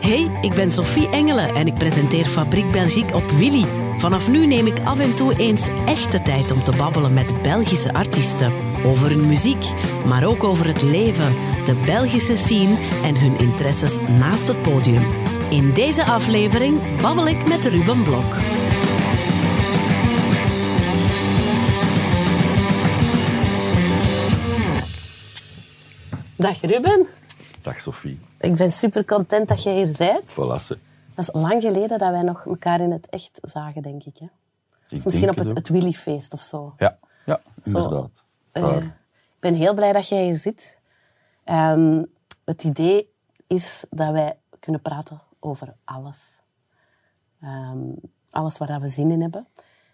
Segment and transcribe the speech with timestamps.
[0.00, 3.64] Hey, ik ben Sophie Engelen en ik presenteer Fabriek Belgique op Willy.
[3.98, 7.92] Vanaf nu neem ik af en toe eens echte tijd om te babbelen met Belgische
[7.92, 8.52] artiesten.
[8.84, 9.64] Over hun muziek,
[10.06, 11.34] maar ook over het leven,
[11.64, 15.06] de Belgische scene en hun interesses naast het podium.
[15.50, 18.34] In deze aflevering babbel ik met Ruben Blok.
[26.36, 27.19] Dag Ruben.
[27.62, 28.20] Dag Sophie.
[28.40, 30.30] Ik ben super content dat je hier bent.
[30.30, 30.78] Voilà.
[31.14, 34.18] Dat is lang geleden dat wij nog elkaar in het echt zagen, denk ik.
[34.18, 34.26] Hè?
[34.88, 36.74] Ik Misschien denk op het, het Willyfeest of zo.
[36.78, 38.24] Ja, ja inderdaad.
[38.52, 40.78] Eh, ik ben heel blij dat jij hier zit.
[41.44, 42.02] Ehm,
[42.44, 43.12] het idee
[43.46, 46.40] is dat wij kunnen praten over alles.
[47.40, 47.78] Ehm,
[48.30, 49.46] alles waar dat we zin in hebben.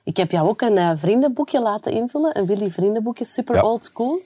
[0.03, 2.39] Ik heb jou ook een eh, vriendenboekje laten invullen.
[2.39, 3.63] Een Willy vriendenboekje, super Ja.
[3.63, 4.19] old school.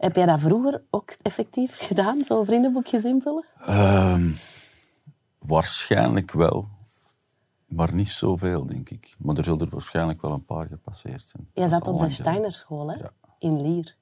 [0.00, 3.44] Heb jij dat vroeger ook effectief gedaan, zo vriendenboekjes invullen?
[3.66, 4.30] Ehm,
[5.38, 6.68] waarschijnlijk wel,
[7.66, 9.14] maar niet zoveel, denk ik.
[9.18, 11.48] Maar er zullen er waarschijnlijk wel een paar gepasseerd zijn.
[11.52, 12.08] Jij zat op de.
[12.08, 12.96] Steinerschool, hè?
[12.96, 13.10] Ja.
[13.38, 13.96] In Lier.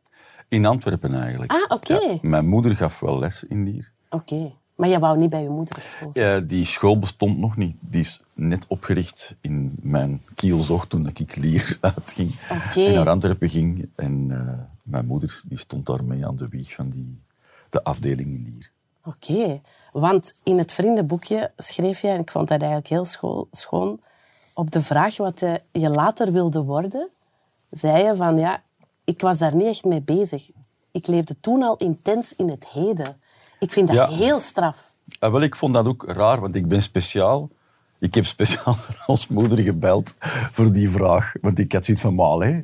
[0.48, 1.53] In Antwerpen eigenlijk.
[1.53, 1.95] Ah, oké.
[1.95, 3.92] Ja, mijn moeder gaf wel les in Lier.
[4.11, 4.53] Oké.
[4.77, 6.33] Maar jij wou niet bij je moeder op school zitten?
[6.33, 7.77] Ja, die school bestond nog niet.
[7.81, 12.34] Die is net opgericht in mijn kielzog toen ik Lier uitging
[12.75, 13.91] en naar Antwerpen ging.
[13.97, 17.22] En eh, mijn moeder die stond daarmee aan de wieg van die,
[17.70, 18.70] de afdeling in Lier.
[19.05, 19.61] Oké,
[19.92, 24.00] want in het vriendenboekje schreef je, en ik vond dat eigenlijk heel scho- schoon,
[24.55, 27.09] op de vraag wat eh, je later wilde worden,
[27.70, 28.62] zei je van ja,
[29.05, 30.50] ik was daar niet echt mee bezig.
[30.91, 33.20] Ik leefde toen al intens in het heden.
[33.59, 34.09] Ik vind dat Ja.
[34.09, 34.92] heel straf.
[35.19, 37.50] Ah, wel, ik vond dat ook raar, want ik ben speciaal.
[37.98, 40.14] Ik heb speciaal als moeder gebeld
[40.53, 41.33] voor die vraag.
[41.41, 42.61] Want ik had zoiets van, maar hè,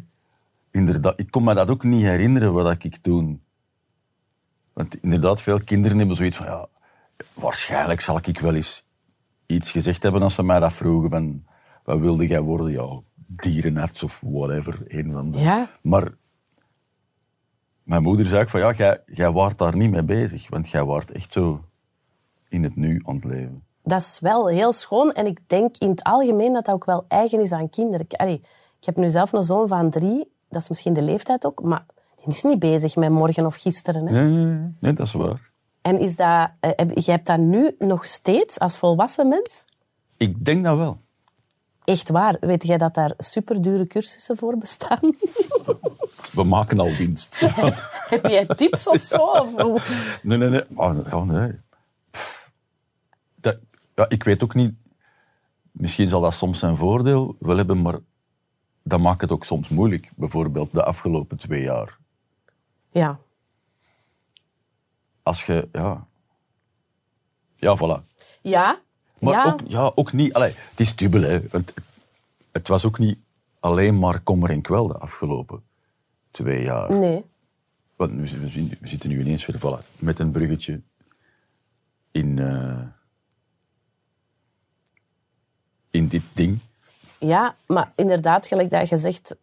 [0.74, 3.42] inderdaad, ik kon me dat ook niet herinneren wat ik toen...
[4.72, 6.68] Want inderdaad, veel kinderen hebben zoiets van, ja,
[7.34, 8.86] waarschijnlijk zal ik wel eens
[9.46, 11.44] iets gezegd hebben als ze mij dat vroegen van,
[11.84, 12.72] wat wilde jij worden?
[12.72, 15.38] Ja, dierenarts of whatever, een van de...
[15.38, 15.70] Ja.
[15.82, 16.12] Maar
[17.82, 20.84] mijn moeder zei ook van, ja, jij, jij waart daar niet mee bezig, want jij
[20.84, 21.64] waart echt zo
[22.48, 23.66] in het nu aan het leven.
[23.82, 27.04] Dat is wel heel schoon en ik denk in het algemeen dat dat ook wel
[27.08, 28.06] eigen is aan kinderen.
[28.08, 28.40] Allee,
[28.80, 31.86] ik heb nu zelf een zoon van drie, dat is misschien de leeftijd ook, maar
[32.16, 34.06] die is niet bezig met morgen of gisteren.
[34.06, 34.12] Hè?
[34.12, 35.50] Nee, nee, nee, dat is waar.
[35.82, 39.64] En is dat, eh, jij hebt dat nu nog steeds als volwassen mens?
[40.16, 40.98] Ik denk dat wel.
[41.84, 42.36] Echt waar.
[42.40, 45.16] Weet jij dat daar superdure cursussen voor bestaan?
[46.32, 47.40] We maken al winst.
[48.14, 49.16] Heb jij tips of zo?
[49.16, 50.64] Of nee, nee, nee.
[50.76, 51.52] Ja, nee.
[52.10, 52.52] Pff.
[53.40, 53.58] Dat,
[53.94, 54.74] ja, ik weet ook niet...
[55.72, 57.98] Misschien zal dat soms zijn voordeel wel hebben, maar
[58.84, 60.10] dat maakt het ook soms moeilijk.
[60.16, 61.98] Bijvoorbeeld de afgelopen twee jaar.
[62.90, 63.18] Ja.
[65.22, 65.68] Als je...
[65.72, 66.06] Ja,
[67.54, 68.04] ja voilà.
[68.42, 68.80] Ja?
[69.18, 69.44] Maar ja.
[69.52, 70.32] Ook, ja, ook niet...
[70.32, 71.40] Allee, het is dubbel, hè.
[71.48, 71.84] Want het,
[72.52, 73.18] het was ook niet
[73.60, 75.62] alleen maar kommer en kwel de afgelopen
[76.30, 76.92] twee jaar.
[76.92, 77.24] Nee.
[77.96, 80.80] Want we, we zien- we zitten nu ineens weer voilà, met een bruggetje
[82.10, 82.86] in, eh,
[85.90, 86.58] in dit ding.
[87.26, 89.36] Ja, maar inderdaad, gelijk dat je zegt,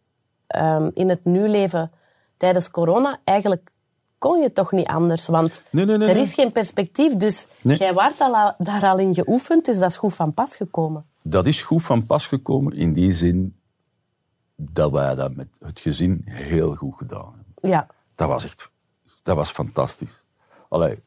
[0.46, 1.90] ehm, in het nu leven
[2.36, 3.70] tijdens corona, eigenlijk
[4.18, 5.26] kon je toch niet anders.
[5.26, 7.16] Want Nee, nee, nee, er is geen perspectief.
[7.16, 11.04] Dus jij waart al, daar al in geoefend, dus dat is goed van pas gekomen.
[11.22, 13.56] Dat is goed van pas gekomen in die zin
[14.56, 17.70] dat wij dat met het gezin heel goed gedaan hebben.
[17.70, 17.86] Ja.
[18.14, 18.70] Dat was echt
[19.22, 20.24] dat was fantastisch.
[20.68, 20.98] Allee,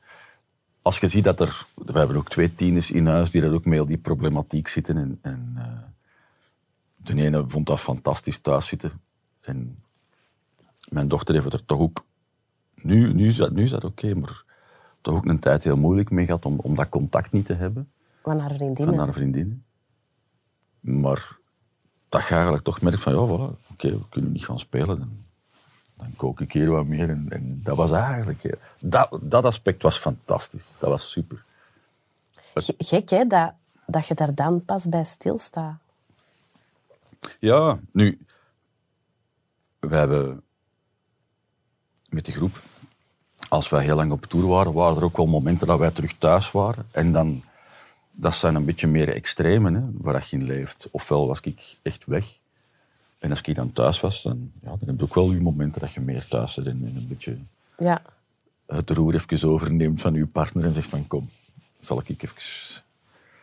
[0.82, 1.68] als je ziet dat er...
[1.76, 4.98] We hebben ook twee tieners in huis die daar ook mee al die problematiek zitten.
[4.98, 5.64] En, en eh,
[7.06, 9.02] de ene vond dat fantastisch thuis zitten.
[9.42, 9.84] En
[10.90, 12.06] mijn dochter heeft het er toch ook...
[12.76, 14.44] Nu, nu is dat, nu is dat oké, maar
[15.02, 17.92] toch ook een tijd heel moeilijk mee gehad om, om dat contact niet te hebben
[18.24, 18.96] Van haar vriendinnen.
[18.96, 19.66] van haar vriendinnen.
[20.80, 21.38] Maar
[22.10, 25.00] dat je eigenlijk toch merkt van, ja, voilà, oké, we kunnen niet gaan spelen.
[25.00, 25.24] Dan,
[25.98, 27.10] dan kook ik hier wat meer.
[27.10, 28.58] En, en dat was eigenlijk...
[28.80, 30.74] Dat, dat aspect was fantastisch.
[30.80, 31.44] Dat was super.
[32.78, 33.54] Gek, hè, dat,
[33.86, 35.78] dat je daar dan pas bij stilstaat.
[37.40, 38.20] Ja, nu...
[39.80, 40.42] We hebben
[42.10, 42.62] met de groep...
[43.50, 46.14] Als wij heel lang op tour waren, waren er ook wel momenten dat wij terug
[46.18, 46.88] thuis waren.
[46.92, 47.44] En dan...
[48.12, 50.88] Dat zijn een beetje meer extremen, hè, waar je in leeft.
[50.92, 52.38] Ofwel was ik echt weg.
[53.20, 55.82] En als ik dan thuis was, dan, ja, dan heb je ook wel je momenten
[55.82, 57.38] dat je meer thuis zit en, en een beetje
[57.78, 58.02] Ja.
[58.66, 61.30] het roer even overneemt van je partner en zegt van kom,
[61.80, 62.36] zal ik even...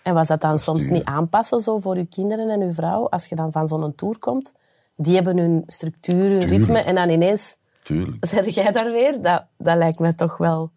[0.02, 3.08] En was dat dan soms niet aanpassen zo voor je kinderen en je vrouw?
[3.08, 4.52] Als je dan van zo'n tour komt,
[4.96, 6.50] die hebben hun structuur, hun Tuurlijk.
[6.50, 8.26] ritme en dan ineens Tuurlijk.
[8.26, 9.22] zet jij daar weer.
[9.22, 10.70] Dat, dat lijkt me toch wel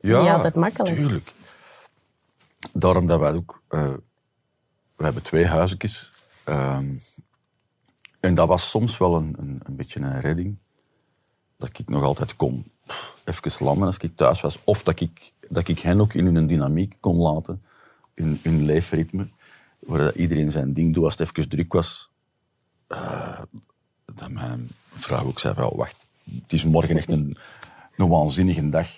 [0.00, 0.94] Ja, niet altijd makkelijk.
[0.94, 1.32] Tuurlijk.
[2.72, 3.62] Daarom dat wij ook...
[3.68, 3.92] eh,
[4.96, 6.12] we hebben twee huisjes.
[6.44, 6.94] ehm,
[8.20, 10.56] en dat was soms wel een, een, een beetje een redding.
[11.56, 12.72] Dat ik nog altijd kon
[13.24, 14.58] even landen als ik thuis was.
[14.64, 17.62] Of dat ik, dat ik hen ook in hun dynamiek kon laten.
[18.18, 19.28] In hun leefritme.
[19.78, 22.10] Waar dat iedereen zijn ding doet als het even druk was.
[22.86, 23.42] Eh,
[24.04, 26.06] dat mijn vrouw ook zei, wel, wacht,
[26.42, 27.36] het is morgen echt een,
[27.96, 28.88] een waanzinnige dag.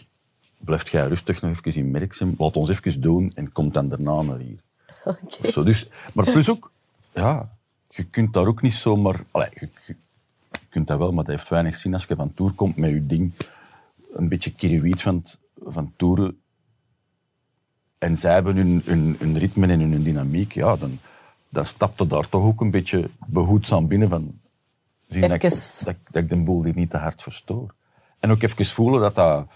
[0.58, 2.34] Blijf jij rustig nog even in Merksem.
[2.38, 4.58] Laat ons even doen en kom dan daarna naar hier.
[5.52, 6.70] Zo, dus, maar plus ook,
[7.14, 7.50] ja,
[7.88, 9.24] je kunt daar ook niet zomaar...
[9.30, 9.96] Allee, je, je
[10.68, 13.06] kunt dat wel, maar dat heeft weinig zin als je van tour komt met je
[13.06, 13.32] ding.
[14.12, 15.24] Een beetje kiruïet van,
[15.62, 16.39] van toeren.
[18.00, 20.52] En zij hebben hun, hun, hun ritme en hun dynamiek.
[20.52, 20.98] Ja, dan,
[21.48, 24.38] dan stapte daar toch ook een beetje behoedzaam binnen van...
[25.08, 27.74] Zien dat, ik, Even- dat, ik- dat ik de boel hier niet te hard verstoor.
[28.20, 29.46] En ook even voelen dat dat...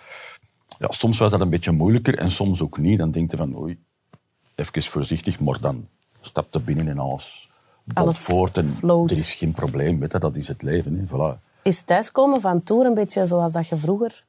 [0.78, 2.98] Ja, soms was dat een beetje moeilijker en soms ook niet.
[2.98, 3.78] Dan denk je van, oei,
[4.54, 5.88] even voorzichtig, maar dan
[6.20, 7.50] stapt er binnen en alles,
[7.94, 8.56] Alles voort.
[8.58, 9.10] En float.
[9.10, 10.98] er is geen probleem, weet je, dat is het leven.
[10.98, 11.04] Hè.
[11.36, 11.40] Voilà.
[11.62, 14.24] Is thuiskomen van tour een beetje zoals dat je vroeger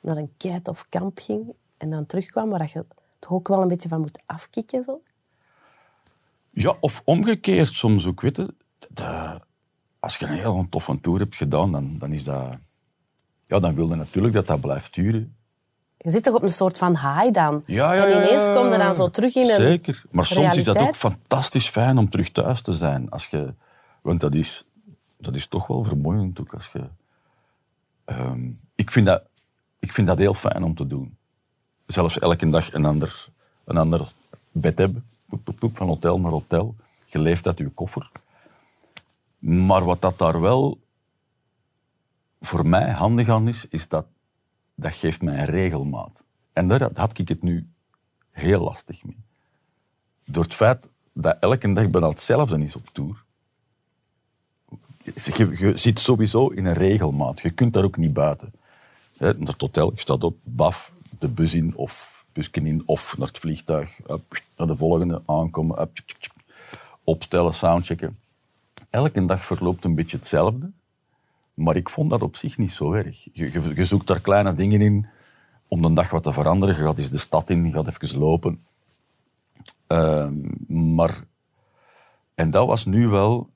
[0.00, 2.84] naar een kite of kamp ging en dan terugkwam, waar je
[3.22, 4.82] toch ook wel een beetje van moet afkicken?
[4.82, 5.00] Zo?
[6.50, 8.54] Ja, of omgekeerd soms ook, weet je.
[8.92, 9.46] dat-
[10.00, 12.56] als je een heel toffe tour hebt gedaan, dan, dan is dat...
[13.46, 15.36] Ja, dan wil je natuurlijk dat dat blijft duren.
[15.96, 17.62] Je zit toch op een soort van high dan?
[17.66, 18.54] Ja, ja, en ja, ineens ja.
[18.54, 20.02] kom je dan zo terug in een Zeker.
[20.10, 23.10] Maar soms is dat ook fantastisch fijn om terug thuis te zijn.
[23.10, 23.54] Als je,
[24.02, 24.64] want dat is,
[25.18, 26.54] dat is toch wel vermoeiend ook.
[26.54, 26.88] Als je,
[28.04, 29.22] Ehm, ik, vind dat,
[29.78, 31.16] ik vind dat heel fijn om te doen.
[31.86, 33.28] Zelfs elke dag een ander,
[33.64, 34.12] een ander
[34.52, 35.04] bed hebben.
[35.72, 36.74] Van hotel naar hotel.
[37.06, 38.10] Je leeft uit je koffer.
[39.38, 40.78] Maar wat dat daar wel
[42.40, 44.06] voor mij handig aan is, is dat
[44.74, 46.22] dat geeft mij een regelmaat.
[46.52, 47.66] En daar had ik het nu
[48.30, 49.16] heel lastig mee.
[50.24, 53.24] Door het feit dat elke dag bijna hetzelfde is op tour.
[55.02, 57.40] Je, je zit sowieso in een regelmaat.
[57.40, 58.52] Je kunt daar ook niet buiten.
[59.18, 60.91] Naar het hotel, je staat op, baf,
[61.22, 64.00] de bus in of busken in, of naar het vliegtuig,
[64.56, 65.90] naar de volgende, aankomen,
[67.04, 68.18] opstellen, soundchecken.
[68.90, 70.70] Elke dag verloopt een beetje hetzelfde.
[71.54, 73.28] Maar ik vond dat op zich niet zo erg.
[73.32, 75.06] Je zoekt daar kleine dingen in
[75.68, 76.76] om de dag wat te veranderen.
[76.76, 78.64] Je gaat eens de stad in, je gaat even lopen.
[79.86, 80.34] Ehm,
[80.94, 81.24] maar...
[82.34, 83.50] En dat was nu wel...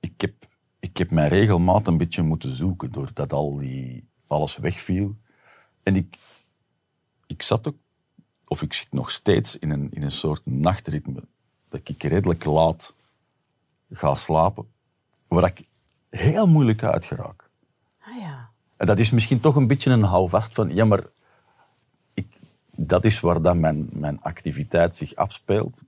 [0.00, 0.34] Ik heb,
[0.80, 5.16] ik heb mijn regelmaat een beetje moeten zoeken, doordat al die, alles wegviel.
[5.82, 6.16] En ik,
[7.32, 7.76] ik zat ook,
[8.46, 11.22] of ik zit nog steeds in een, in een soort nachtritme,
[11.68, 12.94] dat ik redelijk laat
[13.90, 14.66] ga slapen,
[15.28, 15.66] waar ik
[16.10, 17.48] heel moeilijk uit geraak.
[18.00, 18.50] Ah ja.
[18.76, 21.00] En dat is misschien toch een beetje een houvast van, ja, maar
[22.14, 22.26] ik,
[22.70, 25.80] dat is waar dan mijn, mijn activiteit zich afspeelt.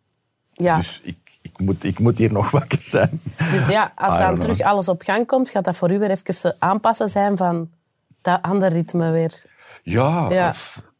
[0.52, 0.76] Ja.
[0.76, 3.20] Dus ik, ik, moet, ik moet hier nog wakker zijn.
[3.36, 6.56] Dus ja, als dan terug alles op gang komt, gaat dat voor u weer even
[6.58, 7.70] aanpassen zijn van
[8.20, 9.44] dat andere ritme weer.
[9.82, 10.48] Ja, Ja.
[10.48, 10.92] of-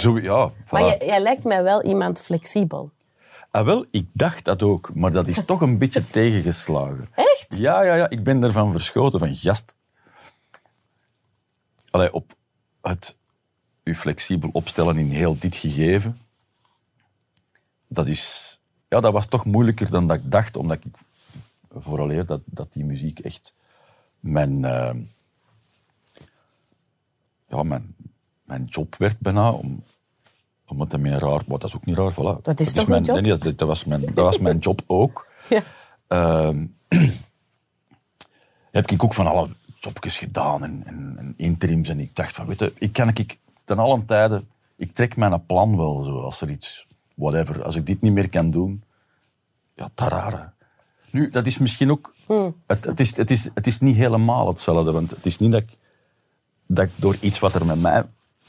[0.00, 0.50] zo, ja.
[0.50, 0.70] voilà.
[0.70, 2.92] Maar jij, jij lijkt mij wel iemand flexibel.
[3.50, 7.08] Ah, wel, ik dacht dat ook, maar dat is toch een beetje tegengeslagen.
[7.14, 7.46] Echt?
[7.48, 9.76] Ja, ja, ja, ik ben ervan verschoten, van gast.
[11.90, 12.36] Allee, op
[12.80, 13.16] het
[13.84, 16.18] u flexibel opstellen in heel dit gegeven,
[17.86, 18.52] dat is...
[18.88, 20.92] Ja, dat was toch moeilijker dan dat ik dacht, omdat ik
[21.68, 23.54] vooraleer dat, dat die muziek echt
[24.20, 24.64] mijn...
[24.64, 24.94] eh,
[27.48, 27.96] ja, mijn,
[28.44, 29.84] mijn job werd bijna, om,
[30.66, 31.42] om het een raar...
[31.46, 32.42] Maar dat is ook niet raar, voilà.
[32.42, 33.20] Dat is toch mijn, job?
[33.20, 35.26] Nee, dat, dat, was mijn, dat was mijn job ook.
[35.48, 35.62] Ja.
[36.06, 36.66] Ehm,
[38.70, 41.88] heb ik ook van alle jobjes gedaan en, en, en interims.
[41.88, 44.44] En ik dacht van, weet je, ik kan ik ten allen tijde,
[44.76, 46.20] ik trek mijn plan wel zo.
[46.20, 48.84] Als er iets, whatever, als ik dit niet meer kan doen,
[49.74, 50.52] ja, tarare.
[51.10, 52.14] Nu, dat is misschien ook,
[52.66, 55.60] het, het, is, het, is, het is niet helemaal hetzelfde, want het is niet dat
[55.60, 55.78] ik,
[56.66, 58.04] dat ik door iets wat er met mij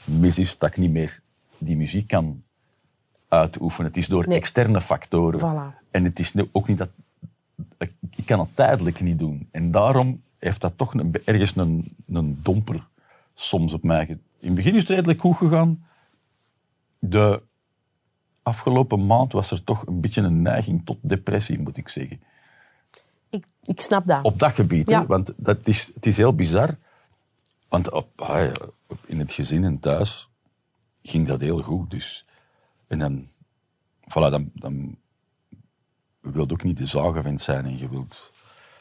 [0.06, 1.20] mis is, dat ik niet meer
[1.58, 2.42] die muziek kan
[3.28, 3.86] uitoefenen.
[3.86, 4.36] Het is door Nee.
[4.38, 5.40] externe factoren.
[5.40, 5.86] Voilà.
[5.90, 6.88] En het is nu ook niet dat...
[7.78, 7.92] Ik,
[8.24, 9.48] kan het tijdelijk niet doen.
[9.50, 12.86] En daarom heeft dat toch een, ergens een, een domper
[13.34, 14.06] soms op mij.
[14.06, 15.84] In het begin is het redelijk goed gegaan.
[16.98, 17.42] De
[18.42, 22.20] afgelopen maand was er toch een beetje een neiging tot depressie, moet ik zeggen.
[23.30, 24.24] Ik, ik snap dat.
[24.24, 25.06] Op dat gebied, hè.
[25.06, 26.76] Want dat is, het is heel bizar.
[27.68, 28.20] Want op-
[29.06, 30.28] in het gezin en thuis
[31.02, 31.90] ging dat heel goed.
[31.90, 32.26] Dus.
[32.86, 33.26] En dan,
[34.00, 34.96] voilà, dan, dan
[36.22, 38.32] je wilt ook niet de zagenvent zijn en je wilt,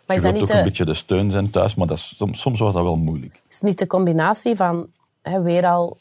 [0.07, 2.13] maar je wilt niet ook de, een beetje de steun zijn thuis, maar dat is,
[2.17, 3.33] soms, soms was dat wel moeilijk.
[3.33, 5.97] is het niet de combinatie van hè, weer al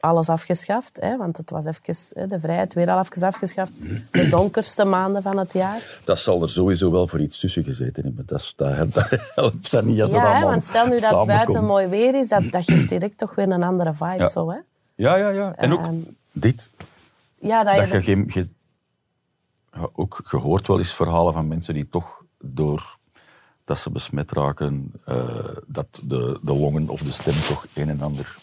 [0.00, 3.72] alles afgeschaft, hè, want het was even, hè, de vrijheid weer al even afgeschaft.
[4.10, 6.00] De donkerste maanden van het jaar.
[6.04, 8.26] Dat zal er sowieso wel voor iets tussen gezeten hebben.
[8.26, 11.10] Dat, dat, dat helpt dat niet als dat Ja, hè, allemaal want stel nu dat
[11.18, 14.14] het buiten mooi weer is, dat, dat geeft direct toch weer een andere vibe.
[14.16, 14.28] Ja.
[14.28, 14.58] Zo, hè?
[14.94, 15.54] Ja, ja, ja.
[15.56, 15.96] En ook Ehm,
[16.32, 16.68] dit.
[17.38, 18.52] Ja, dat, Dat je, je, geen, je-
[19.72, 22.98] ja, ook gehoord wel eens verhalen van mensen die toch door
[23.64, 28.00] dat ze besmet raken, eh, dat de, de longen of de stem toch een en
[28.00, 28.38] ander,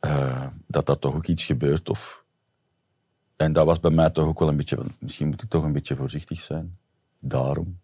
[0.00, 1.88] eh, dat dat toch ook iets gebeurt.
[1.88, 2.24] Of,
[3.36, 5.64] en dat was bij mij toch ook wel een beetje van, misschien moet ik toch
[5.64, 6.78] een beetje voorzichtig zijn.
[7.18, 7.78] Daarom.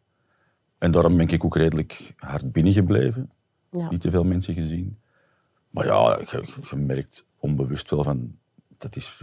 [0.79, 3.31] En daarom ben ik ook redelijk hard binnengebleven.
[3.71, 3.91] ja.
[3.91, 4.99] Niet te veel mensen gezien.
[5.71, 6.19] Maar ja,
[6.71, 8.39] je, merkt onbewust wel van...
[8.79, 9.23] Dat is,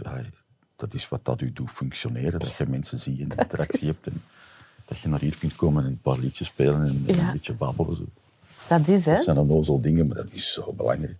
[0.76, 2.40] dat is wat dat u doet functioneren.
[2.40, 4.06] Dat je mensen ziet en interactie hebt.
[4.06, 4.22] En
[4.84, 7.26] dat je naar hier kunt komen en een paar liedjes spelen en, Ja.
[7.26, 7.96] een beetje babbelen.
[7.96, 8.04] Zo.
[8.68, 9.14] dat is, hè.
[9.14, 11.16] Dat zijn zo dingen, maar dat is zo belangrijk.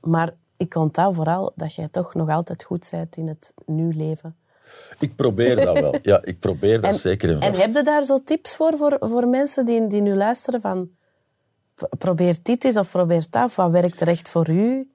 [0.00, 4.36] Maar ik onthoud vooral dat jij toch nog altijd goed bent in het nu leven.
[4.98, 5.94] Ik probeer dat wel.
[6.02, 7.38] Ja, ik probeer dat En, zeker.
[7.38, 10.90] en heb je daar zo tips voor, voor, voor mensen die, die nu luisteren van...
[11.98, 14.90] Probeer dit eens of probeer dat, of wat werkt er echt voor u?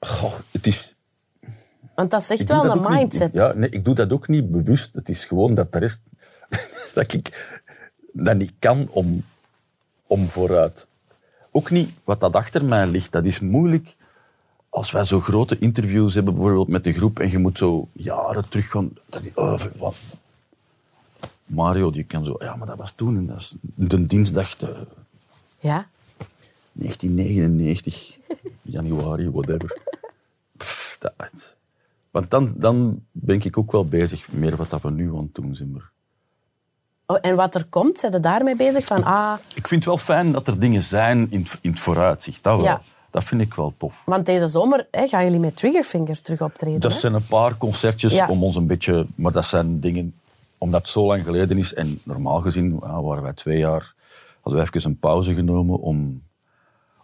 [0.00, 0.94] Goh, het is,
[1.94, 3.32] Want dat is echt wel een niet- mindset.
[3.32, 4.94] ja, nee, ik doe dat ook niet bewust.
[4.94, 6.00] Het is gewoon dat de rest...
[6.94, 7.54] dat ik
[8.12, 9.24] dat niet kan om,
[10.06, 10.88] om vooruit.
[11.50, 13.12] Ook niet wat dat achter mij ligt.
[13.12, 13.96] Dat is moeilijk
[14.74, 18.48] als wij zo grote interviews hebben, bijvoorbeeld met de groep, en je moet zo jaren
[18.48, 18.90] terug gaan.
[19.06, 19.94] Dat is, oh, wat.
[21.46, 22.34] Mario, die kan zo...
[22.38, 23.16] Ja, maar dat was toen.
[23.16, 24.86] En dat is de dinsdag de
[25.60, 25.88] Ja?
[26.72, 28.18] 1999,
[28.62, 29.78] januari, whatever.
[30.56, 31.54] Pff, dat,
[32.10, 35.34] want dan, dan ben ik ook wel bezig meer wat dat we nu aan het
[35.34, 35.70] doen zijn.
[35.70, 35.92] Maar
[37.06, 38.84] Oh, en wat er komt, zijn je daarmee bezig?
[38.86, 41.78] Van, ah, ik vind het wel fijn dat er dingen zijn in, het- in het
[41.78, 42.42] vooruitzicht.
[42.42, 42.64] Dat, wel.
[42.64, 42.82] Ja.
[43.14, 44.02] Dat vind ik wel tof.
[44.06, 46.80] want deze zomer hè, gaan jullie met Triggerfinger terug optreden.
[46.80, 46.98] Dat hè?
[46.98, 48.28] zijn een paar concertjes Ja.
[48.28, 49.06] om ons een beetje...
[49.14, 50.14] Maar dat zijn dingen...
[50.58, 53.94] Omdat het zo lang geleden is en normaal gezien ja, waren wij twee jaar...
[54.40, 56.22] Hadden we even een pauze genomen om,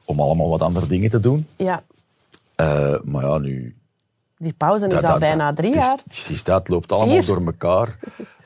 [0.05, 1.47] om allemaal wat andere dingen te doen.
[1.57, 1.83] Ja,
[2.55, 3.75] Eh, maar ja, nu...
[4.39, 5.99] die pauze is dat- al dat- bijna drie jaar.
[6.07, 7.27] Precies, dat loopt allemaal Vier.
[7.27, 7.99] door elkaar.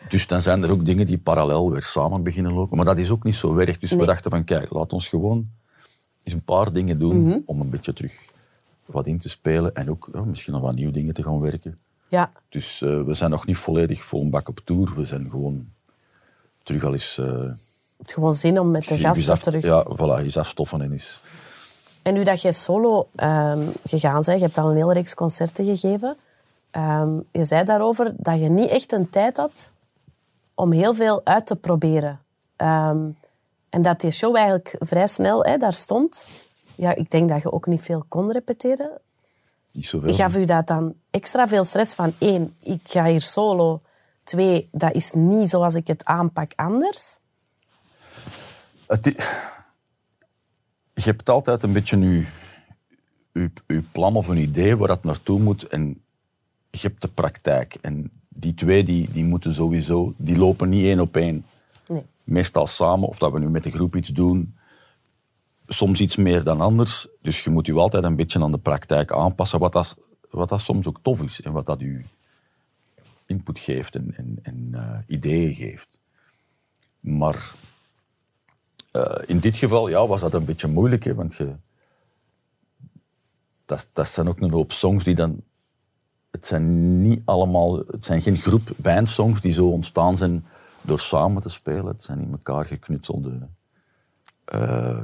[0.08, 2.76] Dus dan zijn er ook dingen die parallel weer samen beginnen lopen.
[2.76, 3.78] Maar dat is ook niet zo erg.
[3.78, 5.48] Dus we dachten van, kijk, laat ons gewoon
[6.24, 7.38] eens een paar dingen doen Mhm.
[7.46, 8.28] om een beetje terug
[8.84, 9.74] wat in te spelen.
[9.74, 11.78] En ook ja, misschien nog wat nieuwe dingen te gaan werken.
[12.08, 14.92] Ja, Dus eh, we zijn nog niet volledig vol een bak op tour.
[14.96, 15.68] We zijn gewoon
[16.62, 17.18] terug al eens...
[17.18, 17.50] eh,
[17.96, 19.64] het gewoon zin om met de gasten terug...
[19.64, 21.20] Ja, voilà, eens afstoffen en eens...
[22.02, 25.64] En nu dat jij solo ehm, gegaan bent, je hebt al een hele reeks concerten
[25.64, 26.16] gegeven.
[26.70, 29.70] ehm, je zei daarover dat je niet echt een tijd had
[30.54, 32.20] om heel veel uit te proberen.
[32.56, 32.98] Ehm,
[33.74, 36.28] en dat die show eigenlijk vrij snel hè, daar stond.
[36.74, 39.00] Ja, ik denk dat je ook niet veel kon repeteren.
[39.72, 40.14] Niet zoveel.
[40.14, 43.82] Gaf u dat dan extra veel stress van één, ik ga hier solo.
[44.22, 47.18] Twee, dat is niet zoals ik het aanpak anders.
[48.86, 49.04] Het
[50.94, 52.26] je hebt altijd een beetje je,
[53.32, 55.66] je, je plan of een idee waar dat naartoe moet.
[55.66, 56.02] En
[56.70, 57.76] je hebt de praktijk.
[57.80, 61.44] En die twee die, die moeten sowieso, die lopen niet één op één.
[62.24, 64.56] Meestal samen, of dat we nu met de groep iets doen.
[65.66, 67.08] Soms iets meer dan anders.
[67.22, 69.58] Dus je moet je altijd een beetje aan de praktijk aanpassen.
[69.58, 69.96] Wat dat,
[70.30, 71.40] wat dat soms ook tof is.
[71.42, 72.06] En wat dat u
[73.26, 76.00] input geeft en, en, en eh, ideeën geeft.
[77.00, 77.54] Maar
[78.90, 81.54] eh, in dit geval ja, was dat een beetje moeilijk, hè, want je,
[83.64, 85.42] dat, dat zijn ook een hoop songs die dan...
[86.30, 87.76] Het zijn niet allemaal...
[87.76, 90.46] Het zijn geen groep bandsongs die zo ontstaan zijn
[90.84, 91.86] door samen te spelen.
[91.86, 93.38] Het zijn in elkaar geknutselde
[94.44, 94.98] eh,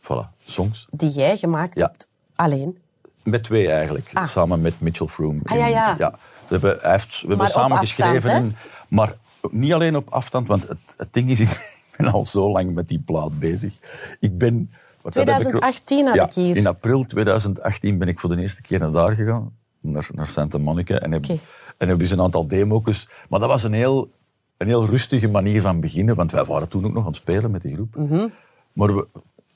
[0.00, 0.86] voilà, songs.
[0.90, 1.86] Die jij gemaakt Ja.
[1.86, 2.78] hebt alleen.
[3.22, 4.26] Met twee eigenlijk, Ah.
[4.26, 5.40] samen met Mitchell Froome.
[5.44, 5.96] Ah, ja, ja.
[5.98, 6.12] we
[6.48, 8.56] hebben, hij heeft, we hebben samen afstand, geschreven,
[8.88, 9.16] maar
[9.50, 12.88] niet alleen op afstand, want het, het ding is, ik ben al zo lang met
[12.88, 13.78] die plaat bezig.
[14.20, 14.70] Ik ben...
[15.00, 16.56] wat dat heb ik- 2018 had ik hier.
[16.56, 20.58] In april 2018 ben ik voor de eerste keer naar daar gegaan, naar, naar Santa
[20.58, 21.38] Monica, en heb, Oké.
[21.78, 23.08] en heb dus een aantal demo's.
[23.28, 24.10] Maar dat was een heel,
[24.56, 27.50] een heel rustige manier van beginnen, want wij waren toen ook nog aan het spelen
[27.50, 27.96] met die groep.
[27.96, 28.28] Mhm.
[28.72, 29.06] Maar we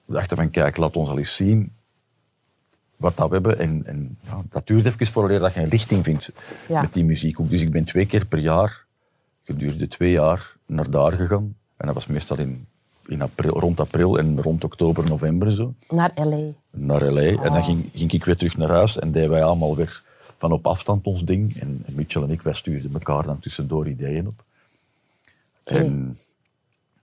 [0.07, 1.73] dachten van, kijk, laat ons al eens zien
[2.97, 3.59] wat dat we hebben.
[3.59, 6.31] En, en ja, dat duurt even voordat dat je een richting vindt
[6.69, 6.81] Ja.
[6.81, 7.41] met die muziek.
[7.41, 7.51] ook.
[7.51, 8.85] Dus ik ben twee keer per jaar,
[9.43, 11.57] gedurende twee jaar, naar daar gegaan.
[11.77, 12.67] En dat was meestal in,
[13.07, 16.53] in april, rond april en rond oktober, november zo, Naar L.A.
[16.71, 17.43] naar L.A.
[17.43, 20.03] En dan ging, ging ik weer terug naar huis en deden wij allemaal weer
[20.39, 21.61] van op afstand ons ding.
[21.61, 24.45] En, en Mitchell en ik, wij stuurden elkaar dan tussendoor ideeën op.
[25.77, 26.19] En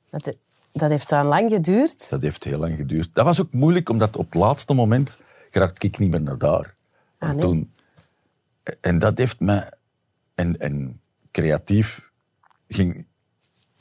[0.09, 0.33] Dat,
[0.71, 2.09] dat heeft dan lang geduurd.
[2.09, 3.09] Dat heeft heel lang geduurd.
[3.13, 5.17] Dat was ook moeilijk, omdat op het laatste moment
[5.51, 6.75] geraakte ik niet meer naar daar.
[7.17, 7.45] Ah, En nee.
[7.45, 7.71] toen,
[8.81, 9.71] en dat heeft me...
[10.35, 12.11] En, en creatief
[12.67, 13.05] ging,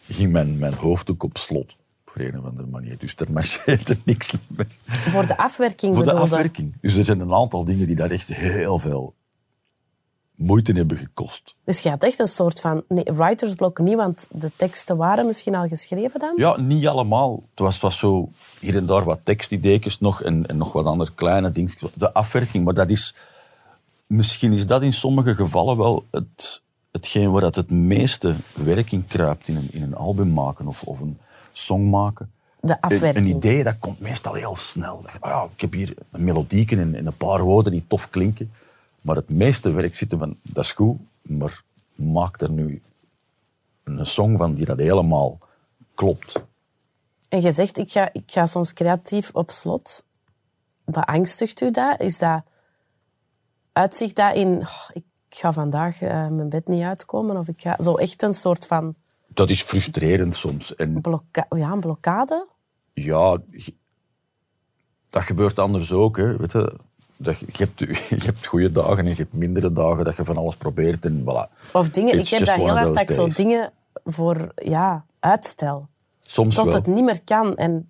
[0.07, 1.77] ging mijn, mijn hoofd ook op slot.
[2.07, 2.99] Op een of andere manier.
[2.99, 4.67] Dus er marcheerde niks meer.
[4.87, 6.75] Voor de afwerking Voor de afwerking.
[6.81, 9.15] Dus er zijn een aantal dingen die daar echt heel veel
[10.35, 11.55] moeite hebben gekost.
[11.65, 12.83] Dus je had echt een soort van...
[12.89, 16.33] Nee, writersblok niet, want de teksten waren misschien al geschreven dan?
[16.37, 17.43] Ja, niet allemaal.
[17.51, 18.29] Het was, het was zo
[18.61, 21.73] hier en daar wat tekstideetjes nog en, en nog wat andere kleine dingen.
[21.95, 23.15] De afwerking, maar dat is...
[24.07, 26.63] Misschien is dat in sommige gevallen wel het,
[26.93, 30.83] hetgeen waar dat het meeste werk in kruipt in een, in een album maken of,
[30.83, 31.19] of een
[31.53, 32.33] song maken.
[32.61, 33.27] De afwerking.
[33.27, 35.05] een idee, dat komt meestal heel snel.
[35.21, 38.53] Ah ja, ik heb hier een melodieke en, en een paar woorden die tof klinken.
[39.05, 41.63] Maar het meeste werk zit er van, dat is goed, maar
[41.95, 42.83] maak er nu
[43.83, 45.39] een song van die dat helemaal
[45.95, 46.43] klopt.
[47.29, 50.05] En je zegt, ik ga, ik ga soms creatief op slot.
[50.85, 52.01] Beangstigt u dat?
[52.01, 52.43] Is dat...
[53.73, 54.61] Uitzicht dat in...
[54.61, 57.37] "Oh, ik ga vandaag eh, mijn bed niet uitkomen?
[57.37, 57.77] Of ik ga...
[57.83, 58.95] Zo echt een soort van
[59.29, 60.75] Dat is frustrerend soms.
[60.75, 62.49] En blokka ja, een blokkade?
[62.93, 63.39] ja,
[65.09, 66.17] dat gebeurt anders ook.
[66.17, 66.37] Hè.
[66.37, 66.79] Weet je,
[67.17, 67.79] dat, je, je hebt,
[68.23, 71.05] je hebt goede dagen en je hebt mindere dagen dat je van alles probeert.
[71.05, 71.71] En voilà.
[71.73, 72.19] Of dingen...
[72.19, 73.73] It's ik heb dat heel hard dat ik those zo dingen
[74.05, 75.89] voor ja, uitstel.
[76.21, 76.75] Soms Tot wel.
[76.75, 77.57] het niet meer kan.
[77.57, 77.89] En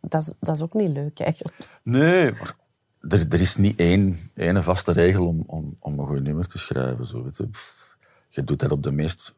[0.00, 1.56] dat is, dat is ook niet leuk, eigenlijk.
[1.82, 2.56] Nee, maar
[3.08, 6.58] er, er is niet één, één vaste regel om, om, om een goed nummer te
[6.58, 7.06] schrijven.
[7.06, 7.48] Zo, weet je.
[8.28, 9.34] Je doet dat op de meest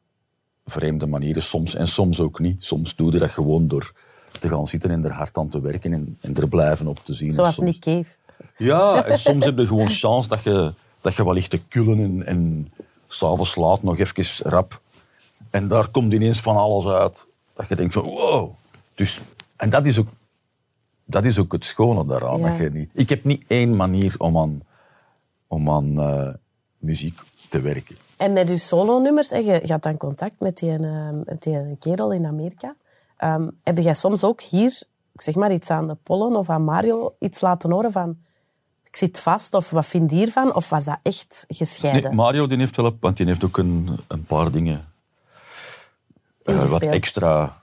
[0.66, 2.64] vreemde manieren soms en soms ook niet.
[2.64, 3.92] Soms doe je dat gewoon door
[4.40, 7.14] te gaan zitten en er hard aan te werken en, en er blijven op te
[7.14, 7.28] zien.
[7.28, 8.16] En Zoals soms- Nick Cave.
[8.56, 11.98] Ja, en soms heb je gewoon chance dat je, dat je wel ligt te kullen
[11.98, 12.72] en, en
[13.06, 14.80] s'avonds laat nog even rap.
[15.50, 17.26] En daar komt ineens van alles uit.
[17.54, 18.50] Dat je denkt van wow.
[18.94, 19.20] Dus,
[19.56, 20.08] en dat is ook,
[21.04, 22.38] dat is ook het schone daaraan.
[22.38, 22.48] Ja.
[22.48, 24.62] Dat je niet, ik heb niet één manier om aan,
[25.46, 26.28] om aan eh,
[26.78, 27.18] muziek
[27.48, 27.96] te werken.
[28.16, 32.12] En met je solo-nummers, je, je had dan contact met die, eh, met die kerel
[32.12, 32.74] in Amerika.
[33.16, 36.64] Ehm, heb jij soms ook hier, ik zeg maar iets aan de Pollen of aan
[36.64, 38.16] Mario, iets laten horen van
[38.94, 40.54] ik zit vast of wat vind je hiervan?
[40.54, 42.02] Of was dat echt gescheiden?
[42.02, 44.84] Nee, Mario die heeft wel, want die heeft ook een, een paar dingen,
[46.42, 47.60] eh, wat extra,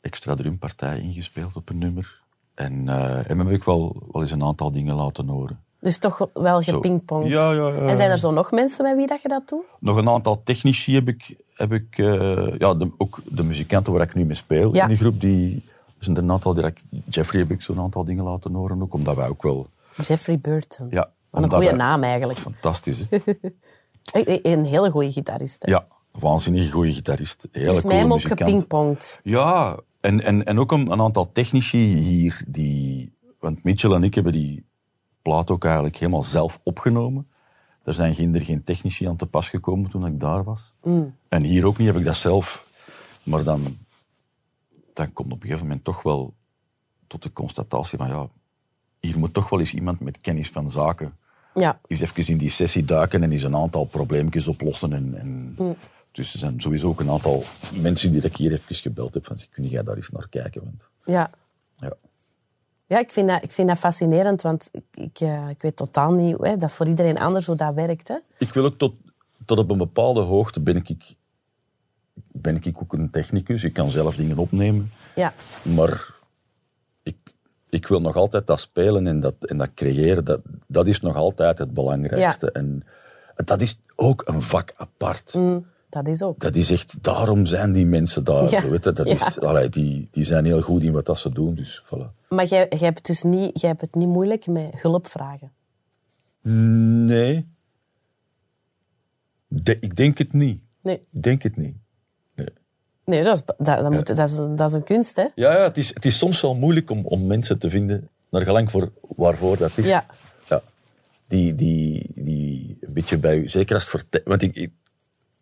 [0.00, 2.22] extra drumpartij ingespeeld op een nummer.
[2.54, 5.60] En eh hem heb ik wel, wel eens een aantal dingen laten horen.
[5.80, 7.28] Dus toch wel gepingpongd.
[7.28, 7.86] Ja, ja, ja.
[7.86, 9.64] En zijn er zo nog mensen bij wie dat je dat doet?
[9.78, 14.02] Nog een aantal technici heb ik, heb ik eh, ja, de, ook de muzikanten waar
[14.02, 15.62] ik nu mee speel in die groep, die
[15.98, 16.72] zijn er een aantal, die
[17.08, 19.66] Jeffrey heb ik zo'n aantal dingen laten horen ook, omdat wij ook wel,
[20.00, 20.86] Jeffrey Burton.
[20.90, 21.12] ja.
[21.30, 22.38] Wat een goede naam eigenlijk.
[22.38, 23.18] Fantastisch, hè?
[24.42, 25.62] Een hele goede gitarist.
[25.62, 25.70] hè.
[25.70, 27.48] Ja, waanzinnig goede gitarist.
[27.52, 29.20] Hele Dus mij coole hem ook gepingpongd.
[29.22, 34.14] Ja, en, en, en ook een, een aantal technici hier, die, want Mitchell en ik
[34.14, 34.66] hebben die
[35.22, 37.28] plaat ook eigenlijk helemaal zelf opgenomen.
[37.82, 40.74] Er zijn geen, er geen technici aan te pas gekomen toen ik daar was.
[41.28, 42.66] En hier ook niet, heb ik dat zelf.
[43.22, 43.78] Maar dan,
[44.92, 46.34] dan komt op een gegeven moment toch wel
[47.06, 48.28] tot de constatatie van ja,
[49.04, 51.16] hier moet toch wel eens iemand met kennis van zaken
[51.54, 51.80] Ja.
[51.86, 54.92] eens even in die sessie duiken en eens een aantal probleempjes oplossen.
[54.92, 55.56] En, en
[56.12, 57.42] Dus er zijn sowieso ook een aantal
[57.80, 60.64] mensen die ik hier even gebeld heb van kun jij daar eens naar kijken?
[60.64, 61.30] Want, Ja.
[61.78, 61.92] ja.
[62.86, 66.12] Ja, ik vind dat, ik vind dat fascinerend, want ik, ik, eh, ik weet totaal
[66.12, 66.36] niet...
[66.40, 68.08] Hè, dat is voor iedereen anders hoe dat werkt.
[68.08, 68.16] Hè.
[68.38, 68.94] Ik wil ook tot,
[69.44, 71.14] tot op een bepaalde hoogte ben ik,
[72.32, 73.64] ben ik ook een technicus.
[73.64, 74.92] Ik kan zelf dingen opnemen.
[75.14, 75.32] Ja.
[75.62, 76.14] Maar
[77.74, 80.24] ik wil nog altijd dat spelen en dat, en dat creëren.
[80.24, 82.52] Dat, dat is nog altijd het belangrijkste.
[82.52, 82.82] En
[83.44, 85.34] dat is ook een vak apart.
[85.34, 86.40] Mm, dat is ook.
[86.40, 88.50] Dat is echt, daarom zijn die mensen daar.
[88.50, 88.60] Ja.
[88.60, 88.92] Zo, weet je.
[88.92, 89.26] Dat Ja.
[89.26, 91.54] is, allee, die, die zijn heel goed in wat dat ze doen.
[91.54, 92.26] Dus, voilà.
[92.28, 95.52] Maar jij, jij, hebt dus niet, jij hebt het niet moeilijk met hulp vragen.
[97.06, 97.48] Nee.
[99.48, 100.60] De- ik denk het niet.
[100.82, 101.76] Nee, Ik denk het niet.
[103.04, 103.22] Nee.
[103.22, 105.22] dat, is, dat, dat, moet, dat, is, dat is een kunst, hè?
[105.34, 108.42] Ja, ja het, is, het is soms wel moeilijk om, om mensen te vinden, naar
[108.42, 109.86] gelang voor waarvoor dat is.
[109.86, 110.06] Ja.
[110.48, 110.62] Ja.
[111.28, 114.72] Die, die, die een beetje bij u, zeker als voor Want ik, ik-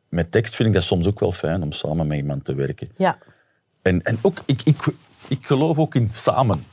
[0.08, 2.90] met tekst vind ik dat soms ook wel fijn om samen met iemand te werken.
[2.96, 3.18] Ja.
[3.82, 4.84] En, en ook, ik, ik,
[5.28, 6.64] ik geloof ook in samen.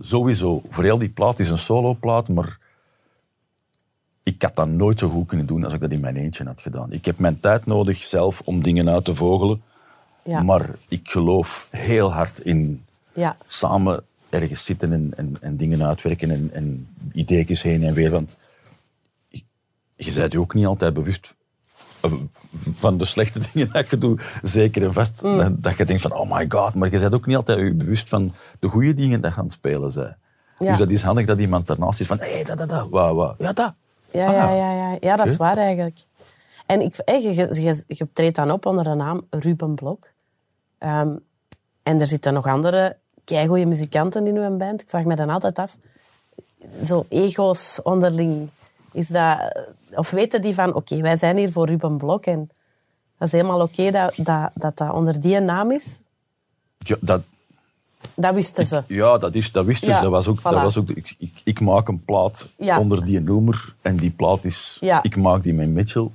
[0.00, 0.62] Sowieso.
[0.68, 2.58] Voor heel die plaat is een soloplaat, maar
[4.22, 6.60] ik had dat nooit zo goed kunnen doen als ik dat in mijn eentje had
[6.60, 6.92] gedaan.
[6.92, 9.62] Ik heb mijn tijd nodig zelf om dingen uit te vogelen.
[10.24, 10.42] Ja.
[10.42, 13.36] Maar ik geloof heel hard in Ja.
[13.46, 18.10] samen ergens zitten en, en, en dingen uitwerken en, en ideetjes heen en weer.
[18.10, 18.36] Want
[19.96, 21.34] je, bent je ook niet altijd bewust
[22.00, 22.12] eh,
[22.74, 25.20] van de slechte dingen dat je doet, zeker en vast.
[25.52, 28.34] Dat je denkt van, oh my god, maar je bent ook niet altijd bewust van
[28.58, 30.16] de goede dingen dat je aan het spelen zijn.
[30.58, 30.68] Ja.
[30.68, 33.14] Dus dat is handig dat iemand daarnaast is van, hé, hey, dat, dat, dat, wauw,
[33.14, 33.34] wauw.
[33.38, 33.74] Ja, dat.
[34.10, 34.72] Ja, Ah, ja, ja.
[34.72, 34.96] ja, ja.
[35.00, 35.98] ja, dat is waar eigenlijk.
[36.66, 40.12] En ik, eh, je, je, je treedt dan op onder de naam Ruben Blok.
[40.84, 41.16] Ehm,
[41.82, 44.82] en er zitten nog andere keigoede muzikanten in uw band.
[44.82, 45.76] Ik vraag me dan altijd af,
[46.84, 48.48] zo ego's onderling,
[48.92, 49.58] is dat,
[49.94, 52.50] of weten die van, oké, wij zijn hier voor Ruben Blok en
[53.18, 55.98] dat is helemaal oké dat, dat, dat dat onder die naam is?
[56.78, 57.22] Ja, dat,
[58.14, 58.82] Dat wisten ze.
[58.86, 59.90] ja, dat, is, dat wist dus.
[59.90, 62.78] Ja, dat was ook, dat was ook ik, ik, ik maak een plaat Ja.
[62.78, 63.74] onder die noemer.
[63.82, 64.76] En die plaat is...
[64.80, 65.02] Ja.
[65.02, 66.10] Ik maak die met Mitchell.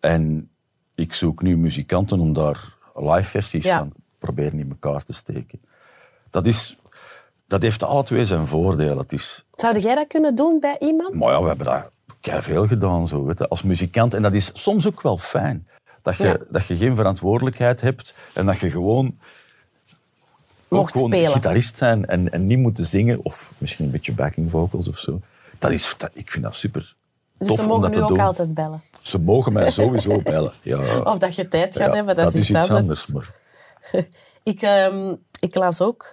[0.00, 0.50] En
[0.94, 3.78] ik zoek nu muzikanten om daar live versies Ja.
[3.78, 5.60] van proberen in elkaar te steken.
[6.30, 6.76] Dat, is,
[7.46, 8.98] dat heeft alle twee zijn voordelen.
[8.98, 11.14] Het is, Zou jij dat kunnen doen bij iemand?
[11.14, 14.14] Maar ja, we hebben dat veel gedaan zo, weet je, als muzikant.
[14.14, 15.68] En dat is soms ook wel fijn.
[16.02, 16.36] Dat je, Ja.
[16.50, 19.18] dat je geen verantwoordelijkheid hebt en dat je gewoon,
[20.68, 21.30] Mocht gewoon spelen.
[21.30, 23.24] gitarist zijn en, en niet moeten zingen.
[23.24, 25.20] Of misschien een beetje backing vocals of zo.
[25.58, 26.94] Dat is, dat, ik vind dat super
[27.38, 28.20] Dus tof ze mogen nu ook doen.
[28.20, 28.82] altijd bellen.
[29.02, 30.52] Ze mogen mij sowieso bellen.
[30.62, 33.06] Ja, Of dat je tijd gaat Ja, hebben, dat, is iets anders.
[33.06, 33.34] maar
[34.42, 36.12] Ik, ehm, ik las ook,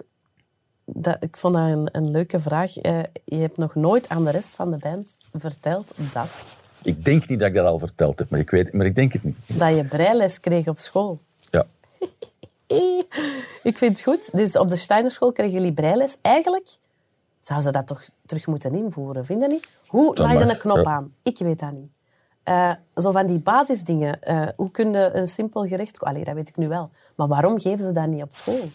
[0.84, 2.76] dat, ik vond dat een, een leuke vraag.
[2.76, 6.46] Eh, je hebt nog nooit aan de rest van de band verteld dat,
[6.82, 9.12] ik denk niet dat ik dat al verteld heb, maar ik, weet, maar ik denk
[9.12, 9.36] het niet.
[9.46, 11.20] dat je breiles kreeg op school.
[11.50, 11.66] Ja.
[12.66, 12.78] Eh,
[13.62, 14.36] Ik vind het goed.
[14.36, 16.16] Dus op de Steinerschool kregen jullie breiles.
[16.22, 16.68] Eigenlijk
[17.40, 19.68] zouden ze dat toch terug moeten invoeren, vind je niet?
[19.92, 21.12] Hoe laag je een knop aan?
[21.22, 21.90] Ik weet dat niet.
[22.42, 24.22] Eh, zo van die basisdingen.
[24.22, 26.00] Eh, hoe kun je een simpel gerecht...
[26.00, 26.90] Allee, dat weet ik nu wel.
[27.14, 28.70] Maar waarom geven ze dat niet op school?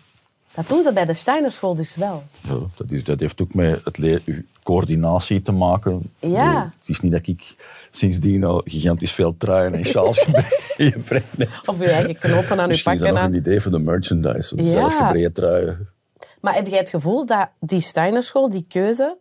[0.54, 2.24] Dat doen ze bij de Steinerschool dus wel.
[2.42, 4.22] Ja, dat, is, dat heeft ook met het leer,
[4.64, 6.12] coördinatie te maken.
[6.20, 6.74] Ja.
[6.80, 7.56] Het is niet dat ik
[7.92, 10.46] sindsdien al gigantisch veel truien en sjaals gebre-
[10.92, 11.50] gebreid heb.
[11.66, 13.14] Of je eigen knopen aan je Misschien is dat pakken.
[13.32, 14.64] nog een idee voor de merchandise.
[14.64, 14.72] Ja.
[14.72, 15.90] Zelfgebreid truien.
[16.42, 19.18] Maar heb jij het gevoel dat die Steinerschool, die keuze,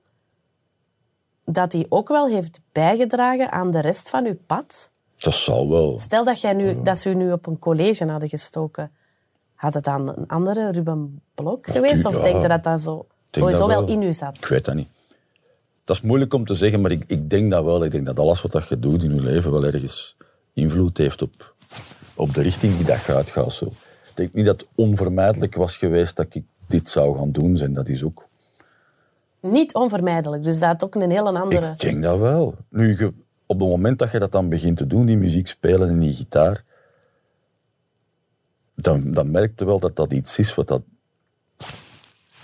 [1.47, 4.91] dat die ook wel heeft bijgedragen aan de rest van je pad?
[5.17, 5.99] Dat zou wel.
[5.99, 8.91] Stel dat, jij nu, dat ze u nu op een college hadden gestoken.
[9.55, 12.05] Had het dan een andere Ruben Blok geweest?
[12.05, 12.23] Of ja.
[12.23, 13.89] denk je dat dat zo, sowieso wel wel.
[13.89, 14.37] in u zat?
[14.37, 14.89] Ik weet dat niet.
[15.85, 17.85] Dat is moeilijk om te zeggen, maar ik, ik denk dat wel.
[17.85, 20.17] Ik denk dat alles wat dat je doet in je leven wel ergens
[20.53, 21.55] invloed heeft op,
[22.15, 23.53] op de richting die dat uitgaat.
[23.53, 23.65] Zo.
[23.65, 27.57] Ik denk niet dat het onvermijdelijk was geweest dat ik dit zou gaan doen.
[27.57, 28.26] En dat is ook
[29.51, 30.43] Niet onvermijdelijk.
[30.43, 31.71] Dus dat ook een hele andere...
[31.71, 32.55] Ik denk dat wel.
[32.69, 33.13] Nu, je-
[33.47, 36.13] op het moment dat je dat dan begint te doen, die muziek spelen en die
[36.13, 36.65] gitaar,
[38.75, 40.83] dan, dan merk je wel dat dat iets is wat dat,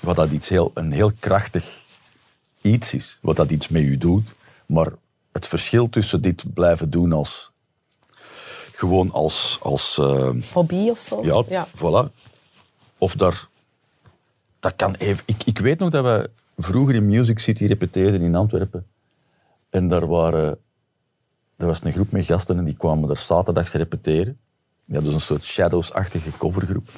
[0.01, 1.85] wat dat iets heel, een heel krachtig
[2.61, 3.19] iets is.
[3.23, 4.35] Wat dat iets met je doet.
[4.67, 4.93] Maar
[5.33, 7.51] het verschil tussen dit blijven doen als...
[8.73, 9.59] Gewoon als...
[9.63, 11.23] als eh, Hobby of zo?
[11.23, 11.69] ja, ja.
[11.77, 12.13] voilà.
[12.99, 13.49] Of daar...
[14.61, 15.23] Dat kan even...
[15.27, 16.31] Ik, ik weet nog dat we
[16.63, 18.87] vroeger in Music City repeteerden in Antwerpen.
[19.71, 20.59] En daar waren...
[21.57, 24.39] Er was een groep met gasten en die kwamen daar zaterdags repeteren.
[24.85, 26.89] Die hadden dus een soort Shadows-achtige covergroep.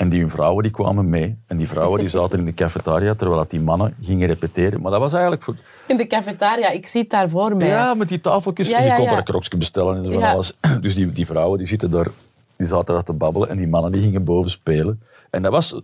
[0.00, 1.38] En die hun vrouwen die kwamen mee.
[1.46, 4.80] En die vrouwen die zaten in de cafetaria terwijl dat die mannen gingen repeteren.
[4.80, 5.56] Maar dat was eigenlijk voor...
[5.86, 7.66] In de cafetaria, ik zie het daar voor mij.
[7.66, 8.68] Ja, met die tafeltjes.
[8.68, 9.22] Ja, je kon ja.
[9.24, 10.56] er een bestellen en zo van alles.
[10.80, 12.08] Dus die, die vrouwen die zitten daar,
[12.56, 15.02] die zaten daar te babbelen en die mannen die gingen boven spelen.
[15.30, 15.80] En dat was,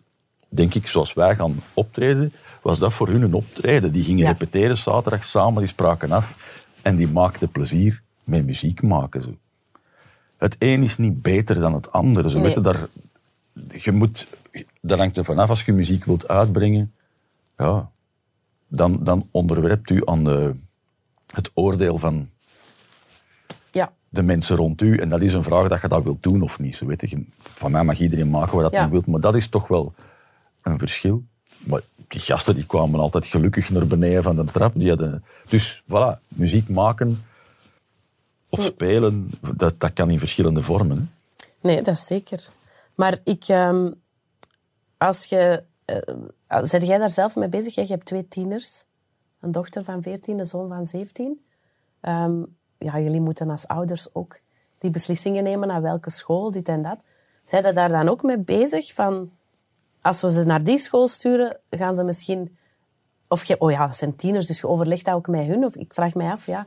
[0.49, 2.33] denk ik, zoals wij gaan optreden,
[2.63, 3.93] was dat voor hun een optreden.
[3.93, 4.31] Die gingen Ja.
[4.31, 6.37] repeteren zaterdag samen, die spraken af
[6.83, 9.23] en die maakten plezier met muziek maken.
[9.23, 9.35] Zo.
[10.37, 12.29] Het een is niet beter dan het andere.
[12.31, 12.35] Zo.
[12.39, 12.45] Nee.
[12.47, 12.87] Weet je, daar,
[13.83, 14.29] je moet,
[14.81, 16.93] dat hangt er vanaf als je muziek wilt uitbrengen.
[17.57, 17.91] Ja,
[18.69, 20.55] dan, dan onderwerpt u aan de,
[21.35, 22.29] het oordeel van
[23.71, 23.93] Ja.
[24.09, 24.97] de mensen rond u.
[24.99, 26.77] En dat is een vraag dat je dat wilt doen of niet.
[26.77, 27.25] Zo weet je.
[27.39, 28.81] Van mij mag iedereen maken wat dat Ja.
[28.81, 29.95] hij wil, maar dat is toch wel
[30.67, 31.25] een verschil.
[31.59, 34.73] Maar die gasten die kwamen altijd gelukkig naar beneden van de trap.
[34.75, 37.25] Die hadden, dus voilà, muziek maken
[38.49, 40.99] of spelen, dat, dat kan in verschillende vormen.
[40.99, 41.05] Hè.
[41.69, 42.49] Nee, dat is zeker.
[42.95, 43.45] Maar ik...
[43.47, 43.91] ehm,
[44.99, 45.63] als je...
[45.85, 45.97] eh,
[46.71, 47.75] ben jij daar zelf mee bezig?
[47.75, 48.85] Jij je hebt twee tieners.
[49.41, 51.41] Een dochter van 14, een zoon van 17.
[52.01, 52.43] Ehm,
[52.79, 54.39] ja, jullie moeten als ouders ook
[54.79, 57.05] die beslissingen nemen naar welke school, dit en dat.
[57.45, 58.93] Zijn je daar dan ook mee bezig?
[58.95, 59.31] Van,
[60.07, 62.57] als we ze naar die school sturen, gaan ze misschien...
[63.29, 65.65] Of je, oh ja, dat zijn tieners, dus je overlegt dat ook met hun.
[65.65, 66.67] Of ik vraag mij af, ja.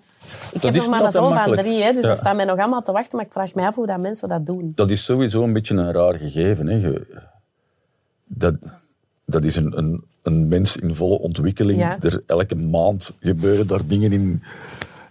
[0.51, 2.07] Ik heb nog maar een zoon van drie, hè, dus Ja.
[2.07, 3.17] dat staat mij nog allemaal te wachten.
[3.17, 4.71] Maar ik vraag mij af hoe dat mensen dat doen.
[4.75, 6.67] Dat is sowieso een beetje een raar gegeven.
[6.67, 6.93] Hè.
[8.25, 8.55] Dat,
[9.25, 11.79] dat is een, een, een mens in volle ontwikkeling.
[11.79, 11.97] Ja.
[12.01, 14.43] Er, elke maand gebeuren daar dingen in,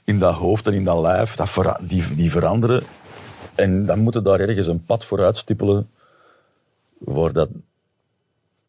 [0.04, 2.82] in dat hoofd en in dat lijf dat vera- die, die veranderen.
[3.54, 5.90] En dan moeten daar ergens een pad voor uitstippelen
[6.98, 7.48] waar dat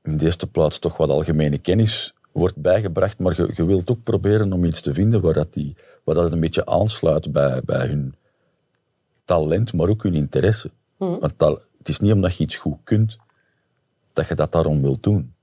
[0.10, 4.04] in de eerste plaats toch wat algemene kennis wordt bijgebracht, maar je, je wilt ook
[4.04, 7.88] proberen om iets te vinden waar dat, die, waar dat een beetje aansluit bij, bij
[7.88, 8.16] hun
[9.26, 10.72] talent, maar ook hun interesse.
[10.98, 13.18] Want tal- het is niet omdat je iets goed kunt,
[14.14, 15.34] dat je dat daarom wilt doen.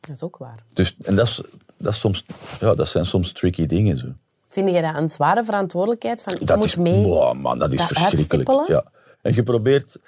[0.00, 0.64] Dat is ook waar.
[0.72, 1.42] Dus, en dat, is,
[1.76, 2.24] dat, is soms,
[2.60, 3.96] ja, dat zijn soms tricky dingen.
[3.96, 4.06] Zo.
[4.48, 6.22] Vind je dat een zware verantwoordelijkheid?
[6.22, 7.04] Van, ik dat moet is, mee...
[7.04, 8.68] Wow, man, dat is dat verschrikkelijk.
[8.68, 8.84] Ja.
[9.22, 9.98] En je probeert...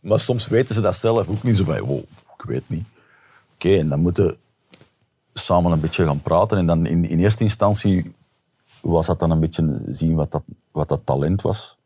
[0.00, 1.80] Maar soms weten ze dat zelf ook niet zo van...
[1.80, 2.02] Wow,
[2.38, 2.86] ik weet niet.
[3.54, 4.38] Oké, en dan moeten we
[5.34, 6.58] samen een beetje gaan praten.
[6.58, 8.14] En dan in, in eerste instantie
[8.80, 11.78] was dat dan een beetje zien wat dat, wat dat talent was.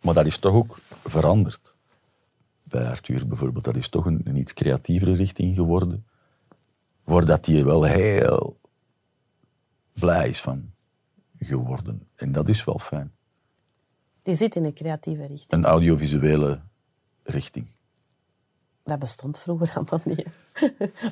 [0.00, 1.76] Maar dat is toch ook veranderd.
[2.62, 6.06] Bij Arthur bijvoorbeeld, dat is toch een, een iets creatievere richting geworden.
[7.04, 8.56] Waar dat hij wel heel
[9.92, 10.72] blij is van
[11.38, 12.08] geworden.
[12.14, 13.12] En dat is wel fijn.
[14.22, 15.52] Die zit in een creatieve richting.
[15.52, 16.60] Een audiovisuele
[17.22, 17.66] richting.
[18.84, 20.26] Dat bestond vroeger allemaal niet.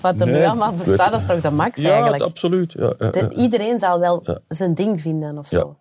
[0.00, 2.22] Wat er nu allemaal bestaat, dat is toch de max Ja, eigenlijk?
[2.22, 2.72] absoluut.
[2.72, 5.76] Ja, ja, iedereen zal wel zijn ding vinden of zo.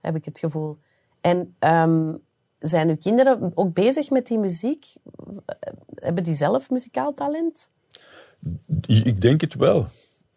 [0.00, 0.78] Heb ik het gevoel.
[1.20, 2.14] En ehm,
[2.58, 4.86] zijn uw kinderen ook bezig met die muziek?
[5.94, 7.70] Hebben die zelf muzikaal talent?
[8.86, 9.86] Ik denk het wel.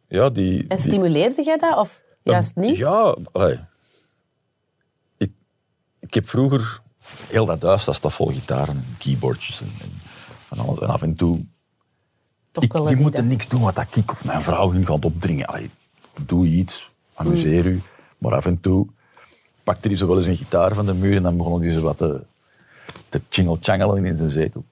[0.07, 2.77] Ja, die, En die- stimuleerde jij dat of juist niet?
[2.77, 3.59] Ja, allee.
[5.17, 5.31] Ik,
[5.99, 6.81] ik heb vroeger
[7.27, 9.91] heel dat huis, dat vol gitaren en keyboardjes en, en
[10.49, 10.79] van alles.
[10.79, 11.45] En af en toe...
[12.59, 15.45] Ik, die moeten niks doen wat dat ik of mijn vrouw hun gaat opdringen.
[15.45, 15.69] Allee,
[16.25, 17.71] doe iets, amuseer Mm.
[17.71, 17.81] u.
[18.17, 18.87] Maar af en toe
[19.63, 21.81] pakte hij zo wel eens een gitaar van de muur en dan begonnen die zo
[21.81, 22.25] wat te,
[23.09, 24.63] te chingel-changelen in zijn zetel.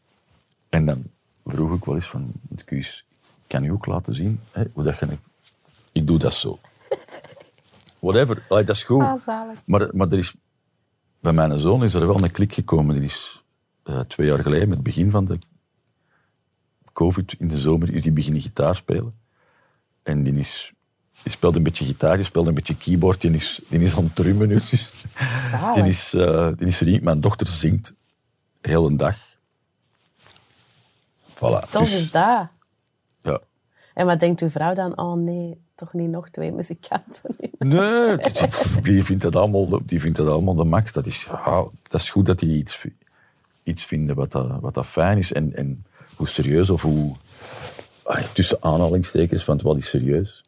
[0.70, 1.04] En dan
[1.46, 3.06] vroeg ik wel eens van, excuus,
[3.48, 5.08] kan u ook laten zien hè, hoe dat je...
[5.92, 6.60] Ik doe dat zo.
[8.00, 9.02] Whatever, Allee, dat is goed.
[9.02, 9.28] Ah.
[9.66, 10.34] Maar, maar er is,
[11.20, 12.96] bij mijn zoon is er wel een klik gekomen.
[12.96, 13.44] Die is
[13.84, 15.40] eh, twee jaar geleden, met het begin van de
[16.98, 19.14] COVID, in de zomer, is die beginnen gitaar spelen.
[20.04, 20.74] En die, is,
[21.24, 24.04] die speelt een beetje gitaar, die speelt een beetje keyboard, die is, die is aan
[24.04, 24.50] het drummen.
[24.50, 24.70] Dus,
[25.74, 27.04] die is, eh, die is er niet.
[27.04, 27.94] Mijn dochter zingt
[28.62, 29.18] heel een dag.
[31.34, 31.70] Voilà.
[31.70, 32.48] Toch dus, is dat.
[33.22, 33.40] ja.
[33.94, 34.98] En wat denkt uw vrouw dan?
[34.98, 37.36] Oh nee, toch niet nog twee muzikanten?
[37.60, 38.18] Nee,
[38.82, 40.92] die, vindt dat allemaal, de- die vindt dat allemaal de max.
[40.92, 42.86] Dat is, ja, dat is goed dat die iets,
[43.64, 45.34] iets vinden wat dat, wat dat fijn is.
[45.34, 45.86] En, en
[46.18, 47.16] hoe serieus of hoe...
[48.04, 50.44] ah, tussen aanhalingstekens, want wat is serieus?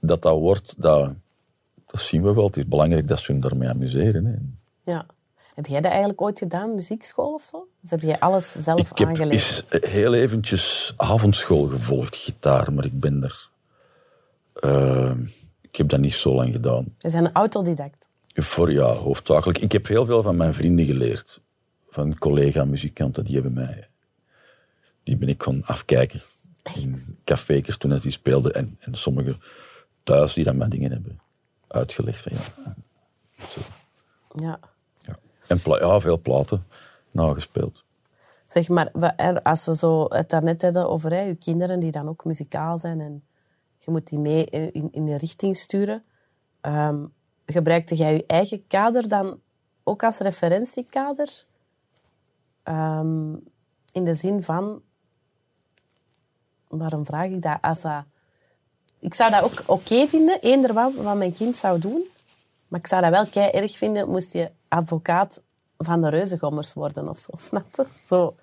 [0.00, 1.12] Dat dat wordt, dat,
[1.86, 2.46] dat zien we wel.
[2.46, 4.24] Het is belangrijk dat ze hun daarmee amuseren.
[4.24, 4.34] Hè.
[4.92, 5.06] Ja.
[5.54, 7.56] Heb jij dat eigenlijk ooit gedaan, muziekschool of zo?
[7.84, 9.32] Of heb jij alles zelf Ik heb aangeleerd?
[9.70, 13.50] eens heel eventjes avondschool gevolgd, gitaar, maar ik ben er...
[14.54, 15.16] eh,
[15.60, 16.94] ik heb dat niet zo lang gedaan.
[16.98, 18.08] Je bent een autodidact.
[18.34, 19.58] Voor, ja, hoofdzakelijk.
[19.58, 21.40] Ik heb heel veel van mijn vrienden geleerd.
[21.90, 23.88] Van collega-muzikanten, die hebben mij...
[25.06, 26.20] Die ben ik gaan afkijken.
[26.74, 28.52] In café's toen die speelden.
[28.54, 29.40] En, en sommigen
[30.02, 31.20] thuis die dan mijn dingen hebben
[31.68, 32.20] uitgelegd.
[32.22, 32.74] Van, ja,
[33.48, 33.60] zo,
[34.34, 34.58] Ja.
[34.96, 35.18] ja.
[35.46, 36.66] En pla- ja, veel platen
[37.10, 37.84] nagespeeld.
[38.48, 38.90] Zeg maar,
[39.42, 43.00] als we zo het daarnet hadden over hè, je kinderen die dan ook muzikaal zijn
[43.00, 43.24] en
[43.78, 46.04] je moet die mee in, in een richting sturen.
[46.60, 47.04] ehm,
[47.46, 49.40] gebruikte jij je eigen kader dan
[49.84, 51.44] ook als referentiekader?
[52.62, 53.34] Ehm,
[53.92, 54.82] in de zin van...
[56.78, 57.58] Waarom vraag ik dat?
[57.60, 58.04] Als dat
[58.98, 62.04] ik zou dat ook oké vinden, eender wat, wat mijn kind zou doen.
[62.68, 65.42] Maar ik zou dat wel kei erg vinden, moest je advocaat
[65.78, 67.86] van de reuzengommers worden of zo, snap je?
[68.02, 68.34] Zo.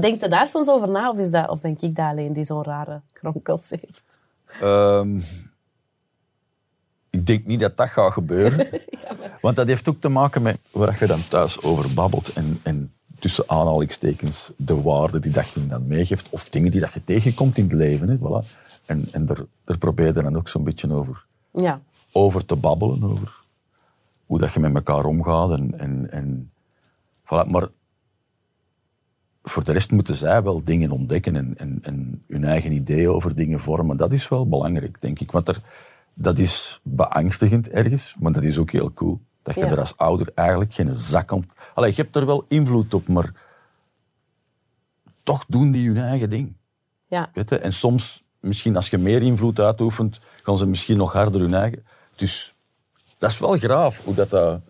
[0.00, 2.44] Denk je daar soms over na, of, is dat, of ben ik dat alleen die
[2.44, 4.18] zo'n rare kronkels heeft?
[4.60, 5.16] Ehm,
[7.10, 8.68] ik denk niet dat dat gaat gebeuren.
[9.40, 12.32] Want dat heeft ook te maken met waar je dan thuis over babbelt.
[12.32, 12.92] En, en
[13.26, 16.28] tussen aanhalingstekens de waarden die dat je dan meegeeft.
[16.30, 18.08] Of dingen die dat je tegenkomt in het leven.
[18.08, 18.46] Hè, voilà.
[18.84, 21.80] En, en daar, daar probeer je dan ook zo'n beetje over, Ja,
[22.12, 23.02] over te babbelen.
[23.02, 23.40] Over
[24.26, 25.50] hoe dat je met elkaar omgaat.
[25.50, 26.52] En, en, en,
[27.22, 27.50] voilà.
[27.50, 27.68] Maar
[29.42, 33.34] voor de rest moeten zij wel dingen ontdekken en, en, en hun eigen ideeën over
[33.34, 33.96] dingen vormen.
[33.96, 35.30] Dat is wel belangrijk, denk ik.
[35.30, 35.60] Want er,
[36.14, 39.20] dat is beangstigend ergens, maar dat is ook heel cool.
[39.46, 39.70] Dat je Ja.
[39.70, 41.46] er als ouder eigenlijk geen zak aan...
[41.74, 43.32] Allee, je hebt er wel invloed op, maar
[45.22, 46.56] toch doen die hun eigen ding.
[47.06, 47.30] ja.
[47.32, 47.58] Weet je?
[47.58, 51.84] En soms, misschien als je meer invloed uitoefent, gaan ze misschien nog harder hun eigen...
[52.14, 52.54] Dus
[53.18, 54.30] dat is wel graaf, hoe dat...
[54.30, 54.60] dat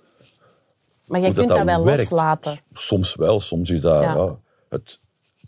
[1.04, 1.98] Maar jij hoe kunt dat, wel werkt.
[2.00, 2.58] loslaten.
[2.72, 4.02] Soms wel, soms is dat...
[4.02, 4.14] Ja.
[4.14, 5.00] Ja, het,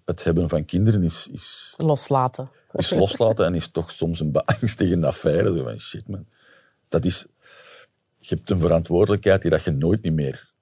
[0.05, 2.51] het hebben van kinderen is, is, Loslaten.
[2.73, 5.53] is loslaten en is toch soms een beangstigende affaire.
[5.57, 6.27] Zo van, shit man.
[6.89, 7.27] Dat is...
[8.29, 10.53] Je hebt een verantwoordelijkheid die dat je nooit niet meer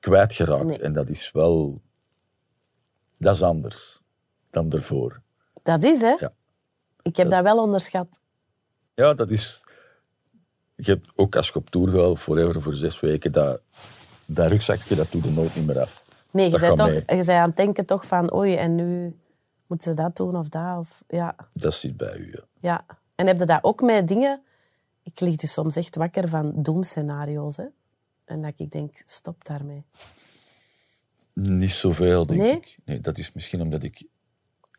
[0.00, 0.64] kwijtgeraakt.
[0.64, 0.78] Nee.
[0.78, 1.80] En dat is wel...
[3.18, 4.00] Dat is anders
[4.50, 5.22] dan ervoor.
[5.62, 6.14] Dat is, hè?
[6.18, 6.32] Ja.
[7.02, 8.20] Ik heb dat wel onderschat.
[8.94, 9.62] Ja, dat is...
[10.74, 13.60] Je hebt ook als je op tour gaat, of whatever, voor zes weken, dat,
[14.26, 16.04] dat rugzakje, dat doet er nooit niet meer af.
[16.30, 16.94] Nee, je bent, toch, mee.
[16.94, 19.16] je bent aan het denken toch van, oei, en nu
[19.66, 20.78] moeten ze dat doen of dat.
[20.78, 22.42] Of, ja, Dat zit bij u, ja.
[22.60, 22.86] ja.
[23.14, 24.42] En heb je dat ook met dingen...
[25.02, 27.56] Ik lig dus soms echt wakker van doemscenario's.
[27.56, 27.64] Hè?
[28.24, 29.84] En dat ik denk, stop daarmee.
[31.32, 32.52] Niet zoveel, denk Nee?
[32.56, 32.74] ik.
[32.84, 34.02] Nee, dat is misschien omdat ik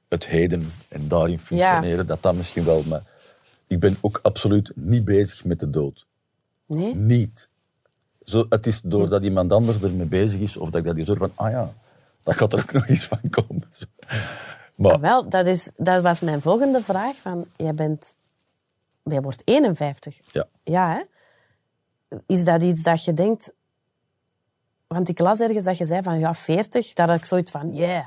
[0.09, 2.83] het heden en daarin functioneren, dat dat misschien wel...
[2.83, 3.03] Maar
[3.67, 6.05] ik ben ook absoluut niet bezig met de dood.
[6.65, 6.95] Nee?
[6.95, 7.49] Niet.
[8.23, 11.51] Zo, het is doordat iemand anders ermee bezig is, of dat ik dat van, ah
[11.51, 11.73] ja,
[12.23, 13.63] dat gaat er ook nog iets van komen.
[14.75, 17.15] Maar Ah, Wel, dat, is, dat was mijn volgende vraag.
[17.15, 18.15] Van, jij, bent,
[19.03, 20.19] jij wordt 51.
[20.31, 21.01] ja, Ja, hè?
[22.25, 23.53] Is dat iets dat je denkt...
[24.87, 26.93] Want ik las ergens dat je zei van, ja, 40.
[26.93, 28.05] Daar had ik zoiets van, yeah.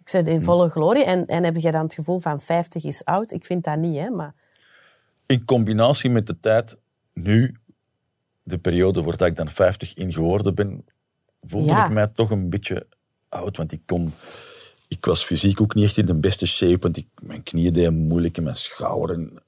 [0.00, 1.04] Ik zei in volle glorie.
[1.04, 3.32] En, en heb je dan het gevoel van, 50 is oud?
[3.32, 4.10] Ik vind dat niet, hè.
[4.10, 4.34] Maar
[5.26, 6.76] in combinatie met de tijd,
[7.12, 7.56] nu,
[8.42, 10.84] de periode waar dat ik dan 50 in geworden ben,
[11.40, 11.84] voelde Ja.
[11.84, 12.86] ik mij toch een beetje
[13.28, 13.56] oud.
[13.56, 14.12] Want ik kon...
[14.88, 17.94] Ik was fysiek ook niet echt in de beste shape, want ik, mijn knieën deden
[18.06, 19.42] moeilijk en mijn schouder.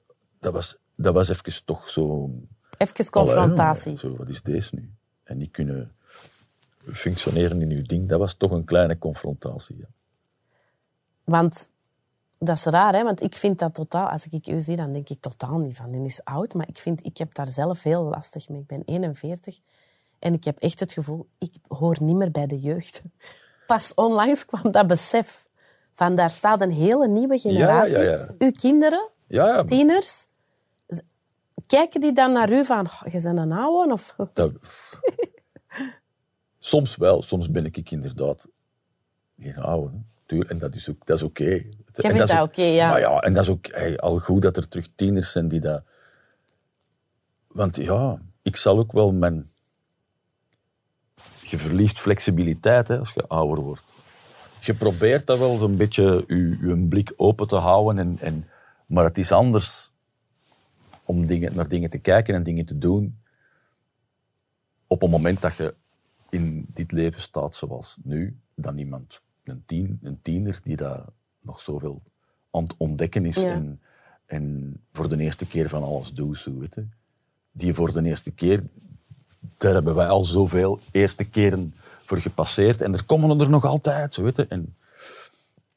[0.47, 2.29] Dat was, dat was even toch zo...
[2.77, 3.85] even confrontatie.
[3.85, 4.91] Allee, zo, wat is deze nu?
[5.23, 5.91] En niet kunnen
[6.93, 9.77] functioneren in uw ding, dat was toch een kleine confrontatie.
[9.77, 9.87] Ja.
[11.23, 11.69] Want
[12.39, 13.03] dat is raar, hè?
[13.03, 14.09] want ik vind dat totaal...
[14.09, 16.53] Als ik u zie, dan denk ik totaal niet van, die is oud.
[16.53, 18.59] Maar ik, vind, ik heb daar zelf heel lastig mee.
[18.59, 19.59] Ik ben 41
[20.19, 23.01] en ik heb echt het gevoel, ik hoor niet meer bij de jeugd.
[23.67, 25.47] Pas onlangs kwam dat besef
[25.93, 27.97] van, daar staat een hele nieuwe generatie.
[27.97, 28.27] ja, ja.
[28.37, 30.27] Uw kinderen, Ja, ja, maar tieners,
[31.67, 33.93] kijken die dan naar u van, "Oh, je bent een oude?
[33.93, 34.15] Of...
[34.33, 34.53] dat-
[36.59, 38.47] soms wel, soms ben ik inderdaad
[39.37, 40.05] geen.
[40.25, 41.51] Tuurlijk, En dat is, ook, dat is oké.
[41.93, 42.89] En vindt dat oké, ja.
[42.89, 43.19] Maar ja.
[43.19, 45.83] En dat is ook hey, al goed dat er terug tieners zijn die dat...
[47.47, 49.49] Want ja, ik zal ook wel mijn...
[51.41, 53.83] Je verliest flexibiliteit hè, als je ouder wordt.
[54.59, 57.97] Je probeert dat wel een beetje je, je blik open te houden.
[57.97, 58.49] En, en,
[58.87, 59.86] maar het is anders
[61.07, 63.17] om dingen, naar dingen te kijken en dingen te doen
[64.87, 65.75] op een moment dat je
[66.29, 71.59] in dit leven staat zoals nu, dan iemand, een, tien, een tiener die dat nog
[71.59, 72.01] zoveel
[72.51, 73.51] aan het ontdekken is Ja.
[73.51, 73.81] en,
[74.25, 76.87] en voor de eerste keer van alles doet, zo weet je.
[77.51, 78.63] Die voor de eerste keer,
[79.57, 84.13] daar hebben wij al zoveel eerste keren voor gepasseerd en er komen er nog altijd,
[84.13, 84.47] zo weet je.
[84.47, 84.75] En,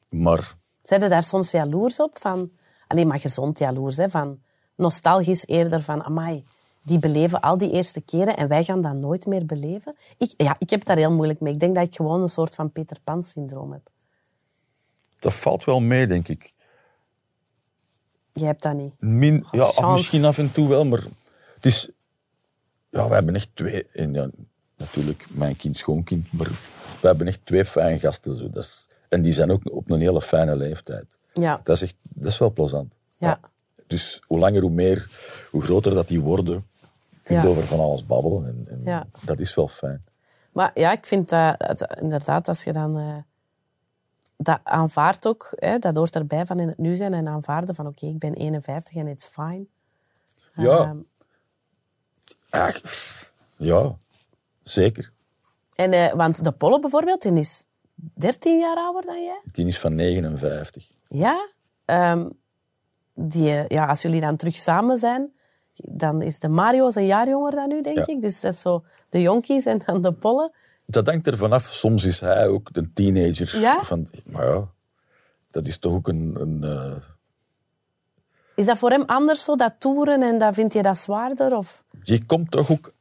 [0.09, 2.17] maar Zijn je daar soms jaloers op?
[2.19, 2.51] Van,
[2.87, 4.09] alleen maar gezond jaloers, hè?
[4.09, 4.39] van
[4.81, 6.43] nostalgisch eerder van, amai,
[6.81, 9.95] die beleven al die eerste keren en wij gaan dat nooit meer beleven.
[10.17, 11.53] Ik, ja, ik heb daar heel moeilijk mee.
[11.53, 13.89] Ik denk dat ik gewoon een soort van Peter Pan-syndroom heb.
[15.19, 16.53] dat valt wel mee, denk ik.
[18.33, 19.01] Jij hebt dat niet.
[19.01, 21.03] Min, ja, af- misschien af en toe wel, maar
[21.55, 21.89] het is...
[22.89, 23.85] Ja, we hebben echt twee...
[23.85, 24.29] En ja,
[24.77, 26.47] natuurlijk, mijn kind, schoonkind, maar
[27.01, 28.35] we hebben echt twee fijne gasten.
[28.35, 28.49] Zo.
[28.49, 31.05] Dat is, en die zijn ook op een hele fijne leeftijd.
[31.33, 31.61] Ja.
[31.63, 32.93] Dat is, echt, dat is wel plezant.
[33.17, 33.39] Ja.
[33.91, 35.09] Dus hoe langer, hoe meer,
[35.51, 36.67] hoe groter dat die worden,
[37.23, 37.47] kun je Ja.
[37.47, 38.45] over van alles babbelen.
[38.47, 39.07] En, en Ja.
[39.25, 40.03] Dat is wel fijn.
[40.51, 42.97] Maar ja, ik vind dat, het- inderdaad, als je dan...
[42.97, 43.17] eh,
[44.37, 47.87] dat aanvaardt ook, hè, dat hoort erbij van in het nu zijn en aanvaarden van
[47.87, 49.65] oké, ik ben 51 en it's fine.
[50.55, 50.77] Ja.
[50.77, 50.97] Ehm,
[53.57, 53.97] ja,
[54.63, 55.11] zeker.
[55.75, 59.41] en, eh, want de Polle bijvoorbeeld, die is 13 jaar ouder dan jij.
[59.51, 60.91] Die is van 59.
[61.07, 61.49] Ja.
[61.85, 62.29] Ehm,
[63.21, 65.31] die, ja, als jullie dan terug samen zijn,
[65.75, 68.07] dan is de Mario een jaar jonger dan u, denk Ja.
[68.07, 68.21] ik.
[68.21, 70.51] Dus dat is zo de jonkies en dan de Polle.
[70.85, 71.63] Dat hangt er vanaf.
[71.65, 73.59] Soms is hij ook een teenager.
[73.59, 73.83] Ja?
[73.83, 74.67] Van, maar ja,
[75.51, 76.35] dat is toch ook een...
[76.39, 76.95] een eh,
[78.55, 81.55] Is dat voor hem anders zo, dat toeren, en dat vind je dat zwaarder?
[81.55, 81.83] Of?
[82.03, 82.93] je komt toch ook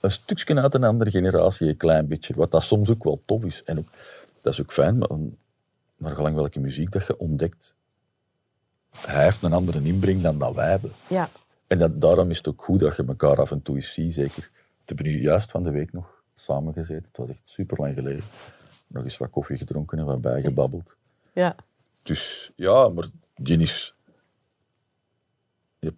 [0.00, 2.34] een stukje uit een andere generatie, een klein beetje.
[2.34, 3.62] Wat dat soms ook wel tof is.
[3.64, 3.88] En ook,
[4.40, 5.08] dat is ook fijn, maar
[5.96, 7.74] naar gelang welke muziek dat je ontdekt.
[8.96, 10.92] Hij heeft een andere inbreng dan dat wij hebben.
[11.08, 11.28] Ja.
[11.66, 14.14] En dat, daarom is het ook goed dat je elkaar af en toe eens ziet,
[14.14, 14.50] zeker.
[14.52, 17.04] We hebben nu juist van de week nog samengezeten.
[17.08, 18.24] Het was echt super lang geleden.
[18.86, 20.96] Nog eens wat koffie gedronken en wat bijgebabbeld.
[21.32, 21.54] ja.
[22.02, 23.94] Dus ja, maar die is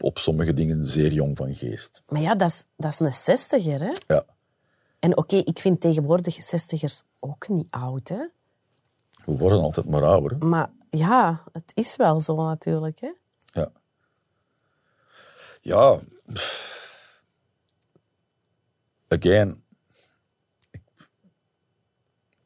[0.01, 2.03] op sommige dingen zeer jong van geest.
[2.09, 3.93] Maar ja, dat is, dat is een zestiger, hè?
[4.07, 4.25] Ja.
[4.99, 8.27] En oké, ik vind tegenwoordig zestigers ook niet oud, hè?
[9.25, 10.31] We worden altijd maar ouder.
[10.39, 10.47] hè.
[10.47, 13.13] Maar ja, het is wel zo natuurlijk, hè?
[13.47, 13.71] Ja.
[15.61, 16.01] Ja.
[19.09, 19.63] Again.
[20.71, 20.83] Ik,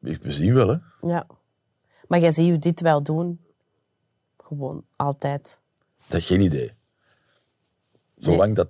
[0.01, 0.77] ik- we zien wel, hè.
[1.07, 1.27] Ja.
[2.07, 3.39] Maar jij ziet je dit wel doen.
[4.37, 5.59] gewoon altijd?
[6.07, 6.73] Dat is geen idee.
[8.17, 8.69] Zolang dat,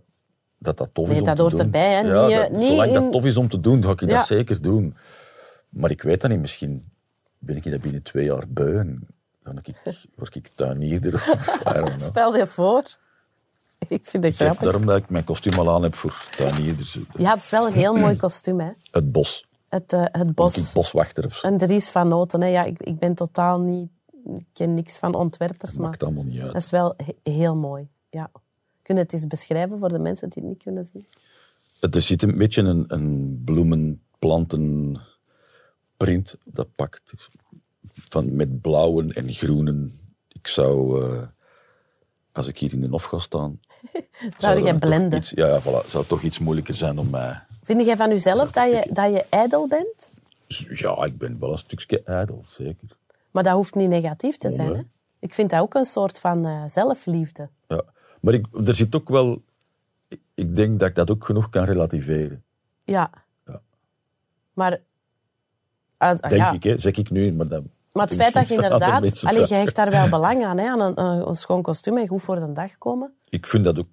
[0.57, 1.65] dat dat tof Nee, is om dat te hoort doen.
[1.65, 1.99] erbij, hè.
[1.99, 4.07] Ja, Niet, dat- niet zolang in- dat tof is om te doen, ga ik Ja.
[4.07, 4.95] dat zeker doen.
[5.69, 6.39] Maar ik weet dat niet.
[6.39, 6.91] Misschien
[7.39, 9.07] ben ik dat binnen twee jaar beu en
[9.43, 11.13] dan ik, word ik tuinierder.
[11.13, 12.01] Of.
[12.09, 12.83] Stel je voor.
[13.87, 14.59] Ik vind heb grappig.
[14.59, 16.97] daarom dat ik mijn kostuum al aan heb voor tuinierders.
[17.17, 18.69] Ja, het is wel een heel mooi kostuum, hè.
[18.91, 19.45] Het bos.
[19.69, 20.67] Het, eh, het bos.
[20.67, 21.47] ik boswachter of zo.
[21.47, 22.41] En Dries van Noten.
[22.41, 22.47] Hè.
[22.47, 23.89] Ja, ik, ik ben totaal niet...
[24.25, 26.53] Ik ken niks van ontwerpers, maar Maakt allemaal niet uit.
[26.53, 27.87] dat is wel he- heel mooi.
[28.09, 28.31] Ja.
[28.81, 31.05] Kun je het eens beschrijven voor de mensen die het niet kunnen zien?
[31.79, 37.13] Het er zit een beetje een, een bloemenplantenprint dat pakt.
[38.09, 39.99] Van, met blauwen en groenen.
[40.27, 41.21] Ik zou, eh,
[42.31, 43.59] als ik hier in de hof ga staan...
[44.37, 45.19] Zou dan toch blenden?
[45.19, 45.85] Iets, ja, ja, voilà.
[45.87, 47.43] Zou toch iets moeilijker zijn om mij...
[47.63, 50.11] Vind jij van jezelf dat je, dat je ijdel bent?
[50.47, 52.87] Ja, ik ben wel een stukje ijdel, zeker.
[53.31, 54.67] Maar dat hoeft niet negatief te zijn.
[54.67, 54.77] Nee.
[54.77, 54.83] Hè?
[55.19, 57.49] Ik vind dat ook een soort van eh, zelfliefde.
[57.67, 57.81] Ja.
[58.21, 59.41] Maar ik, er zit ook wel...
[60.07, 62.43] ik- Ik denk dat ik dat ook genoeg kan relativeren.
[62.83, 63.11] Ja.
[63.45, 63.61] Ja.
[64.53, 64.81] Maar,
[65.97, 66.51] als, Denk ja.
[66.51, 66.77] ik, hè.
[66.77, 67.33] zeg ik nu.
[67.33, 67.63] Maar, dat,
[67.93, 69.23] maar het feit dat je inderdaad...
[69.23, 72.39] Allee, je hecht daar wel belang aan, hè, aan een, schoon kostuum en goed voor
[72.39, 73.13] de dag komen.
[73.29, 73.87] Ik vind dat ook...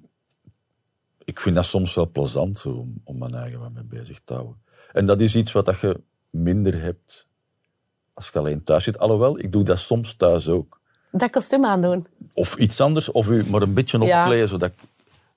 [1.24, 4.34] Ik vind dat soms wel plezant zo, om, om mijn eigen wat mee bezig te
[4.34, 4.62] houden.
[4.92, 7.26] En dat is iets wat dat je minder hebt
[8.14, 8.98] als je alleen thuis zit.
[8.98, 10.80] Alhoewel, ik doe dat soms thuis ook.
[11.10, 12.06] Dat kostuum aandoen.
[12.32, 14.20] Of iets anders, of u maar een beetje Ja.
[14.20, 14.78] opkleden, zodat ik...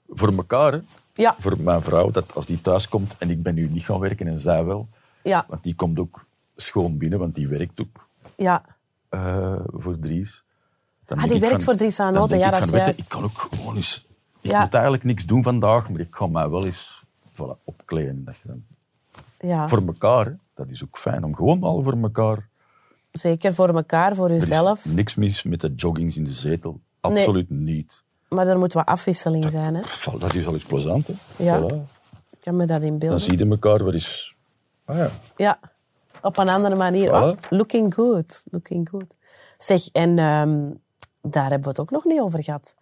[0.08, 0.80] Voor elkaar, hè.
[1.14, 4.00] Ja, voor mijn vrouw, dat als die thuis komt en ik ben nu niet gaan
[4.00, 4.88] werken en zij wel,
[5.24, 8.08] ja, want die komt ook schoon binnen, want die werkt ook
[8.42, 8.66] ja.
[9.10, 10.44] eh, voor Dries.
[11.06, 13.00] Dan Ah, die werkt voor Dries van dan Noten, ja, ik dat van, is juist.
[13.00, 14.08] Ik kan ook gewoon eens...
[14.42, 14.62] Ik Ja.
[14.62, 18.24] moet eigenlijk niks doen vandaag, maar ik ga mij wel eens voilà, opkleden.
[18.26, 18.64] Dat je dan,
[19.40, 19.68] ja.
[19.68, 20.32] Voor elkaar, hè.
[20.54, 22.50] dat is ook fijn, om gewoon al voor elkaar...
[23.12, 24.86] Zeker voor elkaar, voor jezelf.
[24.86, 26.80] niks mis met de joggings in de zetel.
[27.00, 28.04] Absoluut niet.
[28.30, 29.76] Maar er moet wat afwisseling zijn.
[29.76, 29.82] Hè?
[30.20, 31.14] Dat is al eens plezant, hè.
[31.44, 31.62] Ja.
[31.62, 31.76] Voilà.
[32.30, 33.20] Ik kan me dat Dan inbeelden.
[33.20, 34.36] zie je elkaar wel eens...
[34.86, 35.60] Ah ja, Ja,
[36.22, 37.10] op een andere manier.
[37.10, 37.12] Voilà.
[37.12, 39.18] Oh, looking good, looking good.
[39.58, 40.72] Zeg, en ehm,
[41.22, 42.76] daar hebben we het ook nog niet over gehad.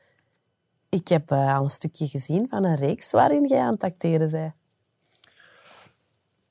[0.90, 4.30] Ik heb eh, al een stukje gezien van een reeks waarin jij aan het acteren
[4.30, 4.54] zei.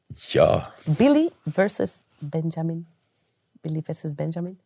[0.06, 2.86] ja, Billy versus Benjamin.
[3.60, 4.60] Billy versus Benjamin.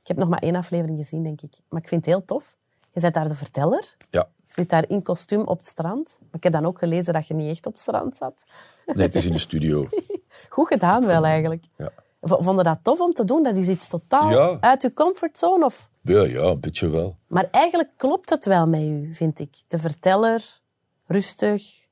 [0.00, 1.58] Ik heb nog maar één aflevering gezien, denk ik.
[1.68, 2.56] Maar ik vind het heel tof.
[2.96, 3.96] Je bent daar de verteller.
[4.10, 4.28] ja.
[4.46, 6.18] Je zit daar in kostuum op het strand.
[6.20, 8.44] Maar ik heb dan ook gelezen dat je niet echt op het strand zat.
[8.86, 9.88] Nee, het is in de studio.
[10.48, 11.64] Goed gedaan wel, eigenlijk.
[11.76, 11.90] Ja.
[12.20, 13.42] Vond je dat tof om te doen?
[13.42, 14.56] Dat is iets totaal Ja.
[14.60, 15.64] uit je comfortzone?
[15.64, 15.88] Of...
[16.02, 17.16] Ja, ja, een beetje wel.
[17.26, 19.54] Maar eigenlijk klopt het wel met u, vind ik.
[19.68, 20.60] De verteller,
[21.06, 21.88] rustig.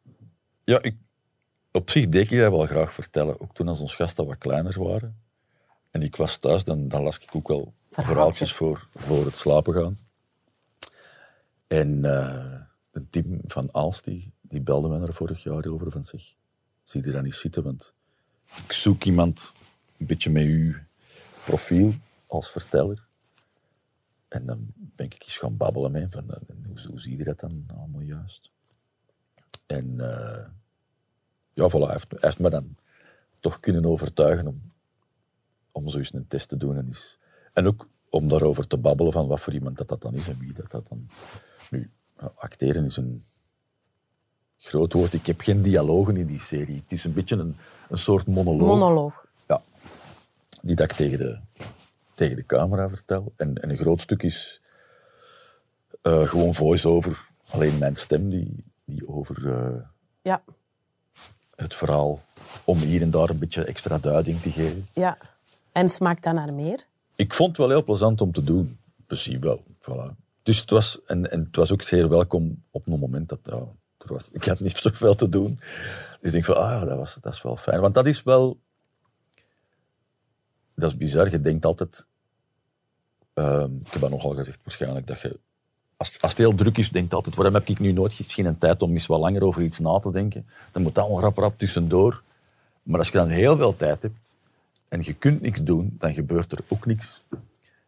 [0.63, 0.97] Ja, ik,
[1.73, 3.41] op zich deed ik dat wel graag vertellen.
[3.41, 5.19] Ook toen als onze gasten wat kleiner waren.
[5.91, 8.05] En ik was thuis, dan, dan las ik ook wel Verhaaltjes.
[8.07, 9.99] verhaaltjes voor, voor het slapen gaan.
[11.67, 12.63] En eh
[12.95, 16.35] een team van Aalst, die, die belde me er vorig jaar over van zeg,
[16.83, 17.93] zie je daar niet zitten, want
[18.65, 19.53] ik zoek iemand
[19.99, 20.75] een beetje met uw
[21.45, 21.95] profiel
[22.27, 23.07] als verteller.
[24.29, 27.41] En dan ben ik eens gaan babbelen mee van, eh, hoe, hoe zie je dat
[27.41, 28.51] dan allemaal juist?
[29.67, 30.49] En eh,
[31.53, 32.77] ja, voilà, hij heeft, me dan
[33.41, 34.73] toch kunnen overtuigen om,
[35.73, 36.77] om zoiets een test te doen.
[36.77, 37.19] En, is,
[37.53, 40.39] en ook om daarover te babbelen van wat voor iemand dat, dat dan is en
[40.39, 41.07] wie dat, dat dan...
[41.71, 41.91] Nu,
[42.37, 43.25] acteren is een
[44.59, 45.13] groot woord.
[45.13, 46.77] Ik heb geen dialogen in die serie.
[46.83, 47.57] Het is een beetje een,
[47.89, 48.69] een soort monoloog.
[48.69, 49.27] Monoloog.
[49.49, 49.63] Ja.
[50.63, 51.39] Die dat ik tegen de,
[52.15, 53.33] tegen de camera vertel.
[53.37, 54.61] En, en een groot stuk is
[56.03, 57.27] eh, gewoon voice-over.
[57.51, 59.81] Alleen mijn stem die, die over eh,
[60.23, 60.43] Ja,
[61.55, 62.21] het verhaal...
[62.65, 64.89] om hier en daar een beetje extra duiding te geven.
[64.93, 65.19] ja.
[65.73, 66.87] En smaakt dat naar meer?
[67.17, 68.79] Ik vond het wel heel plezant om te doen.
[69.07, 69.63] Precies wel.
[69.81, 70.24] Voilà.
[70.45, 73.39] Dus het was, en, en het was ook zeer welkom op een moment dat...
[73.43, 73.63] Ja,
[73.99, 75.59] er was, ik had niet zoveel te doen.
[76.21, 77.81] Dus ik denk van, ah dat, was, dat is wel fijn.
[77.81, 78.59] Want dat is wel...
[80.75, 81.31] Dat is bizar.
[81.31, 82.07] Je denkt altijd...
[83.35, 85.39] ehm, ik heb dat nogal gezegd waarschijnlijk, dat je...
[85.97, 88.83] Als, als het heel druk is, denkt altijd, waarom heb ik nu nooit geen tijd
[88.83, 90.49] om eens wat langer over iets na te denken?
[90.73, 92.23] Dan moet dat allemaal rap rap tussendoor.
[92.83, 94.19] Maar als je dan heel veel tijd hebt
[94.89, 97.23] en je kunt niks doen, dan gebeurt er ook niks.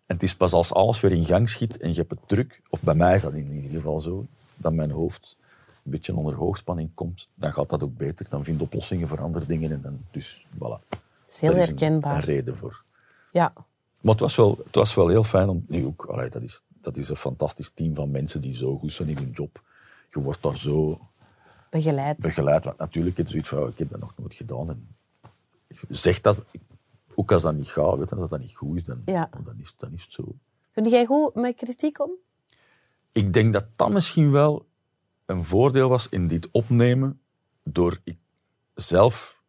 [0.07, 2.61] En het is pas als alles weer in gang schiet en je hebt het druk,
[2.69, 4.27] of bij mij is dat in ieder geval zo,
[4.57, 5.37] dat mijn hoofd
[5.85, 8.29] een beetje onder hoogspanning komt, dan gaat dat ook beter.
[8.29, 9.73] Dan vind je oplossingen voor andere dingen.
[9.73, 10.59] En dan, dus voilà.
[10.59, 10.99] Dat
[11.29, 12.17] is heel Daar is een- herkenbaar.
[12.17, 12.83] Een, reden voor.
[13.31, 13.53] Ja.
[14.01, 15.65] Maar het was wel, het was wel heel fijn om...
[15.69, 18.93] Nu ook, allee, dat, is, dat is een fantastisch team van mensen die zo goed
[18.93, 19.63] zijn in hun job.
[20.11, 21.01] Je wordt daar zo
[21.71, 22.19] Begeleid.
[22.19, 22.65] begeleid.
[22.65, 24.69] Want natuurlijk, het zoiets van, ik heb dat nog nooit gedaan.
[24.71, 24.89] En
[25.89, 26.45] zeg dat,
[27.27, 29.31] ook als dat niet gaat, weet je, als dat niet goed is, dan, Ja.
[29.45, 30.35] dan, is, dan is het zo.
[30.73, 32.11] Kun jij goed met kritiek om?
[33.13, 34.67] Ik denk dat dat misschien wel
[35.25, 37.21] een voordeel was in dit opnemen,
[37.65, 38.19] door ik
[38.75, 39.43] zelf...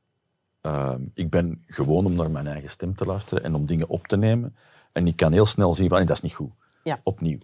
[0.62, 4.08] ehm, ik ben gewoon om naar mijn eigen stem te luisteren en om dingen op
[4.08, 4.56] te nemen.
[4.92, 6.52] En ik kan heel snel zien van, nee, dat is niet goed.
[6.84, 7.00] Ja.
[7.04, 7.40] Opnieuw.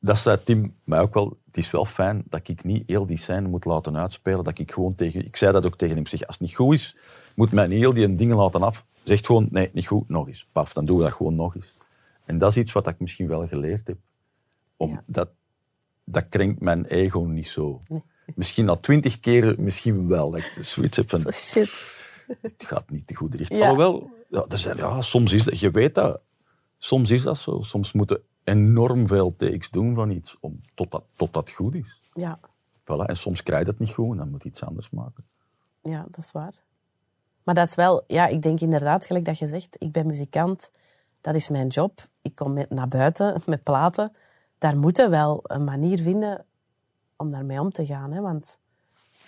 [0.00, 1.38] Dat zei Tim mij ook wel.
[1.46, 4.44] Het is wel fijn dat ik niet heel die scène moet laten uitspelen.
[4.44, 5.24] Dat ik gewoon tegen...
[5.26, 6.06] Ik zei dat ook tegen hem.
[6.06, 6.96] Zeg, als het niet goed is,
[7.34, 8.84] moet mij niet heel die dingen laten af.
[9.02, 10.48] Zeg gewoon, nee, niet goed, nog eens.
[10.52, 11.76] Paf, dan doen we dat gewoon nog eens.
[12.24, 13.96] En dat is iets wat ik misschien wel geleerd heb.
[14.76, 15.02] Om Ja.
[15.06, 15.28] dat,
[16.04, 17.82] dat krenkt mijn ego niet zo.
[18.34, 20.30] Misschien al twintig keren, misschien wel.
[20.30, 21.98] Dat ik zoiets heb van, Oh, shit.
[22.40, 23.60] het gaat niet de goede richting.
[23.60, 23.68] Ja.
[23.68, 26.20] Alhoewel, ja, er zijn, ja, soms is dat, je weet dat,
[26.78, 27.60] soms is dat zo.
[27.60, 32.02] Soms moeten enorm veel takes doen van iets om, tot, dat, tot dat goed is.
[32.12, 32.38] Ja.
[32.80, 33.06] Voilà.
[33.06, 35.24] En soms krijg je dat niet goed en dan moet je iets anders maken.
[35.82, 36.54] ja, dat is waar.
[37.42, 38.04] Maar dat is wel...
[38.06, 40.70] Ja, ik denk inderdaad, gelijk dat je zegt, ik ben muzikant.
[41.20, 42.00] Dat is mijn job.
[42.22, 44.12] Ik kom met, naar buiten met platen.
[44.58, 46.44] Daar moeten wel een manier vinden
[47.16, 48.12] om daarmee om te gaan.
[48.12, 48.20] Hè?
[48.20, 48.60] Want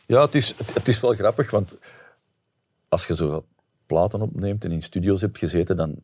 [0.06, 1.76] Ja, het is, het, het is wel grappig, want
[2.88, 3.44] als je zo
[3.86, 6.02] platen opneemt en in studio's hebt gezeten, dan...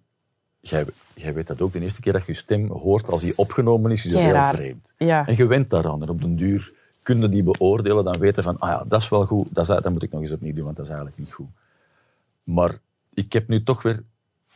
[0.68, 0.84] Jij,
[1.14, 3.90] jij weet dat ook, de eerste keer dat je je stem hoort als die opgenomen
[3.90, 4.92] is, is dat heel vreemd.
[4.98, 5.26] Ja.
[5.26, 6.02] En je went daaraan.
[6.02, 9.08] En op den duur kun je die beoordelen, dan weten van, ah ja, dat is
[9.08, 11.20] wel goed, dat, is, dat moet ik nog eens opnieuw doen, want dat is eigenlijk
[11.20, 11.48] niet goed.
[12.44, 12.78] Maar
[13.14, 14.02] ik heb nu toch weer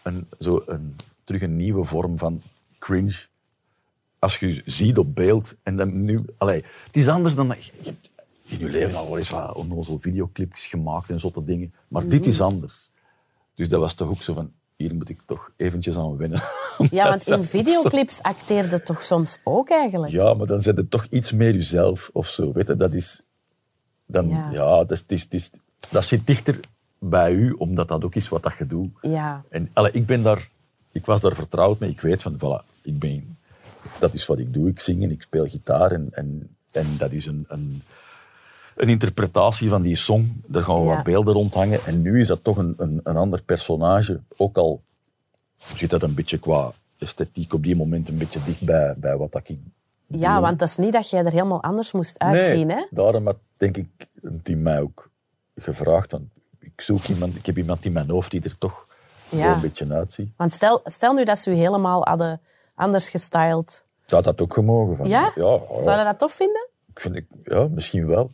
[0.02, 2.42] een, zo een, terug een nieuwe vorm van
[2.78, 3.26] cringe.
[4.18, 6.24] Als je ziet op beeld en dan nu...
[6.38, 7.46] Allee, het is anders dan...
[7.46, 8.10] Je hebt
[8.44, 11.74] in je leven al wel eens wat onnozel videoclips gemaakt en zotte dingen.
[11.88, 12.90] Maar dit is anders.
[13.54, 14.52] Dus dat was toch ook zo van...
[14.78, 16.40] Hier moet ik toch eventjes aan wennen.
[16.90, 20.12] Ja, want in Dat- videoclips acteerde toch soms ook eigenlijk?
[20.12, 22.52] Ja, maar dan zet het toch iets meer jezelf of zo.
[22.52, 22.76] Weet je?
[22.76, 23.20] Dat is...
[24.06, 24.50] Dan, Ja.
[24.50, 25.50] ja, dat, is, is-
[25.90, 26.60] dat zit dichter
[26.98, 28.90] bij u, omdat dat ook is wat dat je doet.
[29.00, 29.44] Ja.
[29.50, 30.48] En allee, ik, ben daar,
[30.92, 31.90] ik was daar vertrouwd mee.
[31.90, 33.38] Ik weet van, voilà, ik ben,
[34.00, 34.68] dat is wat ik doe.
[34.68, 35.92] Ik zing en ik speel gitaar.
[35.92, 37.82] En, en, en dat is een, een,
[38.78, 40.42] een interpretatie van die song.
[40.46, 40.94] Daar gaan we Ja.
[40.94, 41.84] wat beelden rondhangen.
[41.84, 44.20] En nu is dat toch een, een, een ander personage.
[44.36, 44.82] Ook al
[45.74, 49.32] zit dat een beetje qua esthetiek op die moment een beetje dicht bij, bij wat
[49.32, 49.58] dat ik
[50.06, 52.66] Ja, want dat is niet dat jij er helemaal anders moest uitzien.
[52.66, 52.86] nee, Hè?
[52.90, 53.86] daarom had denk ik
[54.22, 55.10] een team mij ook
[55.56, 56.12] gevraagd.
[56.12, 56.24] Want
[56.60, 58.86] ik zoek iemand, ik heb iemand in mijn hoofd die er toch
[59.30, 59.38] Ja.
[59.48, 60.30] zo een beetje uitziet.
[60.36, 62.40] Want stel, stel nu dat ze u helemaal hadden
[62.74, 63.84] anders gestyled.
[64.06, 64.96] Dat had ook gemogen.
[64.96, 65.32] Van, Ja?
[65.34, 66.68] Ja, ja, Zou je dat tof vinden?
[66.90, 68.30] ik vind ik, ja, misschien wel.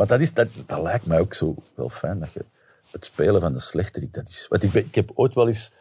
[0.00, 2.18] Want dat, is, dat, dat lijkt mij ook zo wel fijn.
[2.20, 2.44] Dat je
[2.90, 4.46] het spelen van de slechterik, dat is...
[4.48, 5.72] Want ik, ben- ik heb ooit wel eens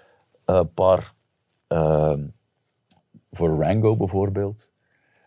[0.46, 1.14] een paar...
[1.68, 2.18] eh,
[3.32, 4.72] voor Rango bijvoorbeeld,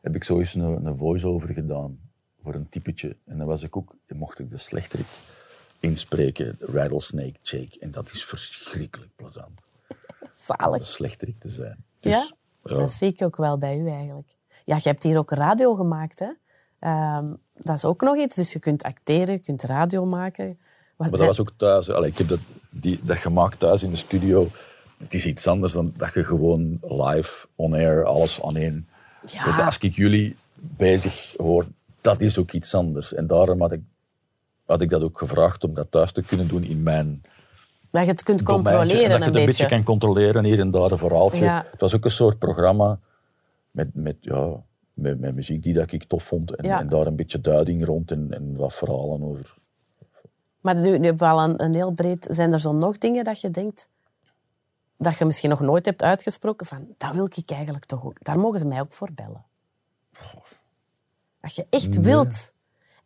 [0.02, 2.00] heb ik zo eens een, een voice-over gedaan
[2.42, 3.16] voor een typetje.
[3.24, 5.06] En dan was ik ook, mocht ik de slechterik
[5.80, 7.78] inspreken, Rattlesnake Jake.
[7.80, 10.84] En dat is verschrikkelijk plezant, de Zalig.
[10.84, 11.84] slechterik te zijn.
[12.00, 12.30] Dus, Ja?
[12.64, 12.76] ja.
[12.76, 14.36] Dat zie ik ook wel bij u eigenlijk.
[14.64, 16.18] Ja, je hebt hier ook radio gemaakt.
[16.18, 16.30] Hè?
[16.82, 18.36] Ehm, dat is ook nog iets.
[18.36, 20.58] Dus je kunt acteren, je kunt radio maken.
[20.96, 21.90] Was Maar dat was ook thuis.
[21.90, 22.38] Allee, ik heb dat,
[22.70, 24.48] die, dat gemaakt thuis in de studio.
[24.98, 28.88] Het is iets anders dan dat je gewoon live, on air, alles aan één...
[29.26, 29.56] Ja.
[29.56, 31.66] Je, als ik jullie bezig hoor,
[32.00, 33.14] dat is ook iets anders.
[33.14, 33.82] En daarom had ik,
[34.66, 37.22] had ik dat ook gevraagd om dat thuis te kunnen doen in mijn
[37.90, 38.72] Dat je het kunt domeintje.
[38.72, 39.46] En controleren dat je een het een beetje.
[39.46, 41.44] beetje kan controleren, hier en daar een verhaaltje.
[41.44, 41.66] Ja.
[41.70, 42.98] Het was ook een soort programma
[43.70, 44.62] met, met, ja,
[44.94, 46.54] met, met muziek die dat ik tof vond.
[46.54, 46.80] En, Ja.
[46.80, 49.54] en daar een beetje duiding rond en, en wat verhalen over.
[50.60, 52.26] Maar nu, nu hebben we al een, een heel breed...
[52.30, 53.88] Zijn er zo nog dingen dat je denkt...
[54.96, 56.86] Dat je misschien nog nooit hebt uitgesproken van...
[56.96, 58.24] Dat wil ik eigenlijk toch ook.
[58.24, 59.44] Daar mogen ze mij ook voor bellen.
[61.40, 62.52] Dat je echt wilt.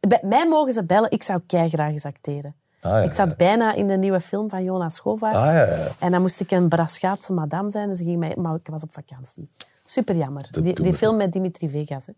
[0.01, 1.11] Bij mij mogen ze bellen.
[1.11, 2.55] Ik zou graag eens acteren.
[2.81, 5.39] Ah, ja, ik zat bijna in de nieuwe film van Jonas Schovaerts.
[5.39, 5.93] Ah, ja, ja.
[5.99, 7.89] En dan moest ik een Braschaatse madame zijn.
[7.89, 9.49] En ze ging mij, maar ik was op vakantie.
[9.89, 10.49] Super jammer.
[10.51, 12.07] Dat Die, film met Dimitri Vegas.
[12.07, 12.13] Hè.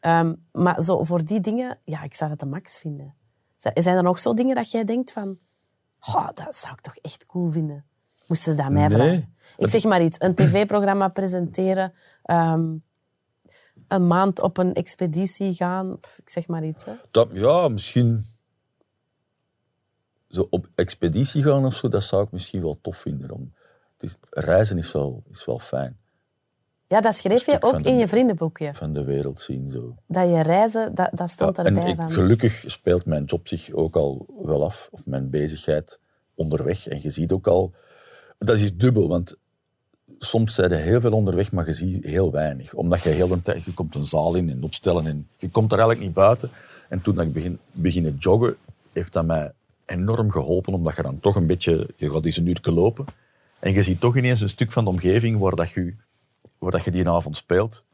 [0.00, 3.14] Ehm, maar zo, voor die dingen, ja, ik zou dat de max vinden.
[3.56, 5.38] Zijn er nog zo dingen dat jij denkt van...
[5.98, 7.84] "Goh, dat zou ik toch echt cool vinden.
[8.26, 8.96] Moesten ze dat mij Nee.
[8.96, 9.34] vragen?
[9.56, 10.16] Ik zeg maar iets.
[10.20, 11.92] Een tv-programma presenteren.
[12.22, 12.74] ehm,
[13.88, 15.92] een maand op een expeditie gaan.
[16.16, 16.84] Ik zeg maar iets.
[16.84, 16.92] Hè.
[17.10, 18.26] Dat, ja, misschien
[20.28, 23.30] zo op expeditie gaan of zo, dat zou ik misschien wel tof vinden.
[23.30, 23.54] Om,
[23.92, 25.98] het is, reizen is wel, is wel fijn.
[26.94, 28.70] Ja, dat schreef je ook de- in je vriendenboekje.
[28.74, 29.70] Van de wereld zien.
[29.70, 29.94] Zo.
[30.06, 31.82] Dat je reizen, dat, dat stond Ja, erbij.
[31.82, 32.12] en ik, van.
[32.12, 35.98] gelukkig speelt mijn job zich ook al wel af, of mijn bezigheid
[36.34, 36.86] onderweg.
[36.88, 37.72] En je ziet ook al,
[38.38, 39.34] dat is dubbel, want
[40.18, 42.74] soms zijn er heel veel onderweg, maar je ziet heel weinig.
[42.74, 45.72] Omdat je heel de tijd, je komt een zaal in en opstellen en je komt
[45.72, 46.50] er eigenlijk niet buiten.
[46.88, 48.56] En toen ik begin, beginnen joggen,
[48.92, 49.52] heeft dat mij
[49.86, 53.04] enorm geholpen, omdat je dan toch een beetje, je gaat eens een uur lopen.
[53.58, 55.94] En je ziet toch ineens een stuk van de omgeving waar dat je
[56.64, 57.84] waar dat je die avond speelt,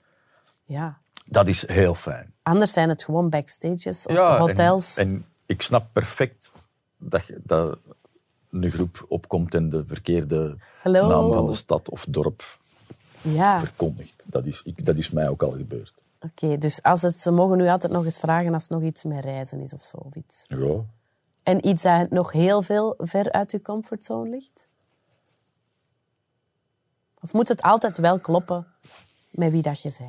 [0.64, 0.98] Ja.
[1.26, 2.34] dat is heel fijn.
[2.42, 4.96] Anders zijn het gewoon backstages op de en- hotels.
[4.96, 6.52] En, ik snap perfect
[6.98, 7.78] dat, je- dat
[8.50, 12.58] een groep opkomt en de verkeerde naam van de stad of dorp
[13.22, 14.22] ja, verkondigt.
[14.24, 15.94] Dat is, ik, dat is mij ook al gebeurd.
[16.20, 16.58] oké.
[16.58, 19.24] Dus als het, ze mogen nu altijd nog eens vragen als het nog iets met
[19.24, 19.96] reizen is of zo.
[19.96, 20.44] Of iets.
[20.48, 20.84] Ja,
[21.42, 24.68] En iets dat nog heel veel ver uit je comfortzone ligt?
[27.22, 28.66] Of moet het altijd wel kloppen
[29.30, 30.08] met wie dat je zei?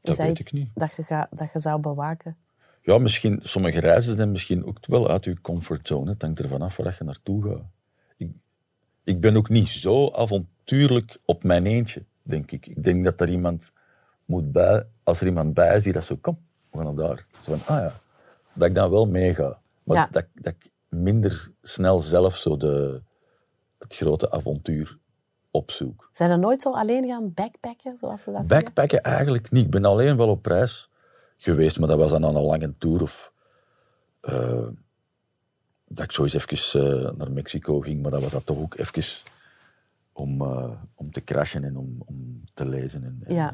[0.00, 0.70] Dat weet ik niet.
[0.74, 2.36] Dat je, ga, dat je zou bewaken?
[2.82, 6.10] ja, misschien, sommige reizen zijn misschien ook wel uit je comfortzone.
[6.10, 7.62] Het hangt ervan af waar je naartoe gaat.
[8.16, 8.30] Ik,
[9.04, 12.66] ik ben ook niet zo avontuurlijk op mijn eentje, denk ik.
[12.66, 13.72] Ik denk dat er iemand
[14.24, 16.38] moet bij, als er iemand bij is die dat zo, kom,
[16.70, 17.26] we gaan naar daar.
[17.44, 18.00] Zo van, ah ja,
[18.52, 19.60] dat ik dan wel meega.
[19.82, 20.08] Maar Ja.
[20.10, 23.02] dat, dat ik minder snel zelf zo de,
[23.78, 24.98] het grote avontuur
[25.50, 26.08] opzoek.
[26.12, 28.64] Zijn er nooit zo alleen gaan backpacken, zoals ze dat zeggen?
[28.64, 29.64] Backpacken eigenlijk niet.
[29.64, 30.90] Ik ben alleen wel op reis
[31.36, 33.02] geweest, maar dat was dan aan een lange tour.
[33.02, 33.32] Of,
[34.20, 34.68] eh,
[35.88, 38.78] dat ik zo eens even eh, naar Mexico ging, maar dat was dat toch ook
[38.78, 39.02] even
[40.12, 43.52] om, eh, om te crashen en om, om te lezen en, en, Ja.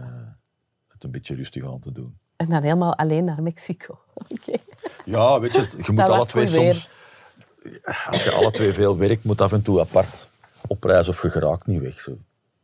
[0.89, 2.19] het een beetje rustig aan te doen.
[2.37, 3.99] En dan helemaal alleen naar Mexico.
[4.29, 4.57] Oké.
[5.05, 6.89] Ja, weet je, je moet Dat alle twee weer.
[8.07, 10.29] Als je alle twee veel werkt, moet af en toe apart
[10.67, 12.01] op reis of je geraakt niet weg.
[12.01, 12.17] Zo.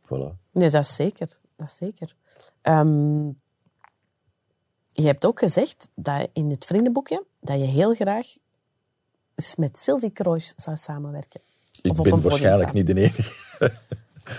[0.05, 0.37] Voilà.
[0.51, 1.39] Nee, dat is zeker.
[1.55, 2.15] Dat is zeker.
[2.61, 3.27] Ehm,
[4.89, 8.27] je hebt ook gezegd dat in het vriendenboekje dat je heel graag
[9.55, 11.41] met Sylvie Kroos zou samenwerken.
[11.81, 13.31] Ik Of ben waarschijnlijk niet de enige.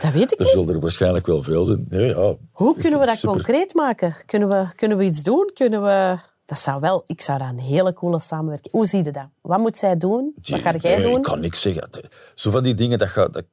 [0.00, 1.86] Dat weet ik Er zullen er waarschijnlijk wel veel zijn.
[1.88, 2.36] Nee, ja.
[2.52, 3.34] Hoe kunnen we dat Super.
[3.34, 4.16] concreet maken?
[4.26, 5.50] Kunnen we, kunnen we iets doen?
[5.54, 6.18] Kunnen we...
[6.53, 7.03] Dat zou wel...
[7.07, 8.72] Ik zou dat een hele coole samenwerking...
[8.72, 9.28] Hoe zie je dat?
[9.40, 10.34] Wat moet zij doen?
[10.42, 11.16] Wat ga jij Nee, doen?
[11.16, 11.90] Ik kan niks zeggen.
[12.34, 13.32] Zo van die dingen, dat gaat...
[13.32, 13.44] Dat,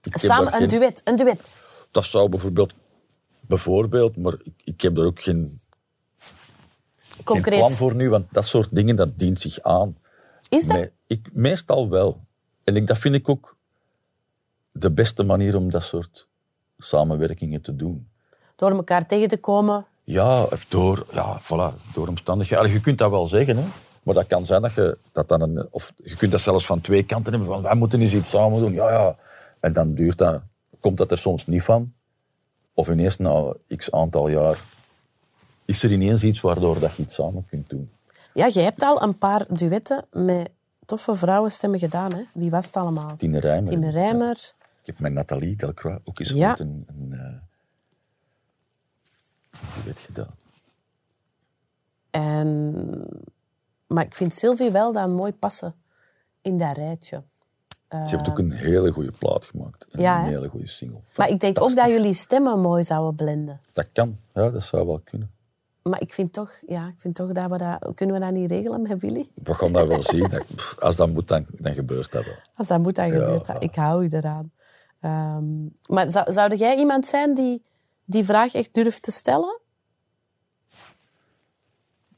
[0.00, 1.00] Samen daar een duet.
[1.04, 1.58] Een duet.
[1.90, 2.74] Dat zou bijvoorbeeld...
[3.40, 5.60] Bijvoorbeeld, maar ik, ik heb daar ook geen,
[6.18, 7.58] geen Concreet.
[7.58, 9.96] plan voor nu, want dat soort dingen, dat dient zich aan.
[10.48, 10.76] Is dat?
[10.76, 12.20] Me- ik, meestal wel.
[12.64, 13.56] En ik, dat vind ik ook
[14.72, 16.28] de beste manier om dat soort
[16.78, 18.08] samenwerkingen te doen.
[18.56, 19.86] Door elkaar tegen te komen.
[20.04, 22.62] Ja, of door, ja, voilà, door omstandigheden.
[22.64, 23.64] Allee, Je kunt dat wel zeggen, hè.
[24.02, 25.66] maar dat kan zijn dat je dat dan een...
[25.70, 28.60] Of je kunt dat zelfs van twee kanten hebben, van wij moeten eens iets samen
[28.60, 28.72] doen.
[28.72, 29.16] Ja, ja.
[29.60, 30.42] En dan duurt dat,
[30.80, 31.92] komt dat er soms niet van.
[32.74, 34.58] Of ineens na x aantal jaar
[35.64, 37.90] is er ineens iets waardoor dat je iets samen kunt doen.
[38.34, 40.50] Ja, je hebt al een paar duetten met
[40.84, 42.12] toffe vrouwenstemmen gedaan.
[42.14, 42.22] Hè?
[42.32, 43.16] Wie was het allemaal?
[43.16, 43.70] Tine Rijmer.
[43.70, 44.52] Tine Rijmer.
[44.80, 46.58] Ik heb met Nathalie Delcroix ook eens Ja.
[46.58, 47.40] een, een,
[49.54, 50.34] eh, een duet gedaan.
[52.10, 53.08] En...
[53.86, 55.74] Maar ik vind Sylvie wel dan mooi passen
[56.42, 57.22] in dat rijtje.
[57.88, 59.86] Ze heeft ook een hele goede plaat gemaakt.
[59.90, 61.00] En Ja, een hele goede single.
[61.16, 63.60] Maar ik denk ook dat jullie stemmen mooi zouden blenden.
[63.72, 65.30] Dat kan, ja, dat zou wel kunnen.
[65.82, 67.94] Maar ik vind toch, ja, ik vind toch dat we dat...
[67.94, 69.28] Kunnen we dat niet regelen met Willy?
[69.34, 70.42] We gaan dat wel zien.
[70.78, 72.34] Als dat moet, dan, dan gebeurt dat wel.
[72.54, 73.62] Als dat moet, dan gebeurt dat.
[73.62, 74.52] Ik hou je eraan.
[75.00, 75.44] Ehm,
[75.86, 77.62] maar zou, zou jij iemand zijn die
[78.04, 79.60] die vraag echt durft te stellen?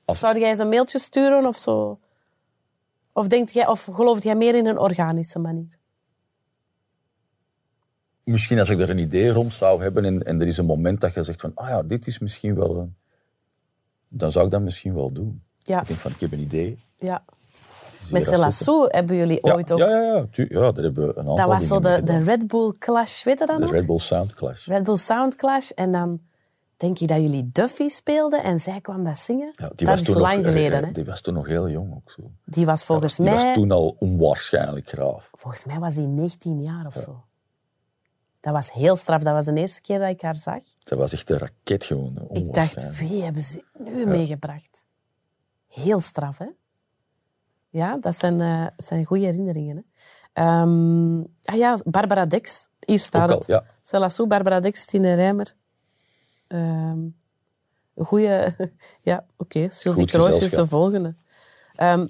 [0.05, 2.01] Of zou jij eens een mailtje sturen of zo?
[3.13, 5.79] Of, denkt jij, of geloof jij meer in een organische manier?
[8.25, 11.01] Misschien als ik er een idee rond zou hebben en, en er is een moment
[11.01, 12.97] dat je zegt van, ah ja, dit is misschien wel een...
[14.09, 15.43] Dan zou ik dat misschien wel doen.
[15.59, 15.81] Ja.
[15.81, 16.79] Ik denk van, ik heb een idee.
[16.99, 17.25] Ja.
[18.11, 18.23] Met.
[18.23, 19.79] Celassou hebben jullie ooit ook...
[19.79, 22.19] ja, ja, ja, tu- ja, daar hebben we een aantal dat was zo de, de.
[22.19, 23.67] Red Bull Clash, weet je dat De?
[23.67, 24.67] Red Bull Sound Clash.
[24.67, 25.71] Red Bull Sound Clash.
[25.71, 26.21] En dan
[26.77, 29.53] denk ik dat jullie Duffy speelden en zij kwam dat zingen.
[29.57, 30.79] Ja, dat is toen lang nog, eh, geleden.
[30.81, 30.93] eh, hè?
[30.93, 32.31] Die was toen nog heel jong ook zo.
[32.45, 33.45] Die was volgens Die mij...
[33.45, 35.29] was toen al onwaarschijnlijk graaf.
[35.33, 37.25] Volgens mij was die 19 jaar of zo.
[38.41, 39.23] Dat was heel straf.
[39.23, 40.63] Dat was de eerste keer dat ik haar zag.
[40.85, 42.29] Dat was echt een raket gewoon.
[42.33, 44.87] Ik dacht, wie hebben ze nu meegebracht?
[45.69, 46.47] Heel straf, hè?
[47.77, 49.77] Ja, dat zijn, eh, zijn goede herinneringen.
[49.77, 49.83] Hè?
[50.43, 52.69] Ehm, ah ja, Barbara Dex.
[52.81, 53.47] Hier staat al, het.
[53.47, 54.27] ja.
[54.27, 55.55] Barbara Dex, Tine Rijmer.
[56.47, 56.99] Ehm,
[57.95, 58.55] een goede...
[59.11, 59.69] ja, oké.
[59.71, 61.15] Sylvie Goed Kroos is de volgende.
[61.75, 62.07] Ehm,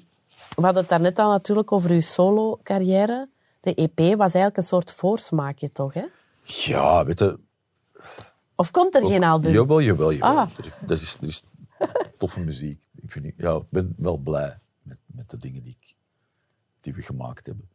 [0.55, 3.29] we hadden het daarnet al natuurlijk over uw solo-carrière.
[3.61, 5.95] De EP was eigenlijk een soort voorsmaakje, toch?
[5.95, 6.05] Hè?
[6.43, 7.39] Ja, weet je...
[8.55, 9.53] Of komt er geen album?
[9.53, 10.39] Jawel, jawel, jawel.
[10.39, 10.51] Ah.
[10.57, 11.45] Er, er is, er is
[12.19, 12.83] toffe muziek.
[12.95, 14.59] Ik, vind, ja, ik ben wel blij
[15.17, 15.95] met, de dingen die, ik,
[16.81, 17.69] die we gemaakt hebben.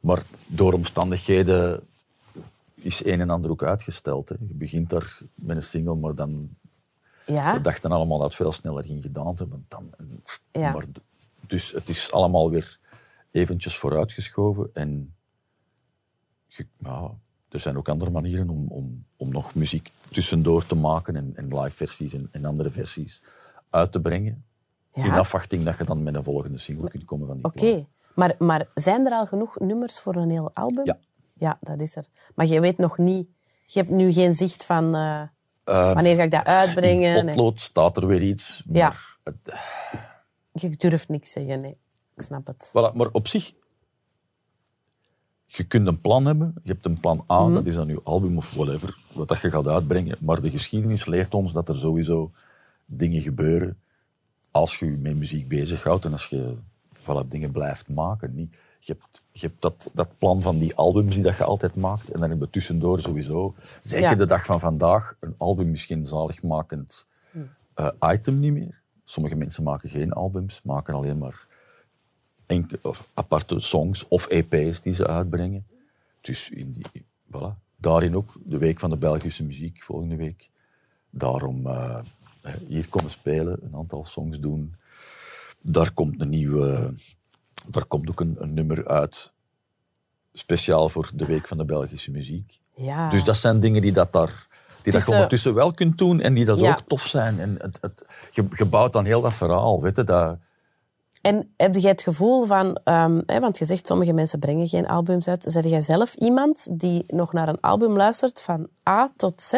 [0.00, 1.82] Maar door omstandigheden
[2.74, 4.28] is een en ander ook uitgesteld.
[4.28, 4.34] Hè.
[4.48, 6.58] Je begint daar met een single, maar dan...
[7.26, 7.52] Ja.
[7.54, 9.64] We dachten allemaal dat het veel sneller ging gedaan te hebben.
[9.68, 9.90] Dan,
[10.52, 10.72] Ja.
[10.72, 10.84] maar,
[11.46, 12.78] dus het is allemaal weer
[13.30, 14.70] eventjes vooruitgeschoven.
[14.72, 15.14] En
[16.46, 17.14] je- ja,
[17.48, 21.58] er zijn ook andere manieren om, om, om nog muziek tussendoor te maken en, en
[21.60, 23.22] live versies en, en andere versies
[23.70, 24.44] uit te brengen.
[24.94, 27.86] In afwachting dat je dan met een volgende single kunt komen van die oké.
[28.14, 30.84] Maar, maar zijn er al genoeg nummers voor een heel album?
[30.86, 30.98] Ja.
[31.34, 32.06] Ja, dat is er.
[32.34, 33.28] Maar je weet nog niet...
[33.66, 34.94] Je hebt nu geen zicht van...
[34.94, 35.22] eh,
[35.64, 37.16] wanneer ga ik dat uitbrengen?
[37.16, 38.62] In potlood staat er weer iets.
[38.66, 38.94] Maar, Ja.
[39.24, 39.54] het-
[40.52, 41.76] Je durft niks zeggen, nee.
[42.16, 42.68] Ik snap het.
[42.68, 43.52] Voilà, maar op zich,
[45.46, 46.54] je kunt een plan hebben.
[46.62, 49.50] Je hebt een plan A, dat is dan je album of whatever, wat dat je
[49.50, 50.16] gaat uitbrengen.
[50.20, 52.30] Maar de geschiedenis leert ons dat er sowieso
[52.86, 53.80] dingen gebeuren
[54.50, 56.56] als je je met muziek bezighoudt en als je
[57.00, 58.34] voilà, dingen blijft maken.
[58.34, 61.74] Niet, je hebt, je hebt dat, dat plan van die albums die dat je altijd
[61.74, 64.14] maakt en dan hebben we tussendoor sowieso, zeker Ja.
[64.14, 67.06] de dag van vandaag, een album is geen zaligmakend
[67.74, 68.80] eh, item niet meer.
[69.04, 71.46] Sommige mensen maken geen albums, maken alleen maar
[72.46, 75.66] enke- of aparte songs of EP's die ze uitbrengen.
[76.20, 77.04] Dus in die,
[77.36, 77.54] voilà.
[77.76, 80.50] daarin ook de Week van de Belgische Muziek volgende week.
[81.10, 81.98] Daarom eh,
[82.66, 84.74] hier komen spelen, een aantal songs doen.
[85.60, 86.94] Daar komt een nieuwe...
[87.68, 89.32] Daar komt ook een, een nummer uit,
[90.32, 92.60] speciaal voor de Week van de Belgische Muziek.
[92.74, 93.08] Ja.
[93.08, 94.26] Dus dat zijn dingen die dat daar...
[94.28, 94.36] Die
[94.76, 96.70] dat je Tussen- ondertussen wel kunt doen en die dat Ja.
[96.70, 97.40] ook tof zijn.
[97.40, 100.38] En het, het, je, je bouwt dan heel dat verhaal, weet je, dat...
[101.20, 102.80] En heb jij het gevoel van...
[102.84, 105.44] ehm, hè, want je zegt, sommige mensen brengen geen albums uit.
[105.48, 109.52] Zeg jij zelf iemand die nog naar een album luistert van A tot Z?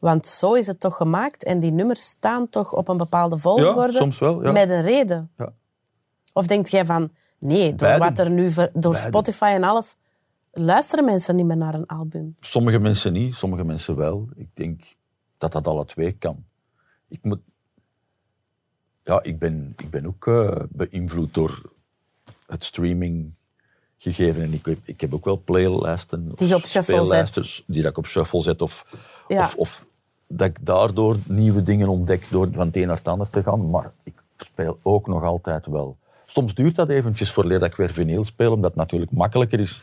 [0.00, 1.44] Want zo is het toch gemaakt.
[1.44, 3.92] En die nummers staan toch op een bepaalde volgorde?
[3.92, 4.52] soms wel, ja.
[4.52, 5.30] Met een reden.
[5.36, 5.52] Ja.
[6.32, 7.10] Of denk jij van...
[7.38, 8.50] Nee, door wat er nu...
[8.50, 8.96] ver- door.
[8.96, 9.96] Spotify en alles...
[10.52, 12.36] Luisteren mensen niet meer naar een album.
[12.40, 14.28] Sommige mensen niet, sommige mensen wel.
[14.36, 14.94] Ik denk
[15.38, 16.44] dat dat alle twee kan.
[17.08, 17.40] Ik moet...
[19.04, 21.72] Ja, ik ben, ik ben ook eh, beïnvloed door
[22.46, 23.32] het streaming
[23.98, 24.42] gegeven.
[24.42, 26.32] En ik, heb- ik heb ook wel playlijsten.
[26.34, 28.62] Die je op shuffle speellijsten Die dat ik op shuffle zet.
[28.62, 28.86] Of,
[29.28, 29.42] Ja.
[29.44, 29.86] of, of
[30.32, 33.70] dat ik daardoor nieuwe dingen ontdek door van het een naar het ander te gaan.
[33.70, 35.96] Maar ik speel ook nog altijd wel.
[36.26, 39.82] Soms duurt dat eventjes voor dat ik weer vinyl speel, omdat het natuurlijk makkelijker is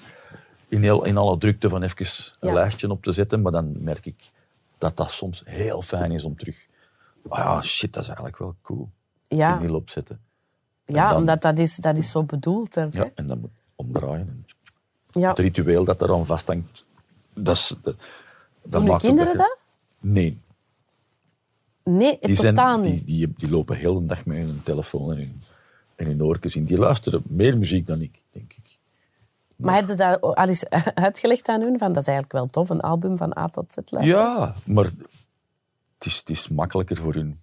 [0.67, 2.05] in, heel, in alle drukte van even
[2.39, 2.53] een Ja.
[2.53, 3.41] lijstje op te zetten.
[3.41, 4.31] Maar dan merk ik
[4.77, 6.67] dat dat soms heel fijn is om terug...
[7.27, 8.89] Ah ja, shit, dat is eigenlijk wel cool.
[9.27, 10.19] Ja, Vinyl opzetten.
[10.85, 12.75] ja dan- omdat dat is, dat is zo bedoeld.
[12.75, 12.85] Hè?
[12.91, 14.27] Ja, en dan moet omdraaien.
[14.27, 14.45] En
[15.21, 15.29] Ja.
[15.29, 16.85] het ritueel dat eraan vasthangt,
[17.33, 17.67] dat is...
[17.67, 17.95] Dat, dat
[18.71, 19.57] Doen uw maakt kinderen dat?
[20.11, 20.37] Nee.
[21.83, 23.07] Nee, Die, totaal zijn, niet.
[23.07, 25.41] die, die, die lopen heel de dag met hun telefoon en hun,
[25.95, 26.65] en hun oortjes in.
[26.65, 28.77] Die luisteren meer muziek dan ik, denk ik.
[29.55, 30.69] Maar heb je dat al eens
[31.07, 31.77] uitgelegd aan hun?
[31.77, 34.23] Van, dat is eigenlijk wel tof, een album van A tot Z luisteren.
[34.23, 37.39] Ja, maar het is, het is makkelijker voor hun.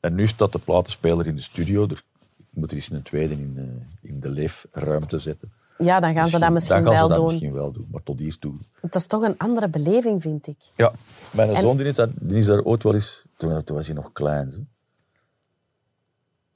[0.00, 1.82] En nu staat de platenspeler in de studio.
[1.82, 2.02] Er,
[2.36, 5.52] ik moet er eens een tweede in, eh, in de leefruimte zetten.
[5.84, 7.26] Ja, dan gaan ze dat misschien dan gaan wel ze dat doen.
[7.26, 8.54] misschien wel doen, maar tot hiertoe.
[8.80, 10.56] Het is toch een andere beleving, vind ik.
[10.76, 10.92] Ja,
[11.32, 13.26] mijn En- zoon die is, daar, die is daar ooit wel eens...
[13.36, 14.52] Toen, toen was hij nog klein.
[14.52, 14.60] Zo.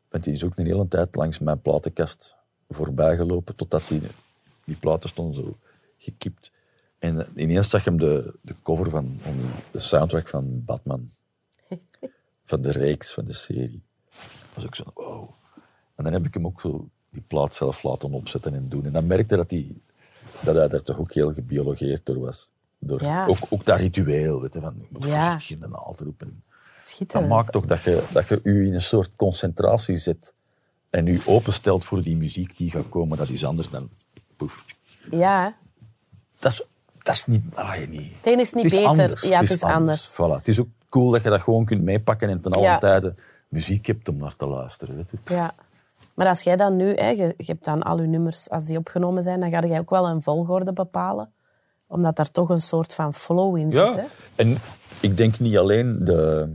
[0.09, 2.35] Want die is ook een hele tijd langs mijn platenkast
[2.69, 4.03] voorbij gelopen, totdat die,
[4.65, 5.57] die platen stonden zo
[5.99, 6.53] gekipt.
[6.99, 9.35] En eh, ineens zag je hem de, de cover van, van
[9.71, 11.11] de soundtrack van Batman.
[12.45, 13.83] Van de reeks, van de serie.
[14.11, 15.31] Dat was ook zo, wow.
[15.95, 18.85] En dan heb ik hem ook zo die plaat zelf laten opzetten en doen.
[18.85, 19.67] En dan merkte dat hij,
[20.41, 22.51] dat hij daar toch ook heel gebiologeerd door was.
[22.79, 23.27] Door, Ja.
[23.27, 26.43] ook, ook dat ritueel, weet je, van je moet voorzichtig in de naal te roepen.
[27.07, 30.35] Dat maakt toch dat je, dat je je in een soort concentratie zet
[30.91, 33.19] en je openstelt voor die muziek die gaat komen.
[33.19, 33.89] Dat is anders dan...
[34.37, 34.65] Poef.
[35.11, 35.57] Ja.
[36.39, 36.63] Dat is,
[37.03, 37.43] dat is niet...
[37.55, 38.13] Ah, niet.
[38.23, 38.87] het is niet Het is beter.
[38.87, 39.23] anders.
[39.23, 40.13] Ja, het is anders.
[40.15, 40.37] Voilà.
[40.37, 42.79] Het is ook cool dat je dat gewoon kunt meepakken en ten alle Ja.
[42.79, 43.15] tijde
[43.49, 44.97] muziek hebt om naar te luisteren.
[44.97, 45.35] Weet je.
[45.35, 45.55] Ja.
[46.17, 48.79] Maar als jij dan nu, hè, je, je hebt dan al je nummers, als die
[48.79, 51.33] opgenomen zijn, dan ga jij ook wel een volgorde bepalen.
[51.87, 53.95] Omdat daar toch een soort van flow in zit.
[53.95, 54.01] Hè?
[54.01, 54.57] Ja, en
[55.01, 56.51] ik denk niet alleen de,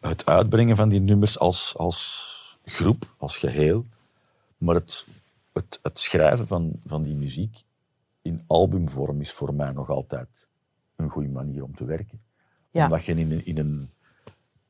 [0.00, 3.86] het uitbrengen van die nummers als, als groep, als geheel,
[4.56, 5.06] maar het,
[5.52, 7.62] het, het schrijven van, van die muziek
[8.22, 10.48] in albumvorm is voor mij nog altijd
[10.96, 12.20] een goede manier om te werken.
[12.70, 12.84] Ja.
[12.84, 13.90] Omdat je in een, in een...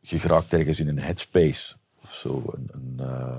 [0.01, 1.77] Je geraakt ergens in een headspace
[2.15, 2.43] of zo.
[2.47, 3.39] Een, een, eh,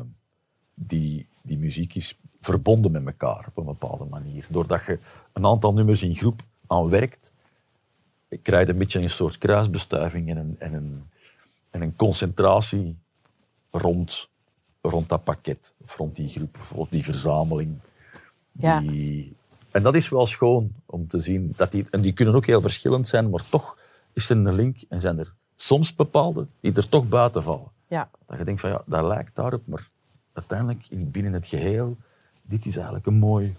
[0.73, 4.45] die, die muziek is verbonden met elkaar op een bepaalde manier.
[4.49, 4.99] Doordat je
[5.33, 7.31] een aantal nummers in groep aan werkt,
[8.41, 11.09] krijg je een beetje een soort kruisbestuiving en een, en een,
[11.71, 12.97] en een concentratie
[13.71, 14.29] rond,
[14.81, 15.73] rond dat pakket.
[15.83, 17.77] Of rond die groep, of die verzameling.
[18.51, 18.79] Ja.
[18.79, 19.35] Die,
[19.71, 21.53] en dat is wel schoon om te zien.
[21.55, 23.77] Dat die, en die kunnen ook heel verschillend zijn, maar toch
[24.13, 27.73] is er een link en zijn er soms bepaalde die er toch buiten vallen.
[27.87, 28.09] Ja.
[28.25, 29.89] Dat je denkt van ja, dat lijkt daarop, maar
[30.33, 31.97] uiteindelijk in, binnen het geheel,
[32.41, 33.55] dit is eigenlijk een mooi,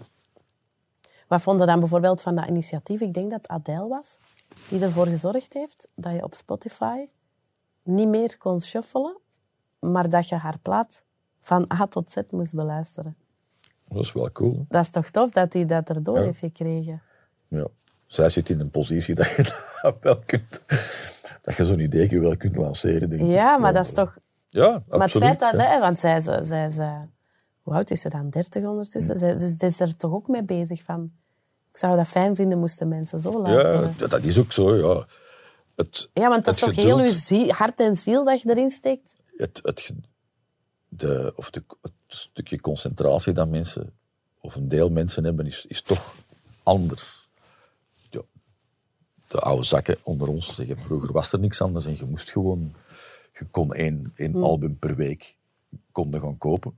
[1.27, 3.01] Wat vonden dan bijvoorbeeld van dat initiatief?
[3.01, 4.19] Ik denk dat Adele was,
[4.69, 7.05] die ervoor gezorgd heeft dat je op Spotify
[7.83, 9.17] niet meer kon shuffelen,
[9.79, 11.03] maar dat je haar plaat
[11.41, 13.15] van A tot Z moest beluisteren.
[13.87, 14.53] Dat is wel cool.
[14.53, 14.63] hè?
[14.69, 16.23] Dat is toch tof dat hij dat erdoor Ja.
[16.23, 17.01] heeft gekregen?
[17.47, 17.67] Ja.
[18.05, 19.66] Zij zit in een positie dat je dat
[20.01, 20.61] wel kunt...
[21.41, 23.27] Dat je zo'n idee wel kunt lanceren, denk ik.
[23.27, 24.17] Ja, maar dat is toch...
[24.49, 24.87] Ja, absoluut.
[24.97, 25.51] Maar het feit dat...
[25.51, 25.67] ja.
[25.67, 27.07] Hè, want zij, zij, zij, zij-
[27.61, 28.29] Hoe oud is ze dan?
[28.29, 29.15] 30 ondertussen?
[29.15, 31.11] Zij, dus zij is er toch ook mee bezig van...
[31.71, 33.93] Ik zou dat fijn vinden, moesten mensen zo luisteren.
[33.97, 35.05] Ja, dat is ook zo, ja.
[35.75, 39.15] Het, Ja, want dat is toch heel zie- hart en ziel dat je erin steekt?
[39.37, 39.91] het, het,
[40.87, 43.93] de, of de, het stukje concentratie dat mensen,
[44.41, 46.15] of een deel mensen hebben, is, is toch
[46.63, 47.26] anders.
[49.27, 52.75] De oude zakken onder ons zeggen, vroeger was er niks anders en je moest gewoon,
[53.33, 55.37] je kon één, één album per week
[55.91, 56.77] konden gaan kopen.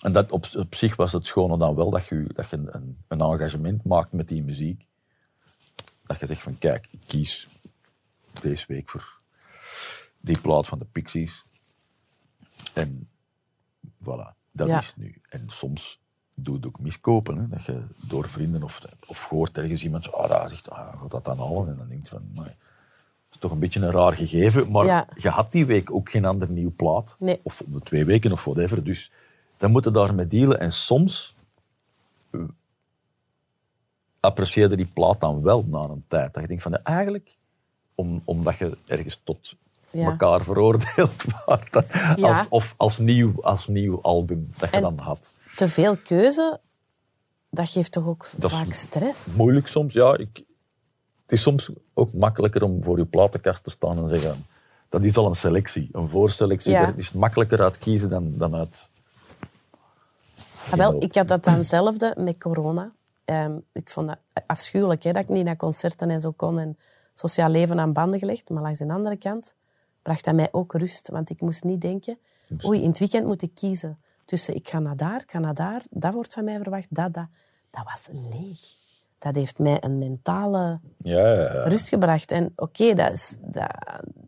[0.00, 2.98] En dat op, op zich was het schone dan wel dat je, dat je een,
[3.08, 4.86] een engagement maakt met die muziek.
[6.06, 7.48] Dat je zegt van, kijk, ik kies
[8.40, 9.20] deze week voor
[10.20, 11.44] die plaat van de Pixies.
[12.72, 13.08] En
[14.02, 14.78] voilà, dat Ja.
[14.78, 15.20] is het nu.
[15.28, 16.00] En soms
[16.34, 17.36] doe het ook miskopen.
[17.38, 17.48] Hè?
[17.48, 21.24] Dat je door vrienden of, of hoort ergens iemand, ah, daar zegt, ah, gaat dat
[21.24, 21.68] dan halen?
[21.68, 22.54] En dan denk je van, nee, dat
[23.30, 24.70] is toch een beetje een raar gegeven.
[24.70, 25.06] Maar Ja.
[25.16, 27.16] je had die week ook geen ander nieuw plaat.
[27.18, 27.40] Nee.
[27.42, 28.84] Of om de twee weken of whatever.
[28.84, 29.10] Dus
[29.56, 30.60] dan moet je daarmee dealen.
[30.60, 31.34] En soms
[32.30, 32.40] eh,
[34.20, 36.32] apprecieerde die plaat dan wel na een tijd.
[36.32, 37.36] Dat je denkt van, ja, eigenlijk,
[37.94, 39.56] om, omdat je ergens tot
[39.90, 40.04] Ja.
[40.10, 41.24] elkaar veroordeeld
[42.16, 42.28] Ja.
[42.28, 45.32] Als, of als nieuw, als nieuw album dat je En- dan had.
[45.56, 46.60] Te veel keuze,
[47.50, 49.34] dat geeft toch ook Dat vaak stress?
[49.34, 50.16] Moeilijk soms, ja.
[50.16, 50.44] Ik,
[51.22, 54.46] het is soms ook makkelijker om voor je platenkast te staan en zeggen...
[54.88, 56.72] Dat is al een selectie, een voorselectie.
[56.72, 56.80] Ja.
[56.80, 58.90] Daar is het makkelijker uit kiezen dan, dan uit...
[60.70, 62.92] Ah, wel, ik had dat dan hetzelfde met corona.
[63.24, 66.78] Ehm, ik vond dat afschuwelijk hè, dat ik niet naar concerten en zo kon en
[67.12, 68.48] sociaal leven aan banden gelegd.
[68.48, 69.54] Maar langs de andere kant
[70.02, 71.08] bracht dat mij ook rust.
[71.08, 72.18] Want ik moest niet denken,
[72.64, 73.98] oei, in het weekend moet ik kiezen.
[74.24, 77.14] Tussen ik ga naar daar, ik ga naar daar, dat wordt van mij verwacht, dat,
[77.14, 77.26] dat.
[77.70, 78.58] Dat was leeg.
[79.18, 81.62] Dat heeft mij een mentale Ja, ja, ja.
[81.68, 82.32] rust gebracht.
[82.32, 83.70] En oké, dat is, dat,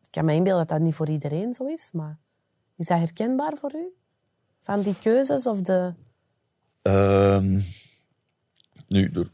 [0.03, 2.19] ik kan me inbeelden dat dat niet voor iedereen zo is, maar
[2.77, 3.95] is dat herkenbaar voor u?
[4.61, 5.95] Van die keuzes of de...
[6.83, 7.61] Ehm,
[8.89, 9.31] nu, door,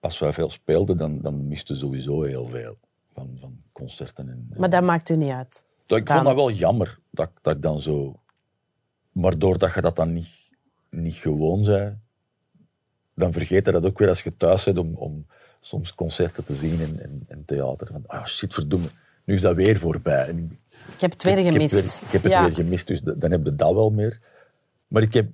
[0.00, 2.78] als wij veel speelden, dan, dan miste sowieso heel veel
[3.14, 4.28] van, van concerten.
[4.28, 5.64] En, Maar dat maakt u niet uit.
[5.86, 8.20] Dat, ik Dan- vond dat wel jammer dat, dat ik dan zo.
[9.16, 10.50] Maar doordat je dat dan niet,
[10.90, 11.98] niet gewoon zei,
[13.14, 15.26] dan vergeet je dat ook weer als je thuis zit om, om
[15.60, 17.86] soms concerten te zien en, en, en theater.
[17.92, 18.86] Van, ah shit, verdomme,
[19.24, 20.26] nu is dat weer voorbij.
[20.28, 21.72] En ik- heb het ik, heb gemist.
[21.72, 22.44] weer- ik heb het ja.
[22.44, 24.20] weer gemist, dus da- dan heb je dat wel meer.
[24.88, 25.30] Maar ik, heb,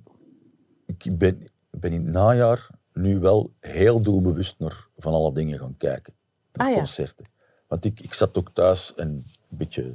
[0.85, 5.77] ik ben, ben in het najaar nu wel heel doelbewust naar van alle dingen gaan
[5.77, 6.13] kijken.
[6.53, 6.77] Naar Ah, ja.
[6.79, 7.25] concerten.
[7.67, 9.07] Want ik, ik zat ook thuis en
[9.49, 9.93] een beetje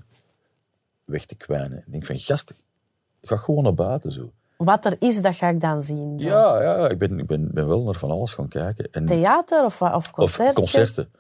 [1.05, 1.73] weg te kwijnen.
[1.79, 2.57] En ik denk van, gasten,
[3.23, 4.33] ga gewoon naar buiten zo.
[4.57, 6.21] Wat er is, dat ga ik dan zien.
[6.21, 6.29] Zo.
[6.29, 8.89] Ja, ja ik, ben, ik ben, ben wel naar van alles gaan kijken.
[8.91, 10.55] En, Theater of, of of concerten?
[10.55, 11.11] concerten.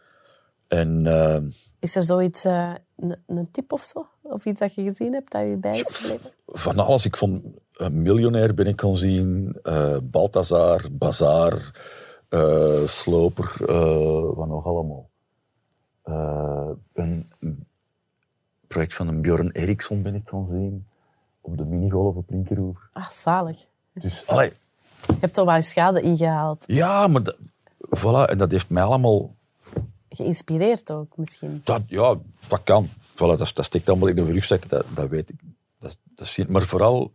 [0.68, 1.42] En eh,
[1.78, 4.06] Is er zoiets, eh, een, een tip of zo?
[4.22, 6.30] Of iets dat je gezien hebt dat je bij is gebleven?
[6.46, 7.04] van alles.
[7.04, 11.70] Ik vond een miljonair ben ik gaan zien, eh Balthazar, Bazaar,
[12.28, 15.10] eh, Sloper, eh, wat nog allemaal.
[16.02, 17.66] Eh, een een
[18.66, 20.86] project van een Björn Eriksson ben ik gaan zien,
[21.50, 22.88] op de minigolf op Linkeroer.
[22.92, 23.66] Ah, zalig.
[23.92, 24.52] Dus, allee,
[25.06, 26.64] Je hebt toch wel schade ingehaald.
[26.66, 27.38] ja, maar dat,
[27.96, 29.34] voilà, en dat heeft mij allemaal,
[30.08, 31.60] Geïnspireerd ook, misschien.
[31.64, 32.16] dat, ja,
[32.48, 32.88] dat kan.
[33.14, 35.36] Voilà, dat, dat steekt allemaal in de rugzak, dat, dat weet ik.
[35.78, 37.12] Dat, dat is, maar vooral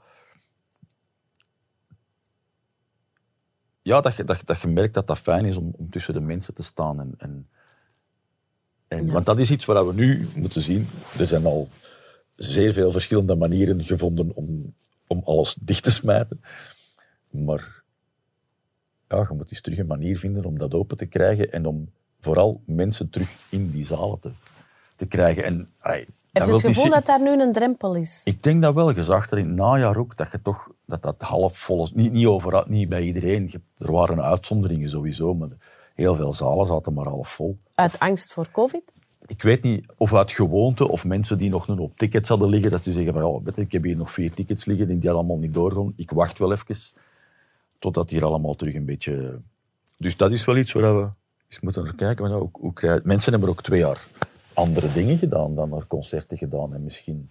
[3.83, 6.19] ja, dat je, dat, dat je merkt dat dat fijn is om, om tussen de
[6.19, 6.99] mensen te staan.
[6.99, 7.49] En, en,
[8.87, 10.87] en, Want dat is iets wat we nu moeten zien.
[11.19, 11.67] Er zijn al
[12.35, 14.73] zeer veel verschillende manieren gevonden om,
[15.07, 16.41] om alles dicht te smijten.
[17.29, 17.83] Maar
[19.07, 21.89] ja, je moet eens terug een manier vinden om dat open te krijgen en om
[22.19, 24.31] vooral mensen terug in die zalen te,
[24.95, 25.43] te krijgen.
[25.43, 25.69] En,
[26.31, 28.21] Heb je het gevoel dat daar nu een drempel is?
[28.23, 28.95] ik denk dat wel.
[28.95, 31.91] Je zag er in het najaar ook dat je toch dat dat half vol is.
[31.91, 33.63] Niet, niet overal, niet bij iedereen.
[33.77, 35.49] Er waren uitzonderingen sowieso, maar
[35.93, 37.57] heel veel zalen zaten maar half vol.
[37.75, 38.93] Uit angst voor covid?
[39.33, 42.71] Ik weet niet of uit gewoonte of mensen die nog nu op tickets hadden liggen,
[42.71, 44.99] dat ze zeggen van ja, weet je, ik heb hier nog vier tickets liggen en
[44.99, 45.93] die allemaal niet doorgaan.
[45.95, 46.75] Ik wacht wel even
[47.79, 49.39] totdat hier allemaal terug een beetje...
[49.97, 51.09] Dus dat is wel iets waar we
[51.47, 52.23] eens moeten naar kijken.
[52.23, 53.03] Maar ja, hoe, hoe krijg...
[53.03, 54.07] Mensen hebben ook twee jaar
[54.53, 57.29] andere dingen gedaan dan naar concerten gedaan en misschien...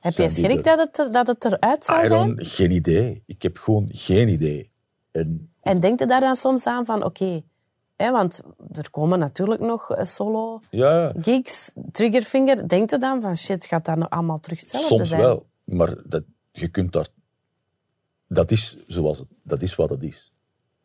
[0.00, 2.34] Heb je schrik er- dat het, er, dat het eruit zou I zijn?
[2.36, 3.22] geen idee.
[3.26, 4.70] Ik heb gewoon geen idee.
[5.10, 7.42] En En denk je daar dan soms aan van, oké,
[7.98, 8.42] hè, want
[8.72, 12.68] er komen natuurlijk nog eh, solo ja, gigs, Triggerfinger.
[12.68, 15.20] Denk je dan van, shit, gaat dat nou allemaal terug hetzelfde soms zijn?
[15.20, 15.46] wel.
[15.64, 17.08] Maar dat, je kunt daar...
[18.26, 20.32] Dat is, zoals het, dat is wat het is.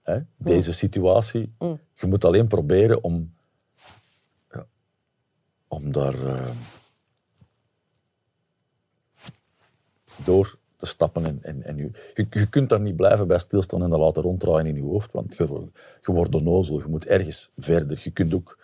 [0.02, 0.20] Hè?
[0.38, 1.56] Deze situatie.
[1.94, 3.34] Je moet alleen proberen om...
[4.52, 4.66] Ja,
[5.68, 6.26] om daar...
[6.26, 6.50] eh,
[10.26, 11.26] door te stappen.
[11.26, 14.22] En, en, en je, je, je kunt daar niet blijven bij stilstaan en dat laten
[14.22, 15.12] ronddraaien in je hoofd.
[15.12, 15.68] Want je,
[16.02, 16.80] je wordt onnozel.
[16.80, 18.00] Je moet ergens verder.
[18.04, 18.58] Je kunt ook...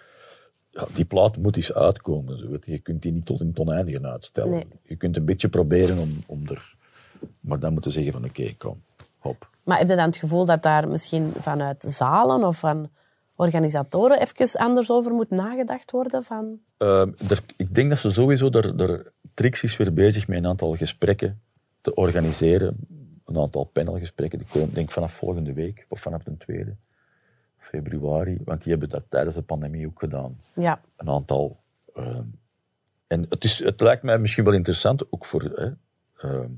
[0.70, 2.38] Ja, die plaat moet eens uitkomen.
[2.38, 2.72] Zo, weet je.
[2.72, 4.52] je kunt die niet tot in het oneindige uitstellen.
[4.52, 4.68] Nee.
[4.84, 6.76] Je kunt een beetje proberen om, om er...
[7.40, 8.84] Maar dan moeten zeggen van oké, kom,
[9.18, 9.50] hop.
[9.64, 12.90] Maar heb je dan het gevoel dat daar misschien vanuit zalen of van
[13.36, 16.24] organisatoren even anders over moet nagedacht worden?
[16.24, 16.60] Van...
[16.78, 18.50] Ehm, er- ik denk dat ze sowieso...
[18.50, 21.42] Er, er, Trix is weer bezig met een aantal gesprekken
[21.82, 22.78] te organiseren.
[23.26, 24.40] Een aantal panelgesprekken.
[24.40, 26.76] Die komen denk ik vanaf volgende week, of vanaf de tweede
[27.58, 28.38] februari.
[28.44, 30.40] Want die hebben dat tijdens de pandemie ook gedaan.
[30.56, 31.60] Ja, Een aantal...
[31.94, 32.26] ehm,
[33.08, 35.72] en het, is, het lijkt mij misschien wel interessant, ook voor hè,
[36.18, 36.52] ehm,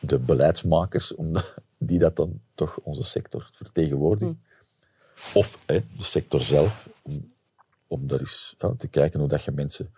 [0.00, 4.42] de beleidsmakers, omdat die dat dan toch onze sector vertegenwoordigen.
[5.34, 7.32] Of hè, de sector zelf, om,
[7.86, 9.94] om daar eens ja, te kijken hoe dat je mensen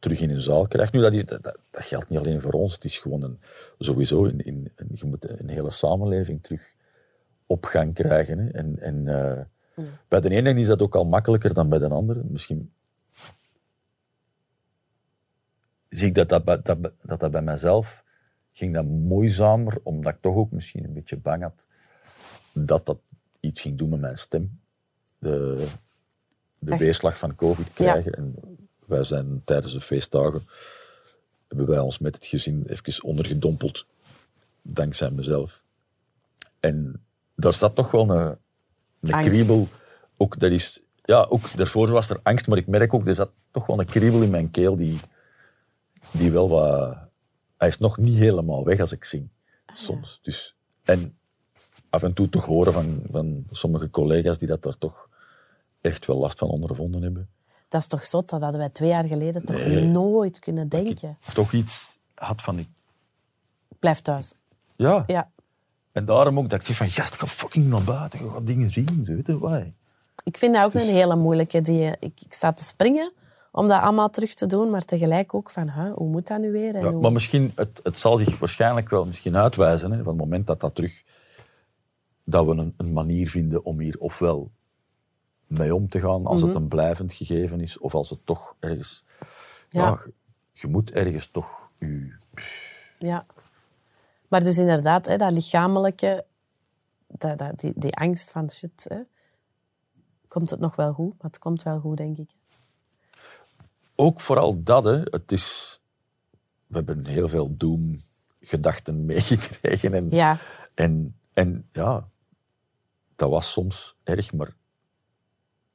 [0.00, 0.92] terug in een zaal krijgt.
[0.92, 3.40] Nu, dat, is- dat, geldt niet alleen voor ons, het is gewoon een,
[3.78, 6.74] sowieso, in, in, in- je moet een hele samenleving terug
[7.46, 8.38] op gang krijgen.
[8.38, 8.50] Hè.
[8.50, 9.40] En, en, eh,
[10.08, 12.22] Bij de ene is dat ook al makkelijker dan bij de andere.
[12.24, 12.72] Misschien
[15.88, 18.04] zie ik dat dat, bij- dat, dat, dat bij mijzelf
[18.52, 21.66] ging dat moeizamer, omdat ik toch ook misschien een beetje bang had
[22.52, 22.98] dat dat
[23.40, 24.60] iets ging doen met mijn stem.
[25.18, 25.66] De,
[26.58, 26.80] de Echt?
[26.80, 28.12] weerslag van COVID krijgen.
[28.12, 28.34] En
[28.90, 30.48] wij zijn tijdens de feestdagen,
[31.48, 33.86] hebben wij ons met het gezin even ondergedompeld,
[34.62, 35.62] dankzij mezelf.
[36.60, 38.38] En daar zat toch wel een,
[39.00, 39.68] een kriebel.
[40.16, 43.30] Ook, dat is, ja, ook daarvoor was er angst, maar ik merk ook, er zat
[43.50, 45.00] toch wel een kriebel in mijn keel die,
[46.10, 46.98] die wel wat...
[47.56, 49.28] Hij is nog niet helemaal weg als ik zing,
[49.72, 50.18] soms.
[50.22, 51.18] Dus, en
[51.90, 55.08] af en toe toch horen van, van sommige collega's die dat daar toch
[55.80, 57.28] echt wel last van ondervonden hebben.
[57.70, 58.28] Dat is toch zot?
[58.28, 61.18] Dat hadden wij twee jaar geleden toch nooit kunnen denken.
[61.34, 62.58] Toch iets had van...
[62.58, 62.68] Ik,
[63.78, 64.32] Blijf thuis.
[64.76, 65.02] ja.
[65.06, 65.30] Ja.
[65.92, 69.04] En daarom ook dat ik zeg van, gast, ga fucking naar buiten, ga dingen zien,
[69.04, 69.62] weet je wat.
[70.24, 71.62] Ik vind dat ook een hele moeilijke.
[71.62, 73.12] Die, ik, ik sta te springen
[73.52, 76.74] om dat allemaal terug te doen, maar tegelijk ook van, hoe moet dat nu weer?
[76.74, 80.06] En Ja, hoe- maar misschien, het, het zal zich waarschijnlijk wel misschien uitwijzen, hè, van
[80.06, 81.02] het moment dat dat terug,
[82.24, 84.50] dat we een, een manier vinden om hier ofwel
[85.50, 89.04] mee om te gaan, als het een blijvend gegeven is, of als het toch ergens,
[89.68, 90.00] ja, Ja.
[90.04, 90.12] je,
[90.52, 92.12] je moet ergens toch je,
[92.98, 93.26] Ja.
[94.28, 96.24] Maar dus inderdaad, hè, dat lichamelijke,
[97.06, 99.00] dat, dat, die, die angst van shit, hè,
[100.28, 101.12] komt het nog wel goed?
[101.12, 102.30] Maar het komt wel goed, denk ik.
[103.94, 105.80] ook vooral dat, hè, het is,
[106.66, 110.38] we hebben heel veel doom-gedachten meegekregen en, Ja,
[110.74, 112.08] En, en ja,
[113.16, 114.54] dat was soms erg, maar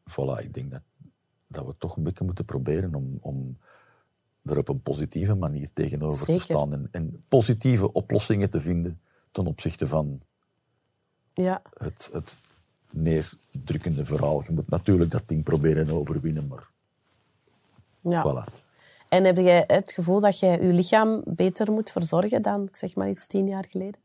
[0.09, 0.81] voilà, ik denk dat,
[1.47, 3.57] dat we toch een beetje moeten proberen om, om
[4.43, 6.45] er op een positieve manier tegenover Zeker.
[6.45, 8.99] te staan en, en positieve oplossingen te vinden
[9.31, 10.21] ten opzichte van
[11.33, 11.61] ja.
[11.77, 12.37] het, het
[12.91, 14.43] neerdrukkende verhaal.
[14.43, 16.67] Je moet natuurlijk dat ding proberen overwinnen, maar
[18.01, 18.23] ja.
[18.23, 18.63] voilà.
[19.09, 22.95] En heb jij het gevoel dat je je lichaam beter moet verzorgen dan, ik zeg
[22.95, 24.04] maar iets, tien jaar geleden?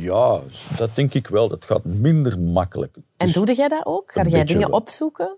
[0.00, 0.40] Ja,
[0.76, 1.48] dat denk ik wel.
[1.48, 2.96] Dat gaat minder makkelijk.
[3.16, 4.12] En Dus- doe jij dat ook?
[4.12, 4.78] Ga jij dingen wel.
[4.78, 5.36] opzoeken?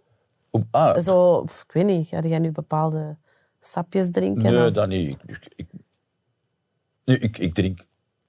[0.50, 3.16] om- ah, Zo, ik weet niet, ga jij nu bepaalde
[3.60, 4.52] sapjes drinken?
[4.52, 5.18] Nee, of- dat niet.
[5.26, 5.68] Ik,
[7.04, 7.80] ik, ik, ik drink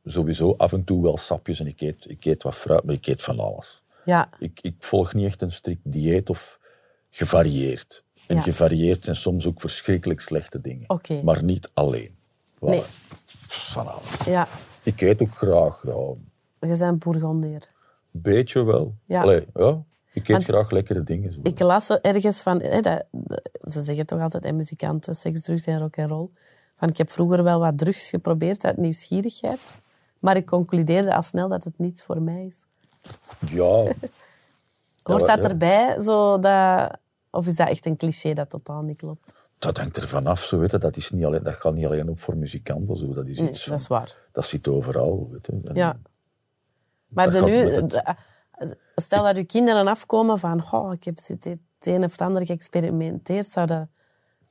[0.05, 3.07] sowieso af en toe wel sapjes en ik eet, ik eet wat fruit, maar ik
[3.07, 3.83] eet van alles.
[4.05, 6.59] Ja, Ik, ik volg niet echt een strikt dieet of
[7.09, 8.03] gevarieerd.
[8.27, 8.41] En Ja.
[8.41, 10.85] gevarieerd zijn soms ook verschrikkelijk slechte dingen.
[11.23, 12.15] Maar niet alleen.
[12.55, 12.59] Voilà.
[12.59, 12.83] Nee.
[13.47, 14.25] Van alles.
[14.25, 14.47] ja.
[14.85, 16.13] Ik eet ook graag, ja,
[16.69, 17.71] Je bent Bourgondier.
[18.11, 18.95] beetje wel.
[19.05, 19.21] Ja.
[19.21, 19.83] Allee, ja.
[20.13, 21.31] Ik eet Want- graag lekkere dingen.
[21.31, 21.39] Zo.
[21.43, 23.05] Ik las zo ergens van, hè, dat,
[23.63, 26.29] ze zeggen toch altijd, hè, muzikanten, seks, drugs en roll.
[26.77, 29.71] Van, ik heb vroeger wel wat drugs geprobeerd uit nieuwsgierigheid,
[30.19, 32.65] maar ik concludeerde al snel dat het niets voor mij is.
[33.51, 33.63] Ja,
[35.03, 35.49] Hoort dat ja.
[35.49, 36.01] erbij?
[36.01, 36.97] Zo dat,
[37.29, 39.33] of is dat echt een cliché dat totaal niet klopt?
[39.65, 40.43] Dat hangt er vanaf.
[40.43, 40.77] Zo, weet je.
[40.77, 42.97] Dat, is niet alleen, dat gaat niet alleen op voor muzikanten.
[42.97, 43.13] Zo.
[43.13, 44.17] Dat is Nee, iets dat is waar.
[44.31, 45.29] Dat zit overal.
[45.31, 45.51] Weet je.
[45.63, 45.99] En Ja.
[47.07, 48.15] Maar de nu, het- de-
[48.95, 52.21] stel dat uw kinderen afkomen van oh, ik heb dit, dit, het een of het
[52.21, 53.87] ander geëxperimenteerd, zou dat,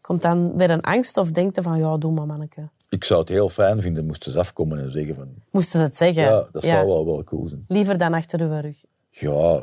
[0.00, 2.68] komt dan weer een angst of denkt van ja, doe maar manneke?
[2.88, 5.34] ik zou het heel fijn vinden moesten ze afkomen en zeggen van...
[5.50, 6.22] Moesten ze het zeggen?
[6.22, 7.64] Ja, dat zou wel, wel cool zijn.
[7.68, 8.84] Liever dan achter uw rug.
[9.10, 9.62] Ja,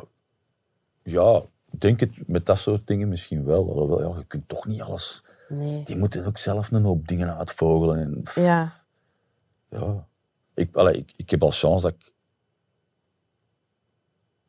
[1.03, 3.69] ja, denk het met dat soort dingen misschien wel.
[3.69, 5.23] Alhoewel, ja, je kunt toch niet alles...
[5.51, 5.83] Nee.
[5.83, 7.99] Die moeten ook zelf een hoop dingen uitvogelen.
[7.99, 8.83] En, pff, Ja.
[9.69, 10.07] ja.
[10.53, 12.13] ik, allee, ik, ik heb al chance dat ik...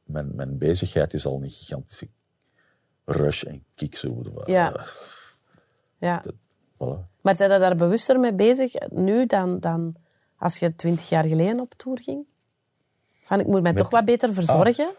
[0.04, 2.08] Mijn, mijn bezigheid is al een gigantische
[3.04, 3.96] rush en kick.
[3.96, 4.22] Zo.
[4.46, 4.74] Ja.
[4.74, 4.86] Eh,
[5.98, 6.24] ja.
[6.74, 7.10] voilà.
[7.20, 9.96] Maar zijn je daar bewuster mee bezig nu dan, dan
[10.36, 12.26] als je twintig jaar geleden op tour ging?
[13.22, 14.94] Van, ik moet mij toch wat beter verzorgen?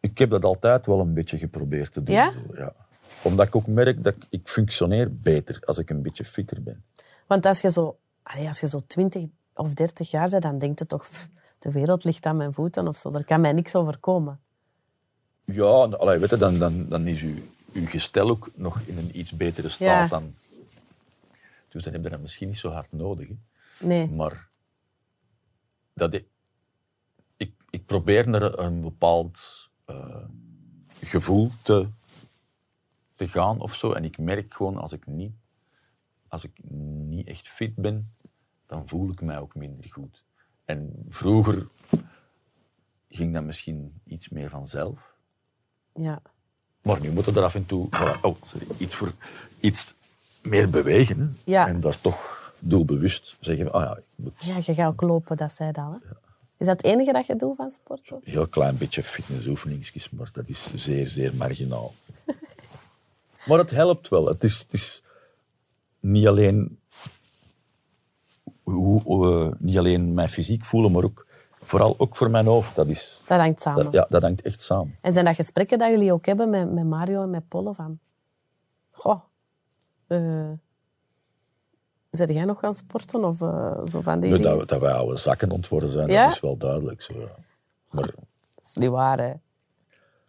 [0.00, 2.14] Ik heb dat altijd wel een beetje geprobeerd te doen.
[2.14, 2.32] Ja?
[2.54, 2.74] ja.
[3.22, 6.84] Omdat ik ook merk dat ik, ik functioneer beter als ik een beetje fitter ben.
[7.26, 10.86] Want als je zo, als je zo 20 of 30 jaar bent, dan denk je
[10.86, 13.12] toch, "Pff, de wereld ligt aan mijn voeten of zo.
[13.12, 14.40] Er kan mij niks overkomen.
[15.44, 17.36] Ja, allee, weet je, dan, dan, dan is uw,
[17.72, 20.18] uw gestel ook nog in een iets betere staat Ja.
[20.18, 20.34] dan...
[21.68, 23.28] Dus dan heb je dat misschien niet zo hard nodig.
[23.28, 23.36] Hè.
[23.86, 24.08] Nee.
[24.08, 24.48] Maar
[25.94, 26.24] dat ik,
[27.36, 29.38] ik, ik probeer naar een bepaald
[29.84, 30.16] eh,
[31.02, 31.88] gevoel te,
[33.20, 33.92] te gaan of zo.
[33.92, 35.32] En ik merk gewoon als ik, niet,
[36.28, 36.50] als ik
[37.08, 38.14] niet echt fit ben,
[38.66, 40.24] dan voel ik mij ook minder goed.
[40.64, 41.68] En vroeger
[43.08, 45.14] ging dat misschien iets meer vanzelf.
[45.94, 46.22] Ja.
[46.82, 49.12] Maar nu moeten we er af en toe voilà, oh, sorry, iets, voor,
[49.60, 49.94] iets
[50.42, 51.18] meer bewegen.
[51.20, 51.52] Hè.
[51.52, 51.66] Ja.
[51.66, 55.52] En daar toch doelbewust zeggen, ah ja, ik moet ja, je gaat ook lopen, dat
[55.52, 55.90] zei dat.
[55.90, 56.08] Hè?
[56.56, 58.10] Is dat het enige dat je doet van sport?
[58.10, 61.94] een heel klein beetje fitnessoefeningsjes, maar dat is zeer, zeer marginaal.
[63.46, 64.26] maar het helpt wel.
[64.26, 65.02] Het is, het is
[66.00, 66.78] niet, alleen
[68.62, 71.26] hoe, hoe, eh, niet alleen mijn fysiek voelen, maar ook,
[71.62, 72.74] vooral ook voor mijn hoofd.
[72.74, 73.84] Dat, is, Dat hangt samen.
[73.84, 74.98] dat, ja, dat hangt echt samen.
[75.00, 77.98] En zijn dat gesprekken dat jullie ook hebben met, met Mario en met Polle van...
[78.90, 79.20] Goh,
[80.06, 80.50] eh
[82.10, 83.24] zijn jij nog gaan sporten?
[83.24, 84.58] Of eh, zo van die dingen?
[84.58, 86.24] dat, dat wij oude zakken ontworpen zijn, Ja?
[86.24, 87.02] dat is wel duidelijk.
[87.02, 87.28] Zo, ja.
[87.90, 89.32] Maar Dat is niet waar, hè?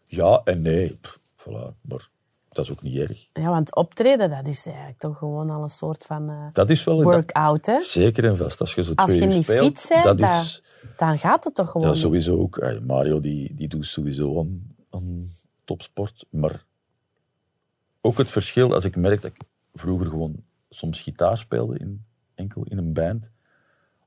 [0.05, 1.82] ja en nee, pff, voilà.
[1.82, 2.09] maar
[2.52, 3.28] dat is ook niet erg.
[3.34, 6.84] Ja, want optreden, dat is eigenlijk toch gewoon al een soort van eh, Dat is
[6.84, 7.04] wel...
[7.04, 7.82] workout, hè?
[7.82, 8.60] Zeker en vast.
[8.60, 10.64] Als je zo Als twee je niet speelt, fit bent, dat dan, is...
[10.95, 12.80] dan gaat het toch gewoon Ja, sowieso ook.
[12.86, 15.30] Mario die, die doet sowieso aan, aan
[15.66, 16.26] topsport.
[16.30, 16.66] Maar
[18.02, 19.41] ook het verschil, als ik merk dat ik
[19.74, 20.36] vroeger gewoon
[20.70, 23.30] soms gitaar speelde, in, enkel in een band.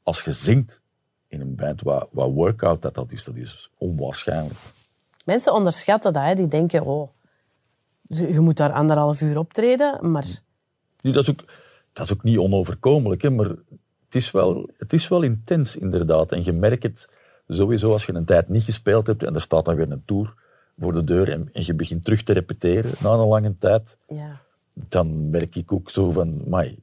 [0.03, 0.83] Als je zingt
[1.29, 4.59] in een band, wat, wat workout dat, dat is, dat is onwaarschijnlijk.
[5.25, 6.35] Mensen onderschatten dat, hè?
[6.35, 7.09] die denken, oh,
[8.09, 10.27] je moet daar anderhalf uur optreden, maar
[11.01, 11.45] Nu, dat, is ook,
[11.93, 13.49] dat is ook niet onoverkomelijk, hè, maar
[14.05, 16.33] het is, wel, het is wel intens, inderdaad.
[16.33, 17.09] En je merkt het
[17.49, 20.35] sowieso als je een tijd niet gespeeld hebt en er staat dan weer een tour
[20.79, 24.41] voor de deur en, en je begint terug te repeteren na een lange tijd, ja.
[24.73, 26.79] dan merk ik ook zo van, mai,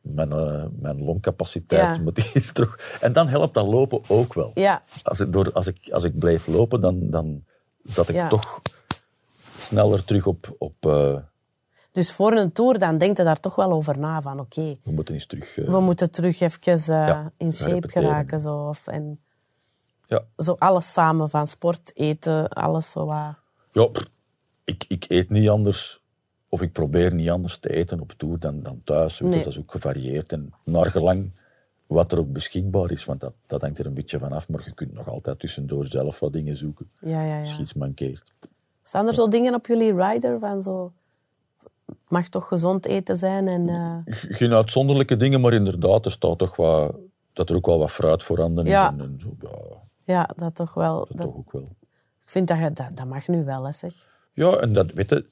[0.00, 2.02] mijn, eh, mijn longcapaciteit Ja.
[2.02, 2.98] moet is terug.
[3.00, 4.50] En dan helpt dat lopen ook wel.
[4.54, 7.44] Ja, Als ik, door, als ik, als ik bleef lopen, dan, dan
[7.84, 8.60] zat ik toch
[9.64, 11.16] sneller terug op, op eh,
[11.92, 14.92] dus voor een tour dan denkt je daar toch wel over na, van oké, we
[14.92, 15.56] moeten eens terug...
[15.58, 18.02] eh, we moeten terug even eh, Ja, in shape repeteren.
[18.08, 18.40] geraken.
[18.40, 19.20] Zo, of, en
[20.06, 20.24] ja.
[20.36, 23.34] zo alles samen, van sport, eten, alles zo wat...
[23.72, 24.10] Ja, pff,
[24.64, 26.02] ik, ik eet niet anders,
[26.48, 29.20] of ik probeer niet anders te eten op tour dan, dan thuis.
[29.20, 29.38] Nee.
[29.38, 31.32] Dat is ook gevarieerd en naar gelang
[31.86, 34.48] wat er ook beschikbaar is, want dat, dat hangt er een beetje van af.
[34.48, 37.62] Maar je kunt nog altijd tussendoor zelf wat dingen zoeken Ja, ja, als je ja.
[37.62, 38.32] iets mankeert.
[38.86, 40.92] Staan er zo dingen op jullie rider van zo...
[41.86, 43.68] het Mag toch gezond eten zijn en...
[43.68, 46.94] eh, Geen uitzonderlijke dingen, maar inderdaad, er staat toch wat,
[47.32, 48.70] dat er ook wel wat fruit voorhanden is.
[48.70, 48.88] Ja.
[48.88, 50.98] En, en zo, ja, ja, dat toch wel...
[50.98, 51.62] dat Dat, toch ook wel.
[51.62, 53.92] ik vind dat, dat dat mag nu wel, hè, zeg.
[54.32, 55.26] Ja, en dat, weet je,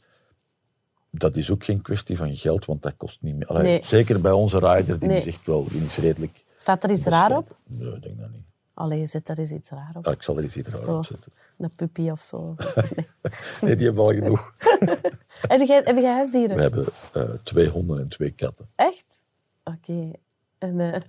[1.11, 3.47] dat is ook geen kwestie van geld, want dat kost niet meer.
[3.47, 3.81] Allee, Nee.
[3.85, 5.19] Zeker bij onze rider, die Nee.
[5.19, 6.45] is echt wel die is redelijk...
[6.57, 7.57] Staat er iets raar op?
[7.65, 8.45] Nee, ik denk dat niet.
[8.75, 10.07] Allee, zet er eens iets raar op.
[10.07, 10.97] Ah, ik zal er iets raar Zo.
[10.97, 11.33] op zetten.
[11.59, 12.55] Een puppy of zo.
[12.75, 13.07] Nee.
[13.61, 14.55] Nee, die hebben we al genoeg.
[15.49, 16.57] heb, jij, heb jij huisdieren?
[16.57, 18.69] We hebben eh, twee honden en twee katten.
[18.75, 19.25] Echt?
[19.65, 20.11] Oké.
[20.59, 21.01] En, eh,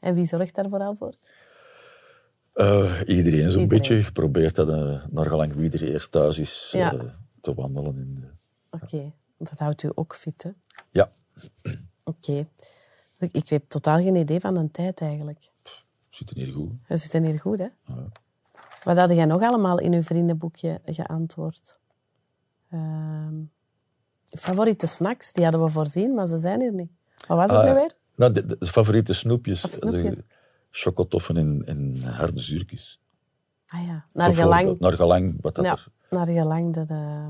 [0.00, 1.14] en wie zorgt daar vooral voor?
[2.52, 4.66] Eh, iedereen zo'n beetje geprobeerd dat
[5.10, 7.14] naar gelang wie er eerst thuis is Ja.
[7.40, 7.96] te wandelen.
[7.96, 8.24] In.
[8.70, 9.12] Oké.
[9.38, 10.50] Dat houdt u ook fit, hè?
[10.90, 11.12] Ja,
[12.04, 12.46] Oké.
[13.18, 15.50] Ik, ik heb totaal geen idee van een tijd eigenlijk.
[16.14, 16.72] Zit hier goed.
[16.86, 17.68] We zitten hier goed, hè?
[18.84, 21.78] Wat had jij nog allemaal in uw vriendenboekje geantwoord?
[22.70, 23.34] Ehm,
[24.28, 26.90] favoriete snacks, die hadden we voorzien, maar ze zijn hier niet.
[27.26, 27.94] Wat was het Ah, nu weer?
[28.16, 29.60] Nou, de, de favoriete snoepjes.
[29.60, 30.16] Snoepjes.
[30.16, 30.24] de
[30.70, 33.00] chocotoffen en, en harde zuurtjes.
[33.66, 35.86] Ah ja, naar gelang, Naar gelang wat dat ja, er...
[36.10, 36.84] naar gelang de...
[36.84, 37.28] de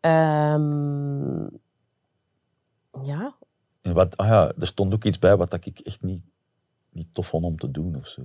[0.00, 1.42] ehm,
[3.06, 3.36] ja,
[3.82, 6.22] En wat, ah ja, er stond ook iets bij wat ik echt niet,
[6.94, 8.22] niet tof vond om te doen of zo.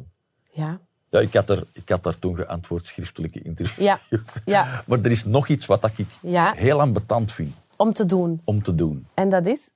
[0.51, 0.79] Ja.
[1.09, 3.87] Ja, ik had, er, ik had daar toen geantwoord, schriftelijke interviews.
[3.87, 3.99] Ja,
[4.45, 4.83] ja.
[4.87, 6.53] Maar er is nog iets wat ik Ja.
[6.55, 8.41] heel ambetant vind Om te doen.
[8.43, 9.07] om te doen.
[9.13, 9.69] En dat is?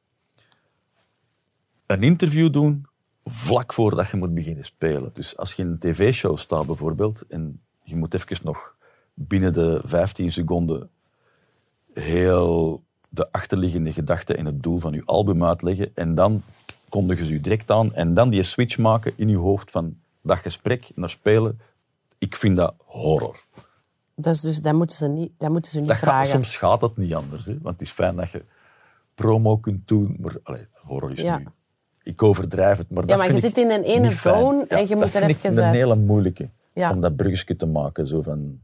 [1.85, 2.85] Een interview doen
[3.23, 5.09] vlak voordat je moet beginnen spelen.
[5.13, 8.75] Dus als je in een tv-show staat bijvoorbeeld en je moet even nog
[9.13, 10.89] binnen de 15 seconden
[11.93, 16.43] heel de achterliggende gedachten en het doel van je album uitleggen en dan
[16.93, 20.37] kondigen ze je direct aan en dan die switch maken in je hoofd van dat
[20.37, 21.59] gesprek naar spelen.
[22.17, 23.43] Ik vind dat horror.
[24.15, 26.29] Dat, is dus, dat moeten ze niet, dat moeten ze niet Dat gaat, vragen.
[26.29, 27.45] soms gaat het niet anders.
[27.45, 27.51] Hè?
[27.61, 28.43] Want het is fijn dat je
[29.15, 31.37] promo kunt doen, maar allee, horror is Ja.
[31.37, 31.45] nu...
[32.03, 34.87] Ik overdrijf het, maar Ja, dat maar je zit in een ene zone en je
[34.87, 36.91] dat moet er vind ik even een hele moeilijke, Ja.
[36.91, 38.07] om dat bruggetje te maken.
[38.07, 38.61] Zo van,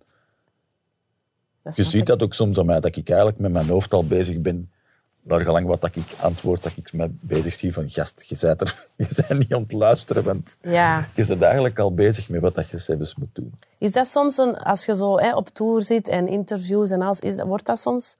[1.61, 2.06] Dat je ziet ik.
[2.06, 4.72] dat ook soms aan mij, dat ik eigenlijk met mijn hoofd al bezig ben,
[5.21, 8.61] naar gelang wat dat ik antwoord, dat ik me bezig zie van, gast, je bent,
[8.61, 11.07] er, je bent niet aan het luisteren, want Ja.
[11.15, 13.53] je bent eigenlijk al bezig met wat dat je zelfs moet doen.
[13.77, 17.19] Is dat soms, een, als je zo hè, op tour zit en interviews en alles,
[17.19, 18.17] is dat, wordt dat soms,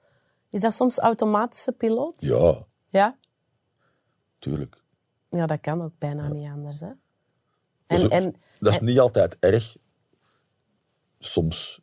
[0.50, 2.14] is dat soms automatische piloot?
[2.20, 2.54] Ja,
[2.88, 3.16] Ja?
[4.38, 4.76] tuurlijk.
[5.30, 6.80] Ja, dat kan ook bijna niet anders.
[6.80, 6.86] Hè?
[7.86, 9.76] Dat En, ook- en, dat is en- niet altijd erg.
[11.18, 11.80] Soms,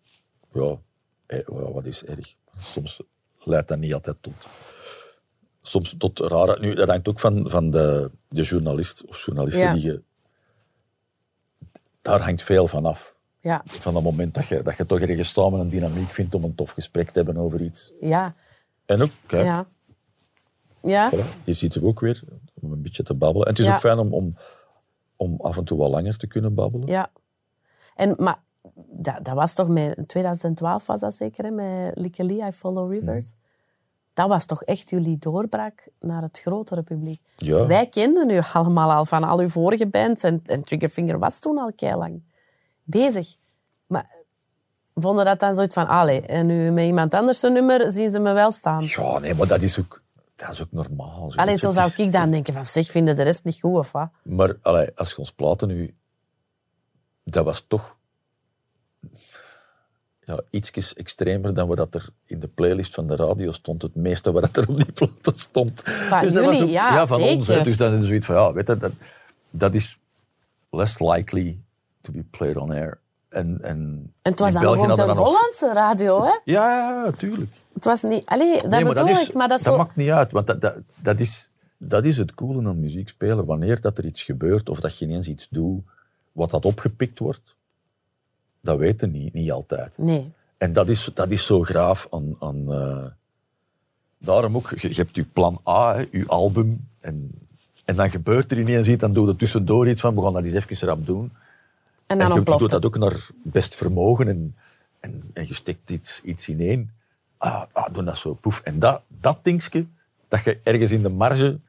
[0.53, 0.77] ja,
[1.25, 2.35] eh, ja, wat is erg?
[2.59, 3.01] Soms
[3.39, 4.47] leidt dat niet altijd tot.
[5.67, 6.59] Soms tot rare.
[6.59, 9.73] Nu, dat hangt ook van, van de, de journalist of journalisten Ja.
[9.73, 10.01] die je.
[12.01, 13.15] Daar hangt veel van af.
[13.39, 16.43] ja, Van het moment dat je, dat je toch ergens samen een dynamiek vindt om
[16.43, 17.91] een tof gesprek te hebben over iets.
[17.99, 18.35] ja,
[18.85, 19.67] En ook, kijk, ja.
[20.81, 22.23] Ja, voilà, je ziet ze ook weer
[22.61, 23.45] om een beetje te babbelen.
[23.47, 23.73] En het is Ja.
[23.73, 24.35] ook fijn om, om,
[25.15, 26.87] om af en toe wat langer te kunnen babbelen.
[26.87, 27.11] ja.
[27.95, 28.39] En, maar
[28.91, 32.51] dat, dat was toch met, in 2012 was dat zeker, hè, met Likke Lee, I
[32.51, 33.33] Follow Rivers.
[34.17, 37.21] Dat was toch echt jullie doorbraak naar het grotere publiek.
[37.35, 37.65] Ja.
[37.65, 41.57] Wij kenden u allemaal al van al uw vorige bands en, en Triggerfinger was toen
[41.57, 42.23] al lang
[42.83, 43.35] bezig.
[43.87, 44.15] Maar
[44.95, 48.19] vonden dat dan zoiets van, allee, en nu met iemand anders een nummer zien ze
[48.19, 48.83] me wel staan.
[48.83, 50.03] Ja, nee, maar dat is ook,
[50.35, 51.31] dat is ook normaal.
[51.35, 53.91] Allee, Dat zo zou ik dan denken van, zeg, vinden de rest niet goed of
[53.91, 54.09] wat?
[54.23, 55.95] Maar allee, als je ons platen nu...
[57.23, 57.97] Dat was toch...
[60.27, 63.81] Ja, iets extremer dan wat dat er in de playlist van de radio stond.
[63.81, 65.81] Het meeste wat dat er op die platen stond.
[65.83, 67.47] Van dat was ja, van ons.
[67.47, 67.61] Hè.
[67.61, 68.91] Dus dan is zoiets van, ja, weet je, dat,
[69.49, 69.99] dat is
[70.69, 71.59] less likely
[72.01, 72.99] to be played on air.
[73.29, 76.39] En, en, En het was in dan België gewoon de dan Hollandse radio, hè?
[76.43, 77.51] Ja, tuurlijk.
[77.73, 78.25] Het was niet...
[78.25, 79.77] Allee, dat Nee, maar bedoel dat is, ik, maar dat zo...
[79.77, 83.45] maakt niet uit, want dat, dat, dat, is, dat is het coole aan muziek spelen.
[83.45, 85.83] Wanneer dat er iets gebeurt of dat je ineens iets doet,
[86.31, 87.55] wat dat opgepikt wordt,
[88.61, 89.97] dat weten niet, niet altijd.
[89.97, 90.31] Nee.
[90.57, 92.35] En dat is, dat is zo graaf aan...
[92.39, 93.05] aan eh,
[94.17, 97.31] daarom ook, je, je hebt je plan A, hè, je album, en,
[97.85, 100.45] en dan gebeurt er ineens iets, dan doe je tussendoor iets van, we gaan dat
[100.45, 101.23] eens even rap doen.
[101.23, 101.31] En
[102.07, 104.55] En dan je ontploft doet dat ook naar best vermogen en,
[104.99, 106.91] en, en je steekt iets, iets ineen.
[107.37, 108.59] Ah, ah, doe dat zo, poef.
[108.59, 109.85] En dat, dat dingetje,
[110.27, 111.59] dat je ergens in de marge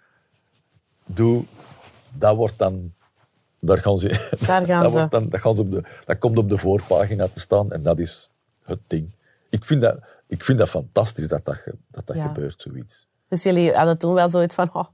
[1.06, 1.46] doet,
[2.12, 2.92] dat wordt dan...
[3.60, 4.08] Daar gaan ze,
[4.46, 4.98] Daar gaan dat, ze.
[4.98, 7.82] Wordt dan, dat, gaan ze op de, dat komt op de voorpagina te staan en
[7.82, 8.30] dat is
[8.62, 9.10] het ding.
[9.50, 11.58] Ik vind dat, ik vind dat fantastisch dat dat,
[11.90, 12.26] dat, dat Ja.
[12.26, 13.06] gebeurt, zoiets.
[13.28, 14.74] Dus jullie hadden toen wel zoiets van...
[14.74, 14.84] Oh,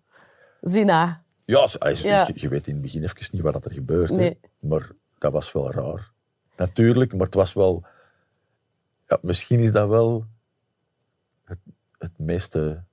[0.60, 1.22] zie na.
[1.44, 2.26] Ja, Ja.
[2.26, 4.10] Je, je weet in het begin even niet wat er gebeurt.
[4.10, 4.40] Nee.
[4.58, 6.10] Maar dat was wel raar.
[6.56, 7.84] Natuurlijk, maar het was wel...
[9.06, 10.26] Ja, misschien is dat wel
[11.44, 11.58] het,
[11.98, 12.84] het, meeste,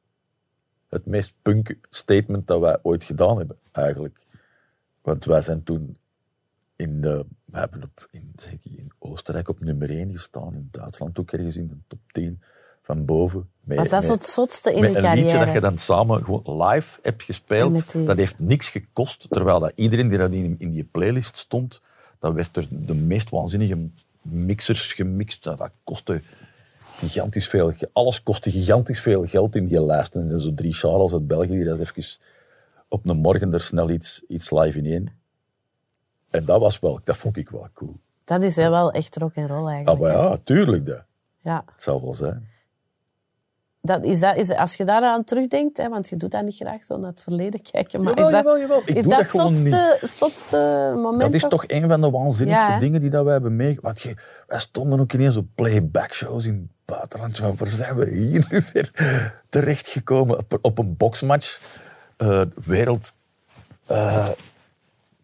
[0.89, 4.19] het meest punk statement dat wij ooit gedaan hebben, eigenlijk.
[5.02, 5.95] Want wij zijn toen
[6.76, 8.34] in, de, we hebben op, in,
[8.64, 12.41] in Oostenrijk op nummer 1 gestaan, in Duitsland ook ergens in de top 10
[12.82, 13.49] van boven.
[13.61, 15.53] Met- Was dat met- het zotste in met de een liedje dat carrière?
[15.53, 17.91] je dan samen gewoon live hebt gespeeld.
[17.91, 21.82] die- Dat heeft niks gekost, terwijl dat iedereen die dat in, in die playlist stond,
[22.19, 23.78] dat werd er de meest waanzinnige
[24.22, 25.44] mixers gemixt.
[25.44, 26.22] Dat, dat kostte
[26.91, 27.73] gigantisch veel.
[27.94, 30.15] Alles kostte gigantisch veel geld in die lijst.
[30.15, 32.03] En zo drie Charles uit België die dat even
[32.91, 35.11] op een morgen er snel iets, iets live ineen.
[36.30, 37.99] En dat was wel, dat vond ik wel cool.
[38.23, 39.99] Dat is hè, wel echt rock en roll Ah, eigenlijk.
[39.99, 41.03] maar ja, tuurlijk dat.
[41.41, 41.63] Ja.
[41.72, 42.49] Het zou wel zijn.
[43.81, 46.84] Dat is dat, is, als je daaraan terugdenkt, hè, want je doet dat niet graag,
[46.84, 48.81] zo naar het verleden kijken, maar Jawel, is dat, jawel, jawel.
[48.85, 51.22] Ik is doe dat dat gewoon zotste, zotste moment?
[51.22, 54.13] Dat is toch een van de waanzinnigste Ja, dingen die dat wij hebben meegemaakt.
[54.47, 57.38] Wij stonden ook ineens op playback shows in het buitenland.
[57.38, 58.91] Waar zijn we hier nu weer
[59.49, 60.38] terechtgekomen?
[60.38, 61.59] Op, op een boxmatch.
[62.22, 63.14] Eh, wereld
[63.85, 64.30] eh,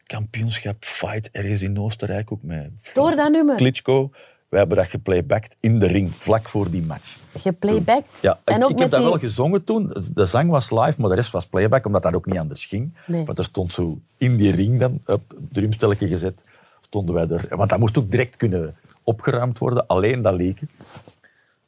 [0.05, 3.55] kampioenschap fight ergens in Oostenrijk ook met Door dat nummer?
[3.55, 4.11] Klitschko.
[4.49, 7.17] wij hebben dat geplaybacked in de ring, vlak voor die match.
[7.37, 8.19] Geplaybacked?
[8.21, 9.09] Ja, en ik, ook ik met heb dat die...
[9.09, 9.93] wel gezongen toen.
[10.13, 12.93] De zang was live, maar de rest was playback, omdat dat ook niet anders ging.
[13.05, 13.25] Nee.
[13.25, 16.43] Want er stond zo in die ring dan, op drumstelletje gezet,
[16.81, 17.57] stonden wij er.
[17.57, 20.69] Want dat moest ook direct kunnen opgeruimd worden, alleen dat leken.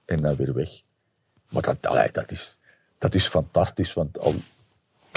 [0.06, 0.70] En dan weer weg.
[1.50, 2.58] Maar dat, allee, dat, is,
[2.98, 4.34] dat is fantastisch, want al,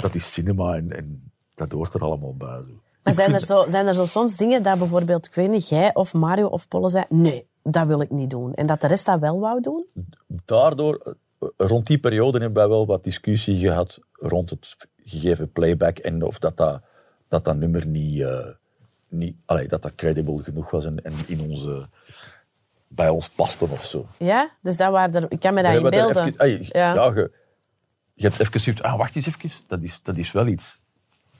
[0.03, 2.61] dat is cinema en, en dat hoort er allemaal bij.
[2.63, 2.81] Zo.
[3.03, 5.93] Maar zijn er, zo, zijn er zo soms dingen dat bijvoorbeeld, ik weet niet, jij
[5.95, 8.53] of Mario of Polle zei, nee, dat wil ik niet doen.
[8.53, 9.85] En dat de rest dat wel wou doen?
[10.45, 15.97] daardoor, eh, rond die periode hebben wij wel wat discussie gehad rond het gegeven playback
[15.97, 16.81] en of dat dat,
[17.27, 18.47] dat, dat nummer niet, eh,
[19.07, 21.87] niet allee, dat dat credible genoeg was en, en in onze,
[22.87, 24.07] bij ons paste of zo.
[24.17, 24.49] Ja?
[24.61, 27.13] Dus dat waren er, ik kan me dat even- ey, Ja.
[28.13, 30.79] Je hebt even gezegd, ah, wacht eens even, dat is, dat is wel iets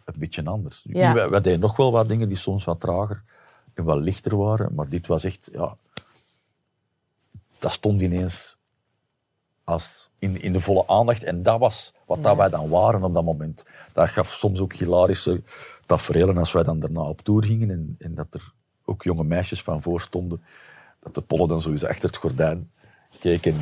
[0.05, 0.81] een beetje anders.
[0.83, 1.13] Ja.
[1.13, 3.23] Wij, wij deden nog wel wat dingen die soms wat trager
[3.73, 5.77] en wat lichter waren, maar dit was echt, ja,
[7.59, 8.57] dat stond ineens
[9.63, 11.23] als in, in de volle aandacht.
[11.23, 13.65] En dat was wat dat wij dan waren op dat moment.
[13.93, 15.41] Dat gaf soms ook hilarische
[15.85, 18.53] tafereelen als wij dan daarna op tour gingen en, en dat er
[18.85, 20.43] ook jonge meisjes van voor stonden.
[20.99, 22.71] Dat de pollen dan sowieso achter het gordijn
[23.19, 23.55] keken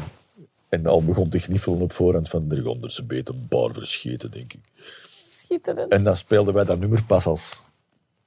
[0.72, 4.54] en al begon te gniffelen op voorhand van er ze beter een paar verscheten, denk
[4.54, 4.62] ik.
[5.30, 5.92] Schitterend.
[5.92, 7.64] En dan speelden wij dat nummer pas als,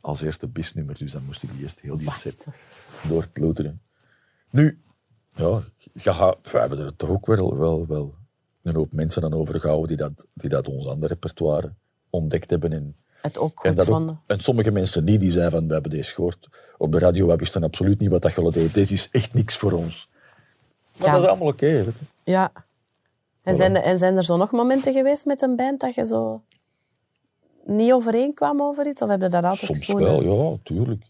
[0.00, 0.98] als eerste bisnummer.
[0.98, 2.46] Dus dan moest ik eerst heel die set
[3.08, 3.80] doorploeteren.
[4.50, 4.82] Nu,
[5.32, 5.62] ja,
[6.42, 8.14] we hebben er toch ook wel, wel, wel
[8.62, 11.72] een hoop mensen aan overgehouden die dat, die dat ons aan de repertoire
[12.10, 12.72] ontdekt hebben.
[12.72, 14.20] En, Het ook en, goed ook- vonden.
[14.26, 16.48] en sommige mensen niet, die zeiden van, we hebben deze gehoord
[16.78, 18.74] op de radio, we wisten absoluut niet wat dat je deed.
[18.74, 20.08] Dit is echt niks voor ons.
[20.96, 21.12] Maar Ja.
[21.14, 21.66] dat is allemaal oké.
[21.66, 21.92] je.
[22.24, 22.52] Ja.
[23.42, 26.04] En zijn, er- en zijn er zo nog momenten geweest met een band dat je
[26.06, 26.42] zo
[27.64, 29.02] niet overeenkwam over iets?
[29.02, 30.02] Of heb je dat altijd Soms gewoon...
[30.02, 30.22] wel,
[30.52, 31.02] ja, tuurlijk.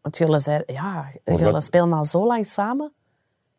[0.00, 2.92] Want jullie, zei, ja, jullie spelen al zo lang samen.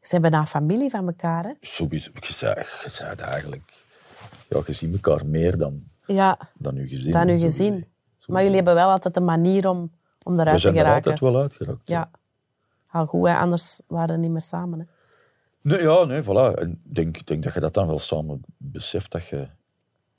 [0.01, 1.51] Ze hebben nou familie van elkaar, hè?
[1.61, 3.83] Sowieso, je zei, je zei het eigenlijk,
[4.49, 7.11] ja, je ziet elkaar meer dan, Ja, dan je gezin.
[7.11, 7.71] dan uw Zo gezin.
[7.73, 7.87] gezien.
[8.27, 9.91] Maar jullie hebben wel altijd een manier om,
[10.23, 11.11] om We eruit te zijn er geraken.
[11.11, 11.87] altijd wel uitgeraakt.
[11.87, 12.09] Ja.
[12.91, 13.35] Al goed, hè?
[13.37, 14.79] anders waren we niet meer samen.
[14.79, 14.85] Hè?
[15.63, 16.53] Nee, ja, nee, voilà.
[16.59, 19.47] En ik denk, denk dat je dat dan wel samen beseft, dat je...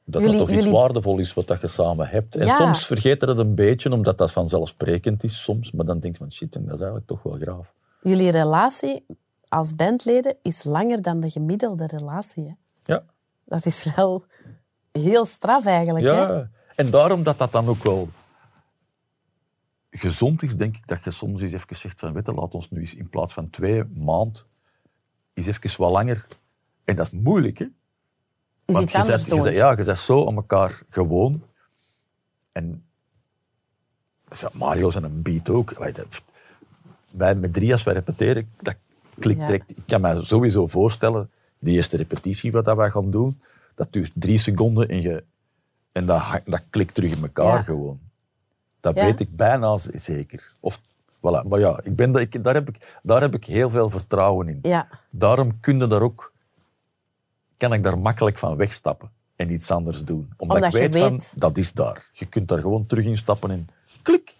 [0.07, 2.37] Dat Jullie- dat toch iets waardevol is wat dat je samen hebt.
[2.37, 2.57] En Ja.
[2.57, 5.73] soms vergeet je dat een beetje, omdat dat vanzelfsprekend is soms.
[5.73, 7.75] Maar dan denk je van, shit, dat is eigenlijk toch wel graaf.
[8.03, 9.07] Jullie relatie
[9.49, 12.45] als bandleden is langer dan de gemiddelde relatie.
[12.45, 12.53] Hè?
[12.95, 13.05] Ja.
[13.45, 14.25] Dat is wel
[14.93, 16.05] heel straf eigenlijk.
[16.05, 16.11] Hè?
[16.13, 16.51] ja.
[16.77, 18.09] En daarom dat dat dan ook wel
[19.91, 22.71] gezond is, denk ik, dat je soms eens even zegt van, weet je, laat ons
[22.71, 24.47] nu eens in plaats van twee maand,
[25.35, 26.27] eens even wat langer...
[26.85, 27.65] En dat is moeilijk, hè?
[27.65, 31.43] Is Want je je ja, je bent zo aan elkaar gewoon.
[32.53, 32.85] En
[34.31, 35.79] zo, Mario zijn een beat ook.
[37.11, 38.77] Wij met drie, als wij repeteren, dat
[39.19, 39.47] klikt Ja.
[39.47, 39.71] direct.
[39.71, 43.41] Ik kan me sowieso voorstellen, de eerste repetitie wat dat wij gaan doen,
[43.75, 45.25] dat duurt drie seconden en, je,
[45.93, 47.63] en dat, dat klikt terug in elkaar Ja.
[47.63, 48.01] gewoon.
[48.81, 49.05] Dat Ja.
[49.05, 50.55] weet ik bijna zeker.
[50.61, 50.81] Of,
[51.27, 51.49] voilà.
[51.49, 54.59] Maar ja, ik ben, ik, daar, heb ik, daar heb ik heel veel vertrouwen in.
[54.63, 54.89] Ja.
[55.11, 56.33] Daarom kun je daar ook,
[57.57, 60.33] kan ik daar makkelijk van wegstappen en iets anders doen.
[60.37, 62.11] Omdat, Omdat ik weet, van, dat is daar.
[62.13, 63.69] Je kunt daar gewoon terug instappen en
[64.03, 64.37] klik.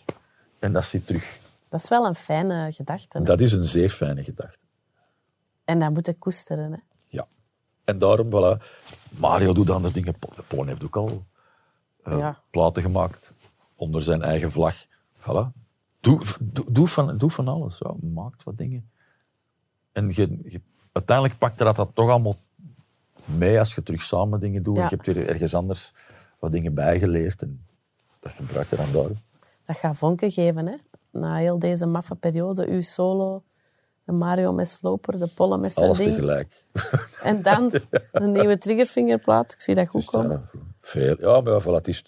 [0.59, 1.41] En dat zit terug.
[1.69, 3.19] Dat is wel een fijne gedachte.
[3.19, 3.25] hè.
[3.25, 4.59] Dat is een zeer fijne gedachte.
[5.65, 6.73] En dat moet ik koesteren.
[6.73, 6.79] Hè?
[7.07, 7.27] Ja.
[7.85, 8.63] En daarom, voilà.
[9.11, 10.15] Mario doet andere dingen.
[10.47, 11.25] Polen heeft ook al
[12.03, 12.41] eh, Ja.
[12.51, 13.33] platen gemaakt
[13.77, 14.87] onder zijn eigen vlag.
[15.21, 15.64] Voilà.
[16.05, 17.79] Doe, doe, doe, van, doe van alles.
[17.79, 17.95] Ja.
[18.01, 18.91] Maakt wat dingen.
[19.93, 20.61] En je, je-
[20.93, 22.37] uiteindelijk pakt dat, dat toch allemaal
[23.25, 24.77] mee als je terug samen dingen doet.
[24.77, 25.93] En je hebt weer ergens anders
[26.39, 27.43] wat dingen bijgeleerd.
[27.43, 27.67] En
[28.21, 29.23] dat gebruik je dan daar.
[29.67, 30.67] Dat gaat vonken geven.
[30.67, 30.75] Hè?
[31.11, 33.43] Na heel deze maffe periode, uw solo,
[34.05, 36.11] de Mario met Sloper, de Polle met zijn Alles ding.
[36.11, 36.67] tegelijk.
[37.23, 37.73] En dan
[38.13, 39.53] een nieuwe triggerfingerplaat.
[39.53, 40.49] Ik zie dat goed Dus, komen.
[40.53, 41.17] ja, veel.
[41.21, 42.05] Ja, maar voilà, het, is,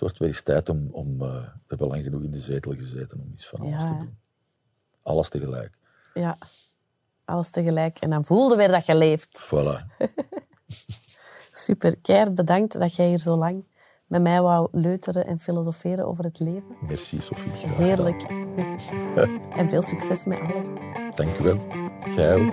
[0.00, 0.88] het wordt weer eens tijd om...
[0.92, 3.86] om eh, we hebben lang genoeg in de zetel gezeten om iets van alles Ja.
[3.86, 4.18] te doen.
[5.02, 5.78] Alles tegelijk.
[6.14, 6.38] Ja,
[7.24, 7.98] alles tegelijk.
[7.98, 9.40] En dan voelde weer dat je leeft.
[9.46, 9.86] Voilà.
[11.50, 13.64] Super, keihard bedankt dat jij hier zo lang
[14.06, 16.76] met mij wou leuteren en filosoferen over het leven.
[16.80, 17.52] Merci, Sophie.
[17.52, 18.22] Heerlijk.
[19.60, 20.66] en veel succes met alles.
[21.14, 21.60] Dank u wel.
[22.14, 22.52] Jij ook.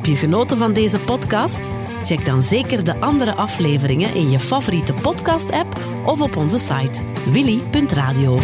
[0.00, 1.60] Heb je genoten van deze podcast?
[2.04, 7.02] Check dan zeker de andere afleveringen in je favoriete podcast-app of op onze site
[7.32, 8.38] willy.radio.